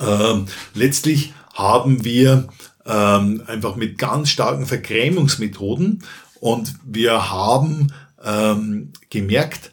ähm, 0.00 0.46
letztlich 0.74 1.32
haben 1.54 2.04
wir 2.04 2.48
ähm, 2.86 3.42
einfach 3.46 3.76
mit 3.76 3.98
ganz 3.98 4.30
starken 4.30 4.66
Vergrämungsmethoden 4.66 6.02
und 6.40 6.74
wir 6.84 7.30
haben 7.30 7.92
ähm, 8.24 8.92
gemerkt, 9.10 9.72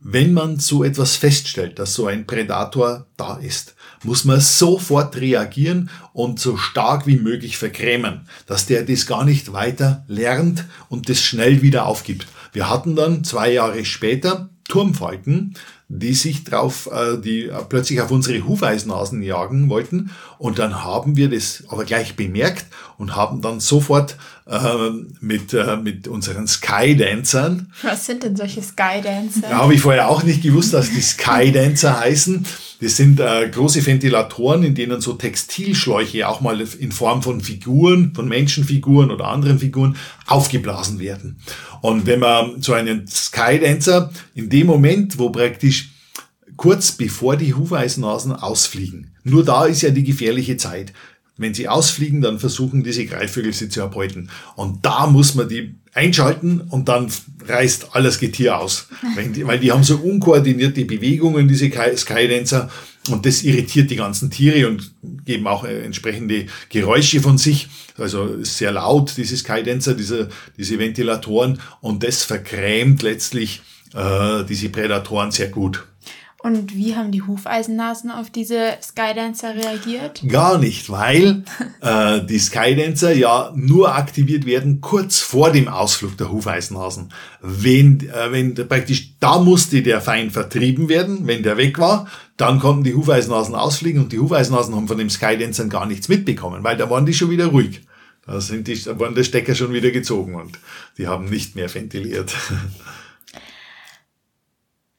wenn 0.00 0.32
man 0.32 0.60
so 0.60 0.84
etwas 0.84 1.16
feststellt, 1.16 1.78
dass 1.78 1.94
so 1.94 2.06
ein 2.06 2.26
Prädator 2.26 3.06
da 3.16 3.36
ist, 3.36 3.74
muss 4.04 4.24
man 4.24 4.40
sofort 4.40 5.16
reagieren 5.16 5.90
und 6.12 6.38
so 6.38 6.56
stark 6.56 7.06
wie 7.06 7.16
möglich 7.16 7.58
vergrämen, 7.58 8.28
dass 8.46 8.66
der 8.66 8.84
das 8.84 9.06
gar 9.06 9.24
nicht 9.24 9.52
weiter 9.52 10.04
lernt 10.06 10.64
und 10.88 11.08
das 11.08 11.20
schnell 11.20 11.62
wieder 11.62 11.86
aufgibt. 11.86 12.28
Wir 12.52 12.70
hatten 12.70 12.94
dann 12.94 13.24
zwei 13.24 13.52
Jahre 13.52 13.84
später 13.84 14.50
Turmfalken, 14.68 15.54
die 15.88 16.12
sich 16.12 16.44
drauf, 16.44 16.88
äh, 16.92 17.18
die 17.18 17.50
plötzlich 17.68 18.00
auf 18.02 18.10
unsere 18.10 18.46
Hufeisennasen 18.46 19.22
jagen 19.22 19.70
wollten. 19.70 20.10
Und 20.36 20.58
dann 20.58 20.84
haben 20.84 21.16
wir 21.16 21.30
das 21.30 21.64
aber 21.68 21.84
gleich 21.84 22.14
bemerkt 22.14 22.66
und 22.98 23.16
haben 23.16 23.40
dann 23.40 23.58
sofort 23.58 24.16
äh, 24.46 24.90
mit, 25.20 25.54
äh, 25.54 25.76
mit 25.78 26.06
unseren 26.06 26.46
Skydancern. 26.46 27.72
Was 27.82 28.04
sind 28.04 28.22
denn 28.22 28.36
solche 28.36 28.62
Skydancer? 28.62 29.48
Da 29.48 29.58
habe 29.58 29.74
ich 29.74 29.80
vorher 29.80 30.08
auch 30.08 30.22
nicht 30.22 30.42
gewusst, 30.42 30.74
dass 30.74 30.90
die 30.90 31.00
Skydancer 31.00 32.00
heißen. 32.00 32.44
Das 32.80 32.96
sind 32.96 33.18
äh, 33.18 33.48
große 33.48 33.84
Ventilatoren, 33.84 34.62
in 34.62 34.74
denen 34.74 35.00
so 35.00 35.14
Textilschläuche 35.14 36.28
auch 36.28 36.40
mal 36.40 36.60
in 36.60 36.92
Form 36.92 37.22
von 37.22 37.40
Figuren, 37.40 38.12
von 38.14 38.28
Menschenfiguren 38.28 39.10
oder 39.10 39.26
anderen 39.26 39.58
Figuren 39.58 39.96
aufgeblasen 40.26 41.00
werden. 41.00 41.40
Und 41.80 42.06
wenn 42.06 42.20
man 42.20 42.62
so 42.62 42.74
einen 42.74 43.06
Skydancer 43.08 44.12
in 44.34 44.48
dem 44.48 44.68
Moment, 44.68 45.18
wo 45.18 45.30
praktisch 45.30 45.90
kurz 46.56 46.92
bevor 46.92 47.36
die 47.36 47.54
Hufeisennasen 47.54 48.32
ausfliegen, 48.32 49.10
nur 49.24 49.44
da 49.44 49.66
ist 49.66 49.82
ja 49.82 49.90
die 49.90 50.04
gefährliche 50.04 50.56
Zeit. 50.56 50.92
Wenn 51.36 51.54
sie 51.54 51.68
ausfliegen, 51.68 52.20
dann 52.20 52.40
versuchen 52.40 52.82
diese 52.82 53.06
Greifvögel 53.06 53.52
sie 53.52 53.68
zu 53.68 53.80
erbeuten. 53.80 54.28
Und 54.56 54.84
da 54.84 55.06
muss 55.06 55.36
man 55.36 55.48
die 55.48 55.76
einschalten 55.98 56.60
und 56.60 56.88
dann 56.88 57.10
reißt 57.46 57.88
alles 57.92 58.18
Getier 58.18 58.58
aus. 58.58 58.88
Die, 59.34 59.46
weil 59.46 59.58
die 59.58 59.72
haben 59.72 59.82
so 59.82 59.96
unkoordinierte 59.96 60.84
Bewegungen, 60.84 61.48
diese 61.48 61.70
Skydancer, 61.96 62.70
und 63.10 63.24
das 63.24 63.42
irritiert 63.42 63.90
die 63.90 63.96
ganzen 63.96 64.30
Tiere 64.30 64.68
und 64.68 64.92
geben 65.24 65.46
auch 65.46 65.64
äh, 65.64 65.82
entsprechende 65.82 66.46
Geräusche 66.68 67.20
von 67.20 67.38
sich. 67.38 67.68
Also 67.96 68.44
sehr 68.44 68.72
laut, 68.72 69.14
diese 69.16 69.36
Skydancer, 69.36 69.94
diese, 69.94 70.28
diese 70.56 70.78
Ventilatoren, 70.78 71.58
und 71.80 72.02
das 72.04 72.22
vergrämt 72.22 73.02
letztlich 73.02 73.62
äh, 73.94 74.44
diese 74.44 74.68
Prädatoren 74.68 75.30
sehr 75.30 75.48
gut. 75.48 75.84
Und 76.40 76.76
wie 76.76 76.94
haben 76.94 77.10
die 77.10 77.22
Hufeisennasen 77.22 78.12
auf 78.12 78.30
diese 78.30 78.78
Skydancer 78.80 79.56
reagiert? 79.56 80.22
Gar 80.28 80.58
nicht, 80.58 80.88
weil 80.88 81.42
äh, 81.80 82.24
die 82.24 82.38
Skydancer 82.38 83.12
ja 83.12 83.52
nur 83.56 83.96
aktiviert 83.96 84.46
werden 84.46 84.80
kurz 84.80 85.18
vor 85.18 85.50
dem 85.50 85.66
Ausflug 85.66 86.16
der 86.16 86.30
Hufeisennasen. 86.30 87.12
Wenn, 87.40 88.08
äh, 88.08 88.30
wenn 88.30 88.54
praktisch 88.54 89.14
da 89.18 89.40
musste 89.40 89.82
der 89.82 90.00
Feind 90.00 90.32
vertrieben 90.32 90.88
werden, 90.88 91.26
wenn 91.26 91.42
der 91.42 91.56
weg 91.56 91.80
war, 91.80 92.06
dann 92.36 92.60
konnten 92.60 92.84
die 92.84 92.94
Hufeisennasen 92.94 93.56
ausfliegen 93.56 94.02
und 94.02 94.12
die 94.12 94.20
Hufeisennasen 94.20 94.76
haben 94.76 94.86
von 94.86 94.98
dem 94.98 95.10
Skydancern 95.10 95.68
gar 95.68 95.86
nichts 95.86 96.08
mitbekommen, 96.08 96.62
weil 96.62 96.76
da 96.76 96.88
waren 96.88 97.04
die 97.04 97.14
schon 97.14 97.30
wieder 97.30 97.46
ruhig. 97.46 97.80
Da 98.24 98.40
sind 98.40 98.68
die, 98.68 98.80
da 98.80 99.00
waren 99.00 99.16
die 99.16 99.24
Stecker 99.24 99.56
schon 99.56 99.72
wieder 99.72 99.90
gezogen 99.90 100.36
und 100.36 100.60
die 100.98 101.08
haben 101.08 101.24
nicht 101.24 101.56
mehr 101.56 101.74
ventiliert. 101.74 102.32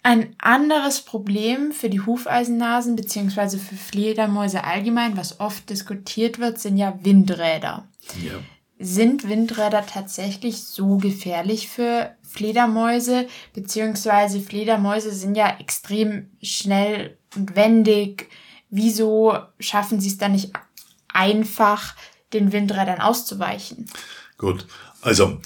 Ein 0.01 0.33
anderes 0.39 1.01
Problem 1.01 1.73
für 1.73 1.89
die 1.89 2.01
Hufeisennasen 2.01 2.95
bzw. 2.95 3.57
für 3.57 3.75
Fledermäuse 3.75 4.63
allgemein, 4.63 5.17
was 5.17 5.39
oft 5.39 5.69
diskutiert 5.69 6.39
wird, 6.39 6.59
sind 6.59 6.77
ja 6.77 6.97
Windräder. 7.03 7.87
Ja. 8.23 8.39
Sind 8.81 9.27
Windräder 9.27 9.85
tatsächlich 9.85 10.63
so 10.63 10.97
gefährlich 10.97 11.67
für 11.67 12.15
Fledermäuse? 12.23 13.27
Beziehungsweise 13.53 14.39
Fledermäuse 14.39 15.13
sind 15.13 15.35
ja 15.35 15.57
extrem 15.59 16.29
schnell 16.41 17.17
und 17.35 17.57
wendig. 17.57 18.29
Wieso 18.69 19.37
schaffen 19.59 19.99
sie 19.99 20.07
es 20.07 20.17
dann 20.17 20.31
nicht 20.31 20.53
einfach, 21.13 21.95
den 22.31 22.53
Windrädern 22.53 23.01
auszuweichen? 23.01 23.89
Gut, 24.37 24.65
also 25.01 25.41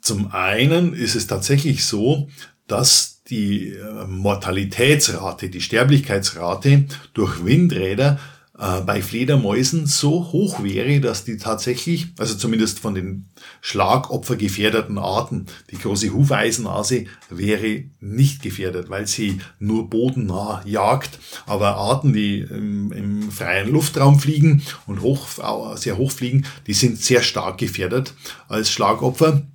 zum 0.00 0.32
einen 0.32 0.94
ist 0.94 1.14
es 1.14 1.26
tatsächlich 1.28 1.84
so, 1.84 2.28
dass 2.66 3.17
die 3.30 3.70
äh, 3.70 4.06
Mortalitätsrate, 4.06 5.50
die 5.50 5.60
Sterblichkeitsrate 5.60 6.84
durch 7.14 7.44
Windräder 7.44 8.18
äh, 8.58 8.80
bei 8.80 9.02
Fledermäusen 9.02 9.86
so 9.86 10.32
hoch 10.32 10.62
wäre, 10.62 11.00
dass 11.00 11.24
die 11.24 11.36
tatsächlich, 11.36 12.08
also 12.18 12.34
zumindest 12.34 12.80
von 12.80 12.94
den 12.94 13.26
schlagopfergefährdeten 13.60 14.98
Arten, 14.98 15.46
die 15.70 15.78
große 15.78 16.12
Hufeisennase 16.12 17.04
wäre 17.30 17.84
nicht 18.00 18.42
gefährdet, 18.42 18.90
weil 18.90 19.06
sie 19.06 19.40
nur 19.60 19.88
bodennah 19.88 20.62
jagt. 20.64 21.20
Aber 21.46 21.76
Arten, 21.76 22.12
die 22.12 22.40
im, 22.40 22.90
im 22.90 23.30
freien 23.30 23.70
Luftraum 23.70 24.18
fliegen 24.18 24.62
und 24.86 25.02
hoch, 25.02 25.28
sehr 25.76 25.96
hoch 25.96 26.10
fliegen, 26.10 26.44
die 26.66 26.74
sind 26.74 27.00
sehr 27.00 27.22
stark 27.22 27.58
gefährdet 27.58 28.14
als 28.48 28.72
Schlagopfer. 28.72 29.46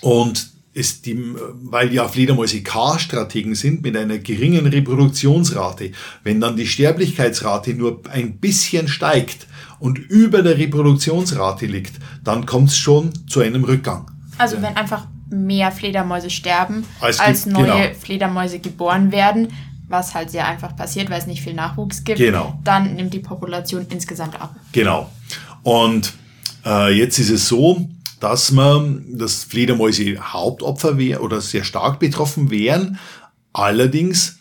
Und 0.00 0.52
ist 0.74 1.04
die, 1.04 1.18
weil 1.64 1.92
ja 1.92 2.08
Fledermäuse 2.08 2.62
K-Strategen 2.62 3.54
sind 3.54 3.82
mit 3.82 3.96
einer 3.96 4.18
geringen 4.18 4.66
Reproduktionsrate, 4.66 5.92
wenn 6.24 6.40
dann 6.40 6.56
die 6.56 6.66
Sterblichkeitsrate 6.66 7.74
nur 7.74 8.00
ein 8.10 8.38
bisschen 8.38 8.88
steigt 8.88 9.46
und 9.80 9.98
über 9.98 10.42
der 10.42 10.56
Reproduktionsrate 10.56 11.66
liegt, 11.66 11.96
dann 12.24 12.46
kommt 12.46 12.70
es 12.70 12.78
schon 12.78 13.10
zu 13.28 13.40
einem 13.40 13.64
Rückgang. 13.64 14.10
Also 14.38 14.56
wenn 14.62 14.76
einfach 14.76 15.06
mehr 15.28 15.72
Fledermäuse 15.72 16.30
sterben, 16.30 16.84
als, 17.00 17.20
als 17.20 17.46
neue 17.46 17.64
genau. 17.64 17.94
Fledermäuse 18.00 18.58
geboren 18.58 19.12
werden, 19.12 19.48
was 19.88 20.14
halt 20.14 20.30
sehr 20.30 20.46
einfach 20.46 20.74
passiert, 20.74 21.10
weil 21.10 21.18
es 21.18 21.26
nicht 21.26 21.42
viel 21.42 21.54
Nachwuchs 21.54 22.04
gibt, 22.04 22.18
genau. 22.18 22.58
dann 22.64 22.94
nimmt 22.94 23.12
die 23.12 23.18
Population 23.18 23.86
insgesamt 23.90 24.40
ab. 24.40 24.56
Genau. 24.72 25.10
Und 25.62 26.14
äh, 26.64 26.96
jetzt 26.96 27.18
ist 27.18 27.30
es 27.30 27.46
so, 27.46 27.86
dass 28.22 28.52
man, 28.52 29.18
dass 29.18 29.42
Fledermäuse 29.42 30.16
Hauptopfer 30.32 30.96
wären 30.96 31.22
oder 31.22 31.40
sehr 31.40 31.64
stark 31.64 31.98
betroffen 31.98 32.52
wären. 32.52 33.00
Allerdings 33.52 34.38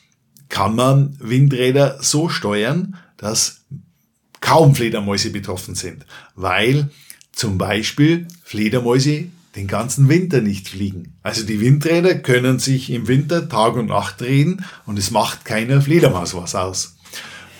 kann 0.50 0.76
man 0.76 1.18
Windräder 1.20 1.98
so 2.00 2.30
steuern, 2.30 2.98
dass 3.18 3.66
kaum 4.40 4.76
Fledermäuse 4.76 5.32
betroffen 5.32 5.74
sind, 5.74 6.06
weil 6.36 6.92
zum 7.32 7.58
Beispiel 7.58 8.28
Fledermäuse 8.44 9.30
den 9.56 9.66
ganzen 9.66 10.10
Winter 10.10 10.42
nicht 10.42 10.70
fliegen. 10.70 11.16
Also 11.24 11.44
die 11.44 11.60
Windräder 11.60 12.14
können 12.14 12.60
sich 12.60 12.92
im 12.92 13.08
Winter 13.08 13.50
Tag 13.50 13.74
und 13.74 13.88
Nacht 13.88 14.22
drehen 14.22 14.64
und 14.86 15.00
es 15.00 15.10
macht 15.10 15.44
keiner 15.44 15.82
Fledermaus 15.82 16.36
was 16.36 16.54
aus. 16.54 16.98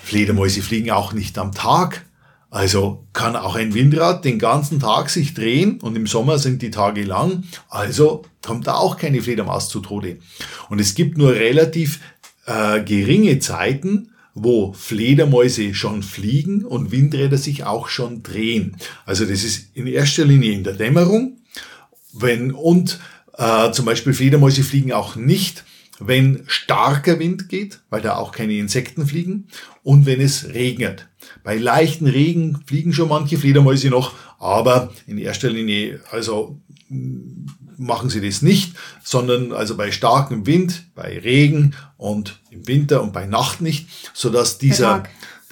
Fledermäuse 0.04 0.62
fliegen 0.62 0.92
auch 0.92 1.14
nicht 1.14 1.40
am 1.40 1.52
Tag. 1.52 2.06
Also 2.52 3.08
kann 3.14 3.36
auch 3.36 3.56
ein 3.56 3.74
Windrad 3.74 4.24
den 4.24 4.38
ganzen 4.38 4.80
Tag 4.80 5.10
sich 5.10 5.34
drehen 5.34 5.80
und 5.82 5.96
im 5.96 6.06
Sommer 6.06 6.38
sind 6.38 6.62
die 6.62 6.70
Tage 6.70 7.04
lang. 7.04 7.46
Also 7.70 8.24
kommt 8.44 8.68
da 8.68 8.76
auch 8.76 8.98
keine 8.98 9.22
Fledermaus 9.22 9.70
zu 9.70 9.80
Tode. 9.80 10.20
Und 10.70 10.80
es 10.80 10.94
gibt 10.94 11.18
nur 11.18 11.34
relativ 11.34 12.00
äh, 12.46 12.84
geringe 12.84 13.40
Zeiten, 13.40 14.10
wo 14.36 14.74
Fledermäuse 14.74 15.74
schon 15.74 16.04
fliegen 16.04 16.64
und 16.64 16.92
Windräder 16.92 17.38
sich 17.38 17.64
auch 17.64 17.88
schon 17.88 18.22
drehen. 18.22 18.78
Also 19.06 19.26
das 19.26 19.44
ist 19.44 19.72
in 19.74 19.88
erster 19.88 20.26
Linie 20.26 20.52
in 20.52 20.64
der 20.64 20.74
Dämmerung 20.74 21.42
wenn, 22.14 22.52
und 22.52 23.00
äh, 23.38 23.72
zum 23.72 23.86
Beispiel 23.86 24.14
Fledermäuse 24.14 24.64
fliegen 24.64 24.92
auch 24.92 25.16
nicht, 25.16 25.64
wenn 26.00 26.44
starker 26.48 27.20
Wind 27.20 27.50
geht, 27.50 27.80
weil 27.90 28.02
da 28.02 28.16
auch 28.16 28.32
keine 28.32 28.54
Insekten 28.54 29.06
fliegen, 29.06 29.48
und 29.84 30.06
wenn 30.06 30.20
es 30.20 30.50
regnet. 30.50 31.08
Bei 31.44 31.58
leichten 31.58 32.08
Regen 32.08 32.64
fliegen 32.66 32.94
schon 32.94 33.10
manche 33.10 33.38
Fledermäuse 33.38 33.90
noch, 33.90 34.14
aber 34.40 34.92
in 35.08 35.18
erster 35.18 35.50
Linie, 35.50 36.00
also 36.12 36.60
mm, 36.90 37.46
machen 37.78 38.10
sie 38.10 38.22
das 38.22 38.42
nicht, 38.42 38.76
sondern 39.04 39.52
also 39.52 39.76
bei 39.76 39.92
starkem 39.92 40.46
Wind, 40.46 40.86
bei 40.94 41.20
Regen 41.20 41.76
und 41.98 42.40
im 42.52 42.68
Winter 42.68 43.02
und 43.02 43.12
bei 43.14 43.26
Nacht 43.26 43.62
nicht, 43.62 43.88
so 44.14 44.30
dass 44.30 44.58
dieser 44.58 45.04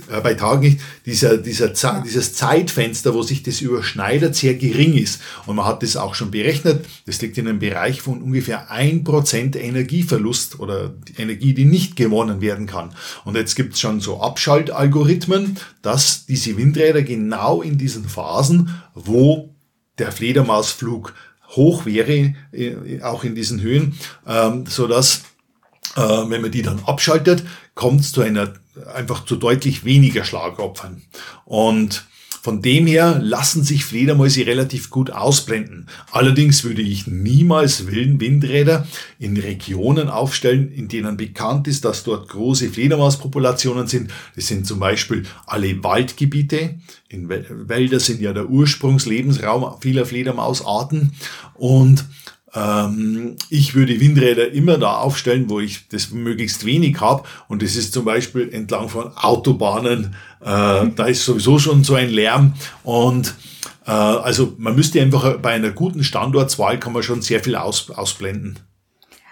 äh, 0.09 0.21
bei 0.21 0.33
Tag 0.33 0.61
nicht, 0.61 0.79
dieser, 1.05 1.37
dieser 1.37 1.73
ja. 1.73 2.01
dieses 2.05 2.33
Zeitfenster, 2.33 3.13
wo 3.13 3.21
sich 3.21 3.43
das 3.43 3.61
überschneidet, 3.61 4.35
sehr 4.35 4.55
gering 4.55 4.93
ist. 4.93 5.21
Und 5.45 5.55
man 5.55 5.65
hat 5.65 5.83
das 5.83 5.97
auch 5.97 6.15
schon 6.15 6.31
berechnet. 6.31 6.85
Das 7.05 7.21
liegt 7.21 7.37
in 7.37 7.47
einem 7.47 7.59
Bereich 7.59 8.01
von 8.01 8.21
ungefähr 8.21 8.71
ein 8.71 9.03
Prozent 9.03 9.55
Energieverlust 9.55 10.59
oder 10.59 10.93
Energie, 11.17 11.53
die 11.53 11.65
nicht 11.65 11.95
gewonnen 11.95 12.41
werden 12.41 12.65
kann. 12.65 12.93
Und 13.25 13.35
jetzt 13.35 13.55
gibt 13.55 13.73
es 13.73 13.79
schon 13.79 13.99
so 13.99 14.21
Abschaltalgorithmen, 14.21 15.57
dass 15.81 16.25
diese 16.25 16.57
Windräder 16.57 17.03
genau 17.03 17.61
in 17.61 17.77
diesen 17.77 18.07
Phasen, 18.07 18.81
wo 18.93 19.53
der 19.97 20.11
Fledermausflug 20.11 21.13
hoch 21.49 21.85
wäre, 21.85 22.35
äh, 22.51 23.01
auch 23.01 23.23
in 23.23 23.35
diesen 23.35 23.61
Höhen, 23.61 23.97
ähm, 24.27 24.65
so 24.67 24.87
dass 24.87 25.23
äh, 25.95 26.01
wenn 26.01 26.41
man 26.41 26.51
die 26.51 26.61
dann 26.61 26.79
abschaltet, 26.85 27.43
kommt 27.75 28.01
es 28.01 28.11
zu 28.11 28.21
einer 28.21 28.53
einfach 28.93 29.25
zu 29.25 29.35
deutlich 29.35 29.85
weniger 29.85 30.23
Schlagopfern. 30.23 31.01
Und 31.45 32.05
von 32.41 32.61
dem 32.61 32.87
her 32.87 33.19
lassen 33.21 33.63
sich 33.63 33.83
Fledermäuse 33.83 34.45
relativ 34.45 34.89
gut 34.89 35.11
ausblenden. 35.11 35.87
Allerdings 36.11 36.63
würde 36.63 36.81
ich 36.81 37.05
niemals 37.05 37.87
wilden 37.87 38.21
Windräder 38.21 38.87
in 39.19 39.35
Regionen 39.35 40.07
aufstellen, 40.07 40.71
in 40.71 40.87
denen 40.87 41.17
bekannt 41.17 41.67
ist, 41.67 41.83
dass 41.83 42.05
dort 42.05 42.29
große 42.29 42.69
Fledermauspopulationen 42.69 43.87
sind. 43.87 44.11
Das 44.37 44.47
sind 44.47 44.65
zum 44.65 44.79
Beispiel 44.79 45.25
alle 45.45 45.83
Waldgebiete. 45.83 46.75
In 47.09 47.27
Wälder 47.27 47.99
sind 47.99 48.21
ja 48.21 48.31
der 48.31 48.49
Ursprungslebensraum 48.49 49.81
vieler 49.81 50.05
Fledermausarten. 50.05 51.11
Und 51.55 52.05
ich 53.49 53.75
würde 53.75 53.99
Windräder 53.99 54.51
immer 54.51 54.77
da 54.77 54.97
aufstellen, 54.97 55.49
wo 55.49 55.59
ich 55.59 55.87
das 55.89 56.09
möglichst 56.11 56.65
wenig 56.65 56.99
habe. 56.99 57.23
Und 57.47 57.61
das 57.61 57.75
ist 57.75 57.93
zum 57.93 58.05
Beispiel 58.05 58.49
entlang 58.51 58.89
von 58.89 59.15
Autobahnen. 59.15 60.15
Äh, 60.41 60.87
da 60.95 61.05
ist 61.05 61.25
sowieso 61.25 61.59
schon 61.59 61.83
so 61.83 61.95
ein 61.95 62.09
Lärm. 62.09 62.53
Und 62.83 63.35
äh, 63.85 63.91
also 63.91 64.53
man 64.57 64.75
müsste 64.75 65.01
einfach 65.01 65.37
bei 65.37 65.51
einer 65.51 65.71
guten 65.71 66.03
Standortswahl 66.03 66.79
kann 66.79 66.93
man 66.93 67.03
schon 67.03 67.21
sehr 67.21 67.43
viel 67.43 67.55
aus, 67.55 67.91
ausblenden. 67.91 68.57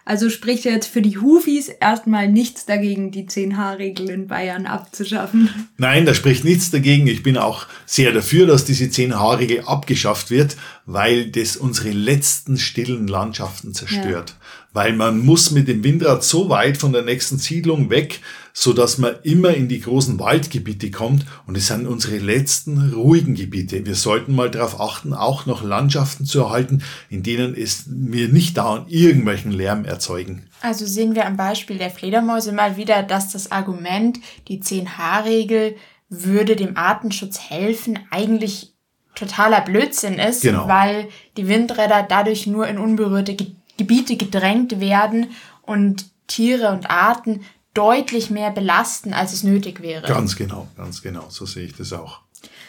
Also 0.08 0.30
spricht 0.30 0.64
jetzt 0.64 0.88
für 0.88 1.02
die 1.02 1.18
Hufis 1.18 1.68
erstmal 1.68 2.30
nichts 2.30 2.66
dagegen, 2.66 3.12
die 3.12 3.26
10H-Regel 3.26 4.10
in 4.10 4.28
Bayern 4.28 4.66
abzuschaffen. 4.66 5.50
Nein, 5.78 6.06
da 6.06 6.14
spricht 6.14 6.46
nichts 6.46 6.72
dagegen. 6.72 7.08
Ich 7.08 7.24
bin 7.24 7.36
auch 7.36 7.66
sehr 7.86 8.14
dafür, 8.14 8.48
dass 8.48 8.64
diese 8.64 8.86
10H-Regel 8.86 9.66
abgeschafft 9.66 10.30
wird, 10.30 10.56
weil 10.86 11.30
das 11.30 11.58
unsere 11.58 11.90
letzten 11.90 12.58
stillen 12.58 13.10
Landschaften 13.10 13.74
zerstört. 13.74 14.30
Ja. 14.30 14.46
Weil 14.78 14.94
man 14.94 15.26
muss 15.26 15.50
mit 15.50 15.68
dem 15.68 15.84
Windrad 15.84 16.24
so 16.24 16.50
weit 16.50 16.78
von 16.78 16.94
der 16.94 17.02
nächsten 17.02 17.40
Siedlung 17.40 17.90
weg, 17.90 18.20
so 18.54 18.74
dass 18.74 19.00
man 19.00 19.16
immer 19.24 19.56
in 19.56 19.68
die 19.68 19.82
großen 19.82 20.20
Waldgebiete 20.20 20.92
kommt 20.92 21.26
und 21.48 21.58
es 21.58 21.66
sind 21.66 21.88
unsere 21.88 22.20
letzten 22.20 22.94
ruhigen 22.94 23.34
Gebiete. 23.34 23.88
Wir 23.88 23.96
sollten 23.96 24.36
mal 24.36 24.52
darauf 24.52 24.80
achten, 24.80 25.16
auch 25.16 25.48
noch 25.48 25.64
Landschaften 25.64 26.26
zu 26.26 26.42
erhalten, 26.42 26.84
in 27.10 27.24
denen 27.24 27.56
es 27.56 27.86
wir 27.88 28.28
nicht 28.28 28.60
dauernd 28.60 28.92
irgendwelchen 28.92 29.52
Lärm 29.52 29.84
erzeugen. 29.84 30.46
Also 30.62 30.86
sehen 30.86 31.16
wir 31.16 31.26
am 31.26 31.38
Beispiel 31.38 31.80
der 31.80 31.90
Fledermäuse 31.90 32.52
mal 32.52 32.78
wieder, 32.78 33.02
dass 33.02 33.32
das 33.32 33.52
Argument, 33.52 34.20
die 34.48 34.62
10-H-Regel 34.62 35.76
würde 36.08 36.56
dem 36.56 36.78
Artenschutz 36.78 37.40
helfen, 37.40 37.98
eigentlich 38.12 38.74
totaler 39.16 39.62
Blödsinn 39.62 40.20
ist, 40.20 40.44
genau. 40.44 40.68
weil 40.68 41.10
die 41.36 41.48
Windräder 41.48 42.06
dadurch 42.08 42.46
nur 42.46 42.68
in 42.68 42.78
unberührte 42.78 43.34
Ge 43.34 43.48
Gebiete 43.78 44.18
gedrängt 44.18 44.80
werden 44.80 45.28
und 45.62 46.06
Tiere 46.28 46.72
und 46.72 46.90
Arten 46.90 47.46
deutlich 47.74 48.30
mehr 48.30 48.52
belasten, 48.52 49.14
als 49.14 49.34
es 49.34 49.44
nötig 49.44 49.82
wäre. 49.82 50.08
Ganz 50.08 50.36
genau, 50.36 50.68
ganz 50.76 51.02
genau. 51.02 51.26
So 51.30 51.46
sehe 51.46 51.66
ich 51.66 51.76
das 51.76 51.94
auch. 51.94 52.22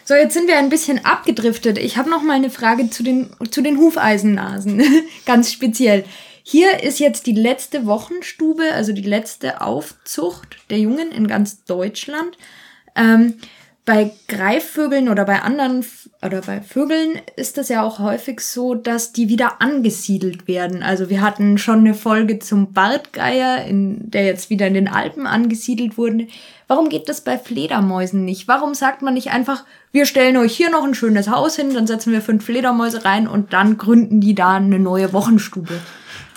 So, 0.04 0.14
jetzt 0.14 0.34
sind 0.34 0.48
wir 0.48 0.59
ein 0.59 0.70
bisschen 0.70 1.04
abgedriftet. 1.04 1.78
Ich 1.78 1.96
habe 1.96 2.11
noch 2.11 2.22
mal 2.22 2.34
eine 2.34 2.50
Frage 2.50 2.88
zu 2.90 3.02
den, 3.02 3.30
zu 3.50 3.62
den 3.62 3.78
Hufeisennasen. 3.78 4.82
ganz 5.26 5.52
speziell. 5.52 6.04
Hier 6.42 6.82
ist 6.82 6.98
jetzt 6.98 7.26
die 7.26 7.34
letzte 7.34 7.84
Wochenstube, 7.84 8.72
also 8.72 8.92
die 8.92 9.02
letzte 9.02 9.61
Aufzucht 9.61 10.56
der 10.70 10.78
Jungen 10.78 11.12
in 11.12 11.26
ganz 11.26 11.64
Deutschland. 11.64 12.38
Ähm, 12.94 13.34
bei 13.89 14.11
Greifvögeln 14.28 15.09
oder 15.09 15.24
bei 15.24 15.41
anderen 15.41 15.82
oder 16.22 16.43
bei 16.43 16.61
Vögeln 16.61 17.22
ist 17.36 17.57
das 17.57 17.70
ja 17.70 17.82
auch 17.82 18.01
häufig 18.01 18.41
so, 18.41 18.74
dass 18.74 19.14
die 19.14 19.30
wieder 19.30 19.62
angesiedelt 19.62 20.47
werden. 20.47 20.82
Also 20.82 21.09
wir 21.09 21.22
hatten 21.22 21.57
schon 21.57 21.78
eine 21.78 21.95
Folge 21.95 22.39
zum 22.39 22.74
Bartgeier, 22.74 23.64
in 23.64 24.11
der 24.11 24.26
jetzt 24.26 24.51
wieder 24.51 24.66
in 24.66 24.74
den 24.74 24.89
Alpen 24.89 25.26
angesiedelt 25.26 25.97
wurde. 25.97 26.26
Warum 26.66 26.91
geht 26.91 27.09
das 27.09 27.22
bei 27.22 27.39
Fledermäusen 27.39 28.26
nicht? 28.26 28.47
Warum 28.47 28.74
sagt 28.74 29.01
man 29.01 29.14
nicht 29.14 29.30
einfach, 29.30 29.64
wir 29.91 30.05
stellen 30.05 30.36
euch 30.36 30.55
hier 30.55 30.68
noch 30.68 30.84
ein 30.84 30.95
schönes 30.95 31.30
Haus 31.30 31.57
hin, 31.57 31.72
dann 31.72 31.86
setzen 31.86 32.12
wir 32.12 32.20
fünf 32.20 32.45
Fledermäuse 32.45 33.07
rein 33.07 33.26
und 33.26 33.55
dann 33.55 33.78
gründen 33.78 34.20
die 34.20 34.34
da 34.34 34.57
eine 34.57 34.78
neue 34.78 35.14
Wochenstube? 35.14 35.80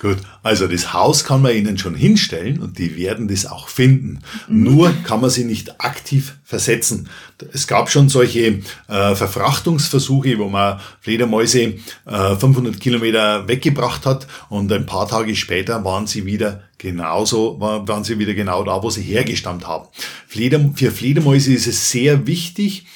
Gut, 0.01 0.17
also 0.41 0.65
das 0.65 0.93
Haus 0.93 1.25
kann 1.25 1.43
man 1.43 1.55
ihnen 1.55 1.77
schon 1.77 1.93
hinstellen 1.93 2.59
und 2.59 2.79
die 2.79 2.97
werden 2.97 3.27
das 3.27 3.45
auch 3.45 3.67
finden. 3.67 4.21
Mhm. 4.47 4.63
Nur 4.63 4.93
kann 5.03 5.21
man 5.21 5.29
sie 5.29 5.43
nicht 5.43 5.79
aktiv 5.79 6.39
versetzen. 6.43 7.07
Es 7.53 7.67
gab 7.67 7.91
schon 7.91 8.09
solche 8.09 8.61
äh, 8.87 9.13
Verfrachtungsversuche, 9.13 10.39
wo 10.39 10.49
man 10.49 10.79
Fledermäuse 11.01 11.75
äh, 12.07 12.35
500 12.35 12.79
Kilometer 12.79 13.47
weggebracht 13.47 14.07
hat 14.07 14.25
und 14.49 14.71
ein 14.73 14.87
paar 14.87 15.07
Tage 15.07 15.35
später 15.35 15.85
waren 15.85 16.07
sie 16.07 16.25
wieder 16.25 16.63
genauso, 16.79 17.59
waren 17.59 18.03
sie 18.03 18.17
wieder 18.17 18.33
genau 18.33 18.63
da, 18.63 18.81
wo 18.81 18.89
sie 18.89 19.03
hergestammt 19.03 19.67
haben. 19.67 19.87
Fleder, 20.27 20.71
für 20.73 20.89
Fledermäuse 20.89 21.53
ist 21.53 21.67
es 21.67 21.91
sehr 21.91 22.25
wichtig, 22.25 22.87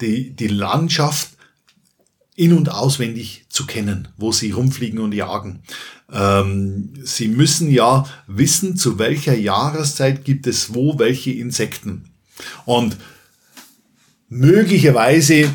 die, 0.00 0.30
die 0.30 0.48
Landschaft 0.48 1.28
in- 2.34 2.52
und 2.52 2.70
auswendig 2.70 3.46
zu 3.48 3.66
kennen, 3.66 4.08
wo 4.16 4.30
sie 4.30 4.52
rumfliegen 4.52 5.00
und 5.00 5.12
jagen. 5.12 5.62
Ähm, 6.12 6.94
sie 7.02 7.28
müssen 7.28 7.70
ja 7.70 8.06
wissen, 8.26 8.76
zu 8.76 8.98
welcher 8.98 9.34
Jahreszeit 9.34 10.24
gibt 10.24 10.46
es 10.46 10.74
wo 10.74 10.98
welche 10.98 11.32
Insekten. 11.32 12.10
Und 12.64 12.96
möglicherweise 14.28 15.50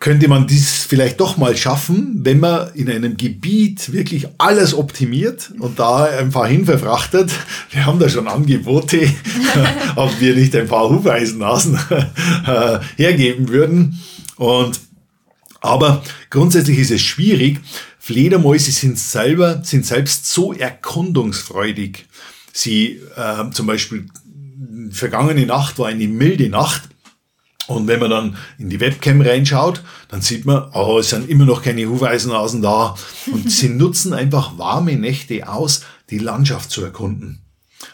könnte 0.00 0.28
man 0.28 0.46
dies 0.46 0.84
vielleicht 0.84 1.20
doch 1.20 1.36
mal 1.36 1.56
schaffen, 1.56 2.20
wenn 2.22 2.40
man 2.40 2.72
in 2.74 2.90
einem 2.90 3.16
Gebiet 3.16 3.92
wirklich 3.92 4.28
alles 4.38 4.74
optimiert 4.74 5.52
und 5.58 5.78
da 5.78 6.04
ein 6.04 6.30
paar 6.30 6.48
hinverfrachtet. 6.48 7.30
Wir 7.70 7.86
haben 7.86 7.98
da 7.98 8.08
schon 8.08 8.28
Angebote, 8.28 9.08
ob 9.96 10.20
wir 10.20 10.34
nicht 10.34 10.54
ein 10.54 10.68
paar 10.68 10.88
Hufeisennasen 10.90 11.78
äh, 12.46 12.78
hergeben 12.96 13.48
würden. 13.48 14.00
Und 14.36 14.80
aber 15.60 16.02
grundsätzlich 16.30 16.78
ist 16.78 16.90
es 16.90 17.00
schwierig, 17.00 17.60
Fledermäuse 18.06 18.70
sind 18.70 19.00
selber, 19.00 19.64
sind 19.64 19.84
selbst 19.84 20.28
so 20.28 20.52
erkundungsfreudig. 20.52 22.06
Sie, 22.52 23.00
äh, 23.16 23.50
zum 23.50 23.66
Beispiel, 23.66 24.06
vergangene 24.92 25.44
Nacht 25.44 25.80
war 25.80 25.88
eine 25.88 26.06
milde 26.06 26.48
Nacht 26.48 26.82
Und 27.66 27.88
wenn 27.88 27.98
man 27.98 28.10
dann 28.10 28.36
in 28.58 28.70
die 28.70 28.78
Webcam 28.78 29.22
reinschaut, 29.22 29.82
dann 30.06 30.22
sieht 30.22 30.44
man, 30.44 30.70
oh, 30.72 31.00
es 31.00 31.10
sind 31.10 31.28
immer 31.28 31.46
noch 31.46 31.64
keine 31.64 31.88
Hufeisennasen 31.88 32.62
da. 32.62 32.94
Und 33.26 33.50
sie 33.50 33.70
nutzen 33.70 34.12
einfach 34.12 34.56
warme 34.56 34.94
Nächte 34.94 35.48
aus, 35.48 35.82
die 36.08 36.18
Landschaft 36.18 36.70
zu 36.70 36.84
erkunden. 36.84 37.40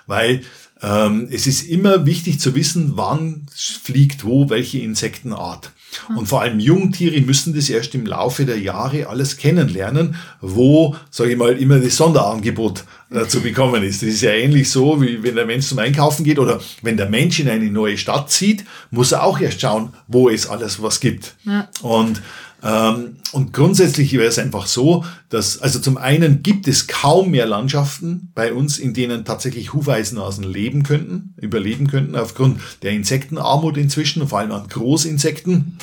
Weil 0.07 0.43
ähm, 0.83 1.27
es 1.31 1.47
ist 1.47 1.63
immer 1.63 2.05
wichtig 2.05 2.39
zu 2.39 2.55
wissen, 2.55 2.99
wann 2.99 3.47
fliegt 3.51 4.25
wo 4.25 4.51
welche 4.51 4.81
Insektenart. 4.81 5.73
Und 6.17 6.27
vor 6.27 6.43
allem 6.43 6.59
Jungtiere 6.59 7.21
müssen 7.21 7.55
das 7.55 7.69
erst 7.69 7.95
im 7.95 8.07
Laufe 8.07 8.45
der 8.45 8.59
Jahre 8.59 9.09
alles 9.09 9.37
kennenlernen, 9.37 10.17
wo, 10.41 10.97
sage 11.11 11.33
ich 11.33 11.39
mal, 11.39 11.57
immer 11.57 11.79
das 11.79 11.97
Sonderangebot 11.97 12.85
äh, 13.11 13.27
zu 13.27 13.41
bekommen 13.41 13.83
ist. 13.83 14.03
Das 14.03 14.09
ist 14.09 14.23
ja 14.23 14.31
ähnlich 14.31 14.71
so, 14.71 15.01
wie 15.01 15.23
wenn 15.23 15.35
der 15.35 15.47
Mensch 15.47 15.67
zum 15.67 15.79
Einkaufen 15.79 16.25
geht 16.25 16.39
oder 16.39 16.61
wenn 16.83 16.97
der 16.97 17.09
Mensch 17.09 17.41
in 17.41 17.49
eine 17.49 17.71
neue 17.71 17.99
Stadt 17.99 18.31
zieht, 18.31 18.65
muss 18.91 19.13
er 19.13 19.25
auch 19.25 19.41
erst 19.41 19.61
schauen, 19.61 19.93
wo 20.09 20.29
es 20.29 20.47
alles 20.47 20.83
was 20.83 21.01
gibt. 21.01 21.35
Ja. 21.45 21.69
Und 21.83 22.23
und 22.63 23.53
grundsätzlich 23.53 24.13
wäre 24.13 24.27
es 24.27 24.39
einfach 24.39 24.67
so, 24.67 25.05
dass, 25.31 25.61
also 25.61 25.81
zum 25.81 25.97
einen 25.97 26.45
gibt 26.45 26.69
es 26.69 26.87
kaum 26.87 27.33
mehr 27.33 27.47
Landschaften 27.47 28.31
bei 28.37 28.53
uns, 28.53 28.79
in 28.79 28.95
denen 28.95 29.25
tatsächlich 29.25 29.73
Hufeisennasen 29.73 30.45
leben 30.45 30.85
könnten, 30.85 31.35
überleben 31.41 31.89
könnten, 31.89 32.15
aufgrund 32.15 32.61
der 32.83 32.93
Insektenarmut 32.93 33.77
inzwischen, 33.77 34.29
vor 34.29 34.39
allem 34.39 34.53
an 34.53 34.69
Großinsekten. 34.69 35.77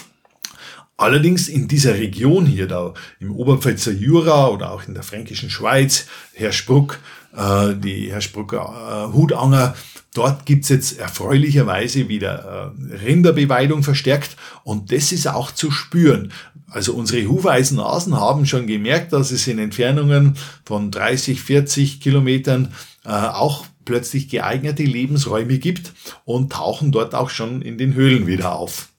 Allerdings 0.95 1.49
in 1.49 1.67
dieser 1.67 1.95
Region 1.95 2.45
hier, 2.45 2.67
da 2.67 2.93
im 3.19 3.31
Oberpfälzer 3.31 3.91
Jura 3.91 4.47
oder 4.47 4.71
auch 4.71 4.87
in 4.87 4.93
der 4.93 5.03
fränkischen 5.03 5.49
Schweiz, 5.49 6.07
Herr 6.33 6.53
Spruck, 6.53 6.99
äh, 7.35 7.75
die 7.75 8.11
Herr 8.11 8.21
Sprucker 8.21 9.09
äh, 9.09 9.13
Hutanger, 9.13 9.75
Dort 10.19 10.45
gibt's 10.45 10.67
jetzt 10.67 10.99
erfreulicherweise 10.99 12.09
wieder 12.09 12.73
äh, 12.91 12.95
Rinderbeweidung 13.05 13.83
verstärkt 13.83 14.35
und 14.65 14.91
das 14.91 15.13
ist 15.13 15.29
auch 15.29 15.51
zu 15.51 15.71
spüren. 15.71 16.33
Also 16.69 16.93
unsere 16.93 17.25
Hufeisennasen 17.25 18.19
haben 18.19 18.45
schon 18.45 18.67
gemerkt, 18.67 19.13
dass 19.13 19.31
es 19.31 19.47
in 19.47 19.59
Entfernungen 19.59 20.35
von 20.65 20.91
30, 20.91 21.41
40 21.41 22.01
Kilometern 22.01 22.73
äh, 23.05 23.11
auch 23.11 23.65
plötzlich 23.85 24.27
geeignete 24.27 24.83
Lebensräume 24.83 25.57
gibt 25.57 25.93
und 26.25 26.51
tauchen 26.51 26.91
dort 26.91 27.15
auch 27.15 27.29
schon 27.29 27.61
in 27.61 27.77
den 27.77 27.93
Höhlen 27.93 28.27
wieder 28.27 28.53
auf. 28.57 28.89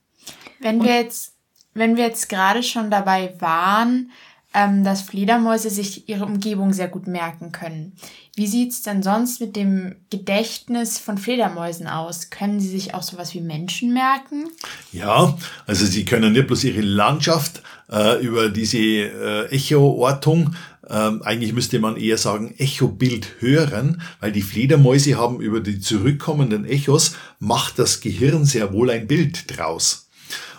Wenn 0.59 0.83
wir 0.83 1.03
jetzt, 1.03 1.35
wenn 1.75 1.99
wir 1.99 2.05
jetzt 2.05 2.31
gerade 2.31 2.63
schon 2.63 2.91
dabei 2.91 3.35
waren, 3.41 4.11
ähm, 4.55 4.85
dass 4.85 5.03
Fledermäuse 5.03 5.71
sich 5.71 6.09
ihre 6.09 6.25
Umgebung 6.25 6.73
sehr 6.73 6.89
gut 6.89 7.07
merken 7.07 7.53
können. 7.53 7.93
Wie 8.35 8.47
sieht's 8.47 8.83
denn 8.83 9.03
sonst 9.03 9.41
mit 9.41 9.57
dem 9.57 9.97
Gedächtnis 10.11 10.99
von 10.99 11.19
Fledermäusen 11.19 11.87
aus? 11.87 12.31
Können 12.31 12.61
sie 12.61 12.69
sich 12.69 12.95
auch 12.95 13.03
sowas 13.03 13.35
wie 13.35 13.41
Menschen 13.41 13.93
merken? 13.93 14.49
Ja, 14.93 15.37
also 15.67 15.87
sie 15.87 16.05
können 16.05 16.33
nicht 16.33 16.47
bloß 16.47 16.65
ihre 16.65 16.81
Landschaft 16.81 17.63
äh, 17.91 18.21
über 18.25 18.49
diese 18.49 18.79
äh, 18.79 19.47
Echoortung 19.51 20.55
ähm, 20.91 21.23
eigentlich 21.23 21.53
müsste 21.53 21.79
man 21.79 21.97
eher 21.97 22.19
sagen 22.19 22.53
Echobild 22.59 23.37
hören, 23.39 24.03
weil 24.19 24.33
die 24.33 24.43
Fledermäuse 24.43 25.17
haben 25.17 25.41
über 25.41 25.61
die 25.61 25.79
zurückkommenden 25.79 26.65
Echos 26.65 27.15
macht 27.39 27.79
das 27.79 28.01
Gehirn 28.01 28.45
sehr 28.45 28.73
wohl 28.73 28.91
ein 28.91 29.07
Bild 29.07 29.57
draus. 29.57 30.09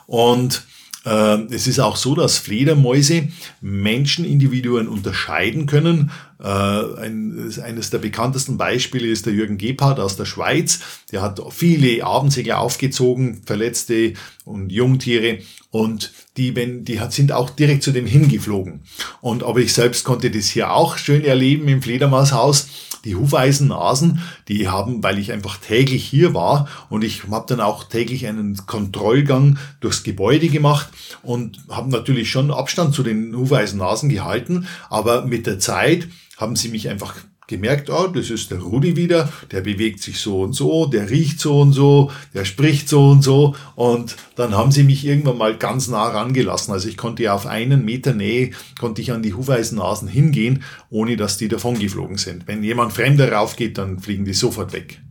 Und 0.08 0.64
es 1.04 1.68
ist 1.68 1.80
auch 1.80 1.96
so, 1.96 2.14
dass 2.14 2.38
Fledermäuse 2.38 3.30
Menschenindividuen 3.62 4.88
unterscheiden 4.88 5.66
können. 5.66 6.12
Äh, 6.40 6.46
ein, 6.46 7.52
eines 7.64 7.90
der 7.90 7.98
bekanntesten 7.98 8.58
Beispiele 8.58 9.08
ist 9.08 9.26
der 9.26 9.34
Jürgen 9.34 9.58
Gebhardt 9.58 10.00
aus 10.00 10.16
der 10.16 10.26
Schweiz. 10.26 10.80
Der 11.12 11.22
hat 11.22 11.42
viele 11.50 12.06
Abendsegler 12.06 12.60
aufgezogen, 12.60 13.42
Verletzte 13.46 14.14
und 14.46 14.72
Jungtiere. 14.72 15.40
Und 15.72 16.12
die, 16.38 16.56
wenn, 16.56 16.86
die 16.86 17.00
sind 17.10 17.32
auch 17.32 17.50
direkt 17.50 17.84
zu 17.84 17.92
dem 17.92 18.06
hingeflogen. 18.06 18.82
Und 19.22 19.44
aber 19.44 19.60
ich 19.60 19.74
selbst 19.74 20.04
konnte 20.04 20.30
das 20.30 20.50
hier 20.50 20.72
auch 20.72 20.98
schön 20.98 21.24
erleben 21.24 21.68
im 21.68 21.82
Fledermaushaus 21.82 22.68
die 23.06 23.16
Hufeisennasen, 23.16 24.22
die 24.48 24.70
haben, 24.70 25.04
weil 25.04 25.18
ich 25.18 25.32
einfach 25.32 25.58
täglich 25.58 26.06
hier 26.06 26.34
war 26.34 26.68
und 26.90 27.04
ich 27.04 27.24
habe 27.30 27.46
dann 27.48 27.62
auch 27.62 27.84
täglich 27.84 28.28
einen 28.28 28.66
Kontrollgang 28.66 29.58
durchs 29.80 30.04
Gebäude 30.04 30.50
gemacht 30.50 30.90
und 31.24 31.60
habe 31.70 31.90
natürlich 31.90 32.30
schon 32.30 32.52
Abstand 32.52 32.94
zu 32.94 33.04
den 33.04 33.36
Hufeisennasen 33.36 34.10
gehalten, 34.10 34.68
aber 34.90 35.26
mit 35.26 35.48
der 35.48 35.60
Zeit 35.60 36.08
haben 36.38 36.56
sie 36.56 36.70
mich 36.70 36.90
einfach 36.90 37.16
gemerkt, 37.52 37.92
oh, 37.92 38.08
das 38.08 38.32
ist 38.32 38.50
der 38.50 38.60
Rudi 38.60 38.96
wieder, 38.96 39.32
der 39.52 39.62
bewegt 39.62 40.02
sich 40.02 40.20
so 40.20 40.42
und 40.42 40.54
so, 40.54 40.88
der 40.88 41.12
riecht 41.12 41.40
so 41.40 41.62
und 41.62 41.74
so, 41.74 42.10
der 42.34 42.46
spricht 42.46 42.90
so 42.90 43.10
und 43.10 43.22
so. 43.22 43.56
Und 43.76 44.16
dann 44.36 44.56
haben 44.56 44.72
sie 44.72 44.84
mich 44.84 45.06
irgendwann 45.06 45.38
mal 45.38 45.56
ganz 45.56 45.88
nah 45.88 46.08
rangelassen. 46.08 46.74
Also 46.74 46.90
ich 46.90 46.98
konnte 46.98 47.22
ja 47.24 47.34
auf 47.36 47.46
einen 47.46 47.86
Meter 47.86 48.14
Nähe, 48.14 48.52
konnte 48.80 49.02
ich 49.02 49.12
an 49.12 49.22
die 49.22 49.36
Hufeisennasen 49.36 50.08
hingehen, 50.08 50.64
ohne 50.90 51.18
dass 51.18 51.38
die 51.38 51.48
davon 51.48 51.78
geflogen 51.78 52.18
sind. 52.18 52.48
Wenn 52.48 52.64
jemand 52.64 52.94
Fremder 52.94 53.32
raufgeht, 53.32 53.78
dann 53.78 54.00
fliegen 54.00 54.26
die 54.26 54.34
sofort 54.34 54.74
weg. 54.74 55.02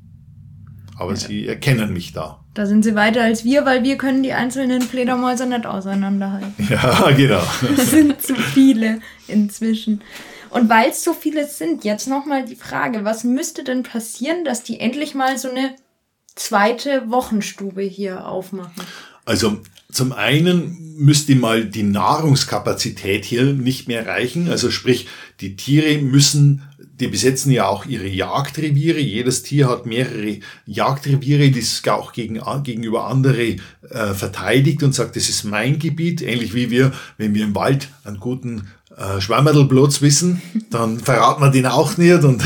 Aber 0.98 1.12
ja. 1.12 1.16
sie 1.16 1.46
erkennen 1.46 1.92
mich 1.92 2.12
da. 2.12 2.40
Da 2.54 2.66
sind 2.66 2.84
sie 2.84 2.94
weiter 2.94 3.22
als 3.22 3.44
wir, 3.44 3.64
weil 3.64 3.84
wir 3.84 3.96
können 3.96 4.22
die 4.22 4.32
einzelnen 4.32 4.82
Fledermäuse 4.82 5.46
nicht 5.46 5.66
auseinanderhalten. 5.66 6.52
Ja, 6.68 7.10
genau. 7.12 7.42
Das 7.76 7.90
sind 7.90 8.20
zu 8.20 8.34
viele 8.34 9.00
inzwischen. 9.28 10.00
Und 10.50 10.68
weil 10.68 10.90
es 10.90 11.04
so 11.04 11.12
viele 11.12 11.46
sind, 11.46 11.84
jetzt 11.84 12.08
nochmal 12.08 12.44
die 12.44 12.56
Frage, 12.56 13.04
was 13.04 13.24
müsste 13.24 13.64
denn 13.64 13.82
passieren, 13.82 14.44
dass 14.44 14.62
die 14.62 14.80
endlich 14.80 15.14
mal 15.14 15.38
so 15.38 15.48
eine 15.48 15.74
zweite 16.34 17.10
Wochenstube 17.10 17.82
hier 17.82 18.26
aufmachen? 18.26 18.84
Also 19.24 19.60
zum 19.92 20.12
einen 20.12 20.96
müsste 20.96 21.34
mal 21.34 21.64
die 21.64 21.82
Nahrungskapazität 21.82 23.24
hier 23.24 23.44
nicht 23.44 23.88
mehr 23.88 24.06
reichen. 24.06 24.48
Also 24.48 24.70
sprich, 24.70 25.06
die 25.40 25.56
Tiere 25.56 25.98
müssen, 25.98 26.62
die 26.78 27.08
besetzen 27.08 27.50
ja 27.50 27.66
auch 27.66 27.86
ihre 27.86 28.08
Jagdreviere. 28.08 29.00
Jedes 29.00 29.42
Tier 29.42 29.68
hat 29.68 29.86
mehrere 29.86 30.40
Jagdreviere, 30.66 31.50
die 31.50 31.60
es 31.60 31.82
auch 31.88 32.12
gegen, 32.12 32.40
gegenüber 32.62 33.06
andere 33.06 33.56
äh, 33.88 34.14
verteidigt 34.14 34.82
und 34.82 34.94
sagt, 34.94 35.16
das 35.16 35.28
ist 35.28 35.44
mein 35.44 35.78
Gebiet. 35.78 36.22
Ähnlich 36.22 36.54
wie 36.54 36.70
wir, 36.70 36.92
wenn 37.16 37.34
wir 37.34 37.44
im 37.44 37.54
Wald 37.54 37.88
einen 38.04 38.20
guten 38.20 38.68
äh, 38.96 39.20
Schwammerlplatz 39.20 40.00
wissen, 40.00 40.42
dann 40.70 40.98
verraten 41.00 41.42
wir 41.42 41.50
den 41.50 41.66
auch 41.66 41.96
nicht 41.96 42.24
und 42.24 42.42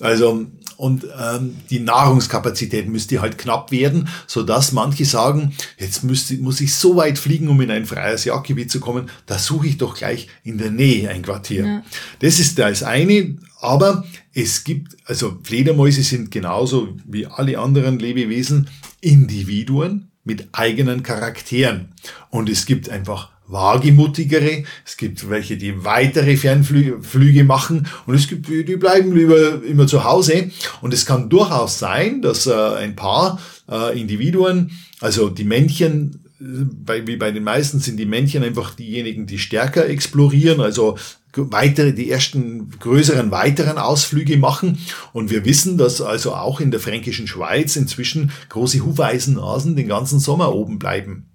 also 0.00 0.46
und 0.76 1.06
ähm, 1.18 1.56
die 1.70 1.80
Nahrungskapazität 1.80 2.88
müsste 2.88 3.20
halt 3.20 3.38
knapp 3.38 3.70
werden, 3.70 4.08
so 4.26 4.42
dass 4.42 4.72
manche 4.72 5.04
sagen, 5.04 5.54
jetzt 5.78 6.04
müsste, 6.04 6.36
muss 6.38 6.60
ich 6.60 6.74
so 6.74 6.96
weit 6.96 7.18
fliegen, 7.18 7.48
um 7.48 7.60
in 7.60 7.70
ein 7.70 7.86
freies 7.86 8.24
Jagdgebiet 8.24 8.70
zu 8.70 8.80
kommen, 8.80 9.08
da 9.26 9.38
suche 9.38 9.68
ich 9.68 9.78
doch 9.78 9.94
gleich 9.94 10.28
in 10.42 10.58
der 10.58 10.70
Nähe 10.70 11.08
ein 11.10 11.22
Quartier. 11.22 11.64
Ja. 11.64 11.82
Das 12.20 12.40
ist 12.40 12.58
das 12.58 12.82
eine, 12.82 13.36
aber 13.60 14.04
es 14.32 14.64
gibt, 14.64 14.96
also 15.06 15.38
Fledermäuse 15.42 16.02
sind 16.02 16.30
genauso 16.30 16.88
wie 17.06 17.26
alle 17.26 17.58
anderen 17.58 17.98
Lebewesen 17.98 18.68
Individuen 19.00 20.10
mit 20.24 20.48
eigenen 20.52 21.02
Charakteren. 21.02 21.92
Und 22.30 22.48
es 22.48 22.66
gibt 22.66 22.88
einfach 22.88 23.30
wagemutigere, 23.54 24.64
es 24.84 24.98
gibt 24.98 25.30
welche, 25.30 25.56
die 25.56 25.84
weitere 25.84 26.36
Fernflüge 26.36 27.44
machen 27.44 27.86
und 28.06 28.16
es 28.16 28.28
gibt 28.28 28.48
die 28.48 28.76
bleiben 28.76 29.16
lieber 29.16 29.62
immer 29.64 29.86
zu 29.86 30.04
Hause. 30.04 30.50
Und 30.82 30.92
es 30.92 31.06
kann 31.06 31.30
durchaus 31.30 31.78
sein, 31.78 32.20
dass 32.20 32.46
äh, 32.46 32.52
ein 32.52 32.96
paar 32.96 33.40
äh, 33.70 33.98
Individuen, 33.98 34.72
also 35.00 35.30
die 35.30 35.44
Männchen, 35.44 36.20
bei, 36.38 37.06
wie 37.06 37.16
bei 37.16 37.30
den 37.30 37.44
meisten 37.44 37.78
sind 37.78 37.96
die 37.96 38.06
Männchen 38.06 38.42
einfach 38.42 38.74
diejenigen, 38.74 39.26
die 39.26 39.38
stärker 39.38 39.88
explorieren, 39.88 40.60
also 40.60 40.98
weitere, 41.36 41.92
die 41.92 42.10
ersten 42.10 42.70
größeren 42.78 43.30
weiteren 43.30 43.78
Ausflüge 43.78 44.36
machen. 44.36 44.78
Und 45.12 45.30
wir 45.30 45.44
wissen, 45.44 45.78
dass 45.78 46.00
also 46.00 46.34
auch 46.34 46.60
in 46.60 46.70
der 46.70 46.80
fränkischen 46.80 47.26
Schweiz 47.26 47.76
inzwischen 47.76 48.30
große 48.50 48.84
Hufeisennasen 48.84 49.74
den 49.74 49.88
ganzen 49.88 50.18
Sommer 50.18 50.54
oben 50.54 50.78
bleiben 50.78 51.26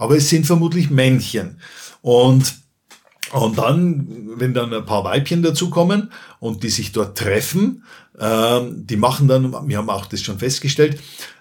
aber 0.00 0.16
es 0.16 0.28
sind 0.28 0.46
vermutlich 0.46 0.90
Männchen. 0.90 1.60
Und 2.02 2.54
und 3.32 3.58
dann, 3.58 4.08
wenn 4.38 4.54
dann 4.54 4.74
ein 4.74 4.86
paar 4.86 5.04
Weibchen 5.04 5.40
dazukommen 5.40 6.10
und 6.40 6.64
die 6.64 6.68
sich 6.68 6.90
dort 6.90 7.16
treffen, 7.16 7.84
ähm, 8.18 8.86
die 8.88 8.96
machen 8.96 9.28
dann, 9.28 9.52
wir 9.68 9.76
haben 9.78 9.88
auch 9.88 10.06
das 10.06 10.22
schon 10.22 10.40
festgestellt, 10.40 10.98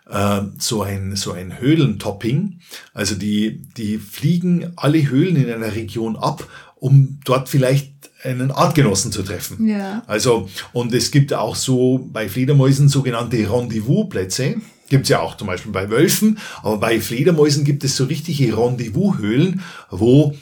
äh, 0.08 0.42
so 0.60 0.84
ein, 0.84 1.16
so 1.16 1.32
ein 1.32 1.60
Höhlentopping. 1.60 2.60
Also 2.94 3.16
die, 3.16 3.64
die 3.76 3.98
fliegen 3.98 4.72
alle 4.76 5.10
Höhlen 5.10 5.36
in 5.36 5.52
einer 5.52 5.74
Region 5.74 6.16
ab, 6.16 6.48
um 6.76 7.20
dort 7.26 7.50
vielleicht 7.50 7.92
einen 8.24 8.52
Artgenossen 8.52 9.12
zu 9.12 9.24
treffen. 9.24 9.68
Ja. 9.68 10.04
Also, 10.06 10.48
und 10.74 10.94
es 10.94 11.10
gibt 11.10 11.34
auch 11.34 11.56
so 11.56 12.08
bei 12.12 12.30
Fledermäusen 12.30 12.88
sogenannte 12.88 13.52
Rendezvousplätze. 13.52 14.58
Gibt's 14.90 15.10
ja 15.10 15.22
auch 15.22 15.38
zum 15.38 15.48
Beispiel 15.48 15.72
bei 15.72 15.90
Wölfen, 15.90 16.40
aber 16.64 16.78
bei 16.78 17.00
Fledermäusen 17.00 17.64
gibt 17.64 17.84
es 17.84 17.96
so 17.96 18.06
richtige 18.06 18.58
Rendezvoushöhlen, 18.58 19.62
wo 19.92 20.36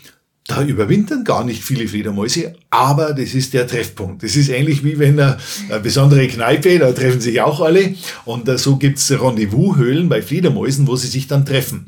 da 0.48 0.64
überwintern 0.64 1.26
gar 1.26 1.44
nicht 1.44 1.62
viele 1.62 1.88
Fledermäuse, 1.88 2.56
aber 2.70 3.14
das 3.14 3.34
ist 3.34 3.54
der 3.54 3.68
Treffpunkt. 3.68 4.24
Das 4.24 4.38
ist 4.38 4.48
ähnlich 4.48 4.84
wie 4.84 4.98
wenn 4.98 5.20
eine, 5.20 5.38
besondere 5.84 6.26
Kneipe, 6.28 6.80
da 6.80 6.94
treffen 6.94 7.20
sich 7.20 7.42
auch 7.42 7.60
alle 7.60 7.96
und 8.24 8.48
so 8.58 8.78
gibt's 8.78 9.12
Rendezvoushöhlen 9.12 10.08
bei 10.08 10.22
Fledermäusen, 10.22 10.88
wo 10.88 10.96
sie 10.96 11.08
sich 11.08 11.28
dann 11.28 11.46
treffen. 11.46 11.88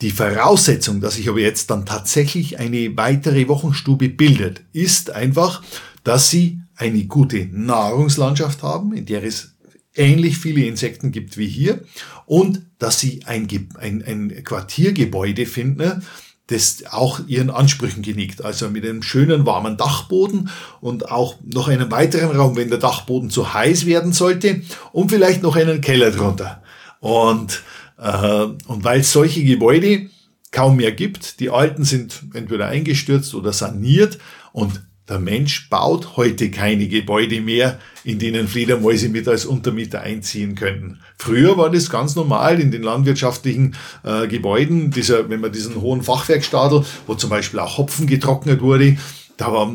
Die 0.00 0.10
Voraussetzung, 0.10 1.00
dass 1.00 1.14
sich 1.14 1.28
aber 1.28 1.40
jetzt 1.40 1.70
dann 1.70 1.86
tatsächlich 1.86 2.60
eine 2.60 2.96
weitere 2.96 3.48
Wochenstube 3.48 4.10
bildet, 4.10 4.62
ist 4.72 5.10
einfach, 5.10 5.62
dass 6.04 6.30
sie 6.30 6.60
eine 6.76 7.04
gute 7.06 7.48
Nahrungslandschaft 7.50 8.62
haben, 8.62 8.92
in 8.92 9.06
der 9.06 9.24
es 9.24 9.55
ähnlich 9.96 10.38
viele 10.38 10.64
Insekten 10.66 11.12
gibt 11.12 11.36
wie 11.36 11.48
hier 11.48 11.80
und 12.26 12.62
dass 12.78 13.00
sie 13.00 13.22
ein, 13.24 13.48
ein, 13.78 14.02
ein 14.02 14.44
Quartiergebäude 14.44 15.46
finden, 15.46 16.02
das 16.48 16.84
auch 16.90 17.20
ihren 17.26 17.50
Ansprüchen 17.50 18.02
genickt. 18.02 18.44
Also 18.44 18.70
mit 18.70 18.84
einem 18.84 19.02
schönen 19.02 19.46
warmen 19.46 19.76
Dachboden 19.76 20.50
und 20.80 21.10
auch 21.10 21.36
noch 21.44 21.68
einen 21.68 21.90
weiteren 21.90 22.36
Raum, 22.36 22.56
wenn 22.56 22.68
der 22.68 22.78
Dachboden 22.78 23.30
zu 23.30 23.52
heiß 23.52 23.86
werden 23.86 24.12
sollte 24.12 24.62
und 24.92 25.10
vielleicht 25.10 25.42
noch 25.42 25.56
einen 25.56 25.80
Keller 25.80 26.10
drunter. 26.10 26.62
Und, 27.00 27.62
äh, 27.98 28.44
und 28.66 28.84
weil 28.84 29.00
es 29.00 29.12
solche 29.12 29.42
Gebäude 29.42 30.08
kaum 30.52 30.76
mehr 30.76 30.92
gibt, 30.92 31.40
die 31.40 31.50
alten 31.50 31.84
sind 31.84 32.22
entweder 32.32 32.66
eingestürzt 32.66 33.34
oder 33.34 33.52
saniert 33.52 34.18
und 34.52 34.82
der 35.08 35.20
Mensch 35.20 35.70
baut 35.70 36.16
heute 36.16 36.50
keine 36.50 36.88
Gebäude 36.88 37.40
mehr, 37.40 37.78
in 38.02 38.18
denen 38.18 38.48
Fledermäuse 38.48 39.08
mit 39.08 39.28
als 39.28 39.46
Untermieter 39.46 40.00
einziehen 40.00 40.54
könnten. 40.56 41.00
Früher 41.16 41.56
war 41.56 41.70
das 41.70 41.90
ganz 41.90 42.16
normal 42.16 42.60
in 42.60 42.70
den 42.70 42.82
landwirtschaftlichen 42.82 43.76
äh, 44.02 44.26
Gebäuden, 44.26 44.90
dieser, 44.90 45.28
wenn 45.28 45.40
man 45.40 45.52
diesen 45.52 45.80
hohen 45.80 46.02
Fachwerkstadel, 46.02 46.84
wo 47.06 47.14
zum 47.14 47.30
Beispiel 47.30 47.60
auch 47.60 47.78
Hopfen 47.78 48.06
getrocknet 48.06 48.60
wurde, 48.60 48.96
da 49.36 49.52
war, 49.52 49.70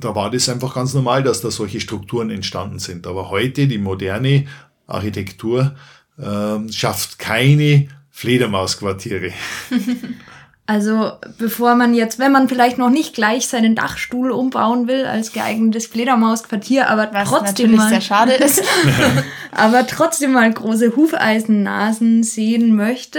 da 0.00 0.14
war 0.14 0.30
das 0.30 0.48
einfach 0.48 0.74
ganz 0.74 0.94
normal, 0.94 1.22
dass 1.22 1.42
da 1.42 1.50
solche 1.50 1.80
Strukturen 1.80 2.30
entstanden 2.30 2.78
sind. 2.78 3.06
Aber 3.06 3.30
heute 3.30 3.68
die 3.68 3.78
moderne 3.78 4.46
Architektur 4.86 5.76
äh, 6.18 6.72
schafft 6.72 7.18
keine 7.18 7.88
Fledermausquartiere. 8.10 9.32
Also 10.66 11.12
bevor 11.38 11.74
man 11.74 11.92
jetzt, 11.92 12.18
wenn 12.18 12.30
man 12.30 12.48
vielleicht 12.48 12.78
noch 12.78 12.88
nicht 12.88 13.14
gleich 13.14 13.48
seinen 13.48 13.74
Dachstuhl 13.74 14.30
umbauen 14.30 14.86
will 14.86 15.04
als 15.06 15.32
geeignetes 15.32 15.86
Fledermausquartier, 15.86 16.88
aber 16.88 17.10
Was 17.12 17.28
trotzdem 17.28 17.72
natürlich 17.72 17.76
mal, 17.76 17.88
sehr 17.88 18.00
schade 18.00 18.32
ist. 18.32 18.62
aber 19.52 19.86
trotzdem 19.86 20.32
mal 20.32 20.52
große 20.52 20.94
Hufeisennasen 20.94 22.22
sehen 22.22 22.76
möchte, 22.76 23.18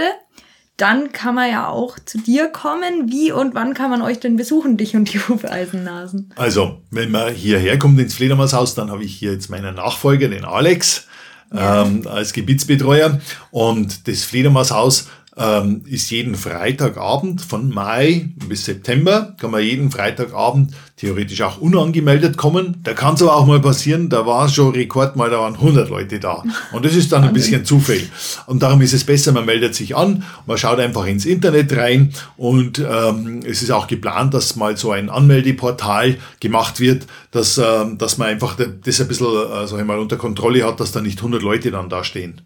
dann 0.78 1.12
kann 1.12 1.34
man 1.34 1.50
ja 1.50 1.68
auch 1.68 1.98
zu 2.04 2.18
dir 2.18 2.48
kommen. 2.48 3.10
Wie 3.12 3.30
und 3.30 3.54
wann 3.54 3.74
kann 3.74 3.90
man 3.90 4.02
euch 4.02 4.20
denn 4.20 4.36
besuchen, 4.36 4.76
dich 4.76 4.96
und 4.96 5.12
die 5.12 5.18
Hufeisennasen? 5.18 6.32
Also, 6.36 6.82
wenn 6.90 7.10
man 7.10 7.32
hierher 7.32 7.78
kommt 7.78 8.00
ins 8.00 8.14
Fledermaushaus, 8.14 8.74
dann 8.74 8.90
habe 8.90 9.04
ich 9.04 9.14
hier 9.14 9.32
jetzt 9.32 9.50
meinen 9.50 9.76
Nachfolger, 9.76 10.28
den 10.28 10.44
Alex, 10.44 11.06
ähm, 11.52 12.06
als 12.06 12.32
Gebietsbetreuer. 12.32 13.20
Und 13.52 14.08
das 14.08 14.24
Fledermaushaus 14.24 15.08
ähm, 15.36 15.82
ist 15.86 16.10
jeden 16.10 16.34
Freitagabend 16.34 17.40
von 17.40 17.68
Mai 17.68 18.28
bis 18.48 18.64
September, 18.64 19.34
kann 19.40 19.50
man 19.50 19.62
jeden 19.62 19.90
Freitagabend 19.90 20.72
theoretisch 20.96 21.42
auch 21.42 21.58
unangemeldet 21.58 22.36
kommen. 22.36 22.76
Da 22.84 22.94
kann 22.94 23.14
es 23.14 23.22
aber 23.22 23.36
auch 23.36 23.46
mal 23.46 23.60
passieren, 23.60 24.08
da 24.08 24.26
war 24.26 24.48
schon 24.48 24.72
Rekord 24.72 25.16
mal, 25.16 25.30
da 25.30 25.40
waren 25.40 25.54
100 25.54 25.88
Leute 25.90 26.20
da. 26.20 26.44
Und 26.72 26.84
das 26.84 26.94
ist 26.94 27.10
dann 27.10 27.24
ein 27.24 27.32
bisschen 27.32 27.64
Zufall. 27.64 28.02
Und 28.46 28.62
darum 28.62 28.80
ist 28.80 28.92
es 28.92 29.04
besser, 29.04 29.32
man 29.32 29.44
meldet 29.44 29.74
sich 29.74 29.96
an, 29.96 30.24
man 30.46 30.56
schaut 30.56 30.78
einfach 30.78 31.06
ins 31.06 31.26
Internet 31.26 31.76
rein 31.76 32.12
und 32.36 32.78
ähm, 32.78 33.40
es 33.44 33.62
ist 33.62 33.70
auch 33.70 33.88
geplant, 33.88 34.34
dass 34.34 34.56
mal 34.56 34.76
so 34.76 34.92
ein 34.92 35.10
Anmeldeportal 35.10 36.16
gemacht 36.38 36.78
wird, 36.78 37.06
dass, 37.32 37.58
ähm, 37.58 37.98
dass 37.98 38.18
man 38.18 38.28
einfach 38.28 38.56
das 38.56 39.00
ein 39.00 39.08
bisschen, 39.08 39.26
äh, 39.26 39.66
sag 39.66 39.80
ich 39.80 39.84
mal, 39.84 39.98
unter 39.98 40.16
Kontrolle 40.16 40.64
hat, 40.64 40.78
dass 40.78 40.92
da 40.92 41.00
nicht 41.00 41.18
100 41.18 41.42
Leute 41.42 41.70
dann 41.72 41.88
da 41.88 42.04
stehen. 42.04 42.40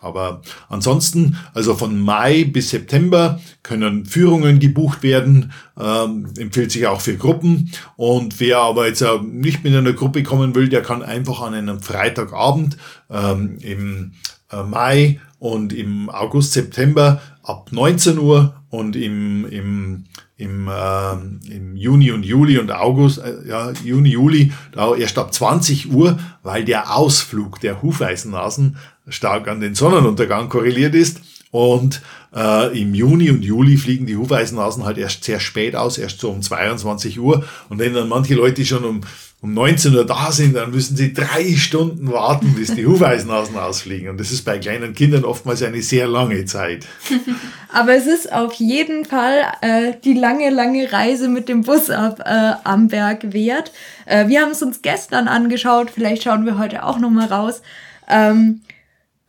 Aber 0.00 0.42
ansonsten, 0.68 1.36
also 1.54 1.74
von 1.74 1.98
Mai 1.98 2.44
bis 2.44 2.70
September 2.70 3.40
können 3.62 4.06
Führungen 4.06 4.60
gebucht 4.60 5.02
werden, 5.02 5.52
ähm, 5.78 6.28
empfiehlt 6.38 6.70
sich 6.70 6.86
auch 6.86 7.00
für 7.00 7.16
Gruppen. 7.16 7.72
Und 7.96 8.38
wer 8.38 8.58
aber 8.58 8.86
jetzt 8.86 9.02
äh, 9.02 9.18
nicht 9.22 9.64
mit 9.64 9.74
einer 9.74 9.92
Gruppe 9.92 10.22
kommen 10.22 10.54
will, 10.54 10.68
der 10.68 10.82
kann 10.82 11.02
einfach 11.02 11.40
an 11.40 11.54
einem 11.54 11.80
Freitagabend 11.80 12.76
ähm, 13.10 13.58
im 13.60 14.12
äh, 14.52 14.62
Mai 14.62 15.20
und 15.38 15.72
im 15.72 16.10
August, 16.10 16.52
September 16.52 17.20
ab 17.42 17.70
19 17.72 18.18
Uhr 18.18 18.54
und 18.70 18.96
im, 18.96 19.46
im, 19.48 20.04
im, 20.36 20.68
äh, 20.68 21.12
im 21.54 21.76
Juni 21.76 22.10
und 22.10 22.24
Juli 22.24 22.58
und 22.58 22.70
August, 22.70 23.18
äh, 23.18 23.48
ja, 23.48 23.72
Juni, 23.84 24.10
Juli, 24.10 24.52
da 24.72 24.94
erst 24.94 25.18
ab 25.18 25.32
20 25.32 25.92
Uhr, 25.92 26.18
weil 26.42 26.64
der 26.64 26.94
Ausflug 26.94 27.60
der 27.60 27.82
Hufeisennasen 27.82 28.76
stark 29.08 29.48
an 29.48 29.60
den 29.60 29.74
Sonnenuntergang 29.74 30.48
korreliert 30.48 30.94
ist. 30.94 31.20
Und 31.50 32.02
äh, 32.34 32.78
im 32.78 32.94
Juni 32.94 33.30
und 33.30 33.42
Juli 33.42 33.78
fliegen 33.78 34.04
die 34.04 34.16
Hufeisennasen 34.16 34.84
halt 34.84 34.98
erst 34.98 35.24
sehr 35.24 35.40
spät 35.40 35.74
aus, 35.74 35.96
erst 35.96 36.20
so 36.20 36.30
um 36.30 36.42
22 36.42 37.18
Uhr. 37.18 37.44
Und 37.70 37.78
wenn 37.78 37.94
dann 37.94 38.08
manche 38.08 38.34
Leute 38.34 38.66
schon 38.66 38.84
um, 38.84 39.00
um 39.40 39.54
19 39.54 39.94
Uhr 39.94 40.04
da 40.04 40.30
sind, 40.30 40.54
dann 40.54 40.70
müssen 40.70 40.94
sie 40.94 41.14
drei 41.14 41.54
Stunden 41.56 42.12
warten, 42.12 42.54
bis 42.54 42.74
die 42.74 42.86
Hufeisennasen 42.86 43.56
ausfliegen. 43.56 44.10
Und 44.10 44.20
das 44.20 44.30
ist 44.30 44.44
bei 44.44 44.58
kleinen 44.58 44.94
Kindern 44.94 45.24
oftmals 45.24 45.62
eine 45.62 45.80
sehr 45.80 46.06
lange 46.06 46.44
Zeit. 46.44 46.84
Aber 47.72 47.94
es 47.94 48.06
ist 48.06 48.30
auf 48.30 48.52
jeden 48.54 49.06
Fall 49.06 49.44
äh, 49.62 49.92
die 50.04 50.14
lange, 50.14 50.50
lange 50.50 50.92
Reise 50.92 51.28
mit 51.28 51.48
dem 51.48 51.62
Bus 51.62 51.88
ab 51.88 52.20
äh, 52.26 52.52
am 52.64 52.88
Berg 52.88 53.32
wert. 53.32 53.72
Äh, 54.04 54.28
wir 54.28 54.42
haben 54.42 54.52
es 54.52 54.62
uns 54.62 54.82
gestern 54.82 55.28
angeschaut, 55.28 55.90
vielleicht 55.90 56.24
schauen 56.24 56.44
wir 56.44 56.58
heute 56.58 56.84
auch 56.84 56.98
nochmal 56.98 57.28
raus. 57.28 57.62
Ähm, 58.06 58.60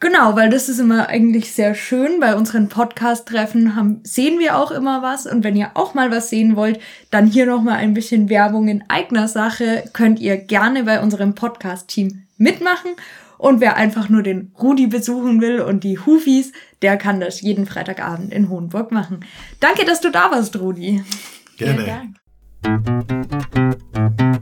Genau, 0.02 0.38
weil 0.38 0.50
das 0.50 0.70
ist 0.70 0.80
immer 0.80 1.10
eigentlich 1.10 1.52
sehr 1.52 1.76
schön. 1.76 2.22
Bei 2.22 2.36
unseren 2.36 2.70
Podcast-Treffen 2.70 3.76
haben, 3.76 4.00
sehen 4.04 4.40
wir 4.40 4.58
auch 4.58 4.72
immer 4.72 5.02
was. 5.02 5.26
Und 5.28 5.44
wenn 5.44 5.58
ihr 5.58 5.72
auch 5.74 5.94
mal 5.94 6.10
was 6.10 6.30
sehen 6.30 6.56
wollt, 6.56 6.80
dann 7.12 7.28
hier 7.28 7.46
nochmal 7.46 7.78
ein 7.78 7.94
bisschen 7.94 8.30
Werbung 8.30 8.70
in 8.70 8.84
eigener 8.88 9.28
Sache. 9.28 9.84
Könnt 9.92 10.22
ihr 10.22 10.38
gerne 10.38 10.86
bei 10.86 11.02
unserem 11.02 11.36
Podcast-Team 11.36 12.24
mitmachen. 12.38 12.92
Und 13.38 13.60
wer 13.60 13.76
einfach 13.76 14.08
nur 14.08 14.24
den 14.24 14.54
Rudi 14.58 14.88
besuchen 14.88 15.42
will 15.42 15.60
und 15.62 15.84
die 15.84 16.00
Hufis, 16.00 16.54
der 16.82 16.96
kann 16.96 17.20
das 17.20 17.42
jeden 17.42 17.66
Freitagabend 17.66 18.34
in 18.34 18.50
Hohenburg 18.50 18.94
machen. 18.94 19.26
Danke, 19.60 19.84
dass 19.84 20.00
du 20.00 20.12
da 20.12 20.32
warst, 20.32 20.58
Rudi. 20.58 21.04
Gerne. 21.58 22.16
Vielen 22.64 22.96
Dank. 24.24 24.40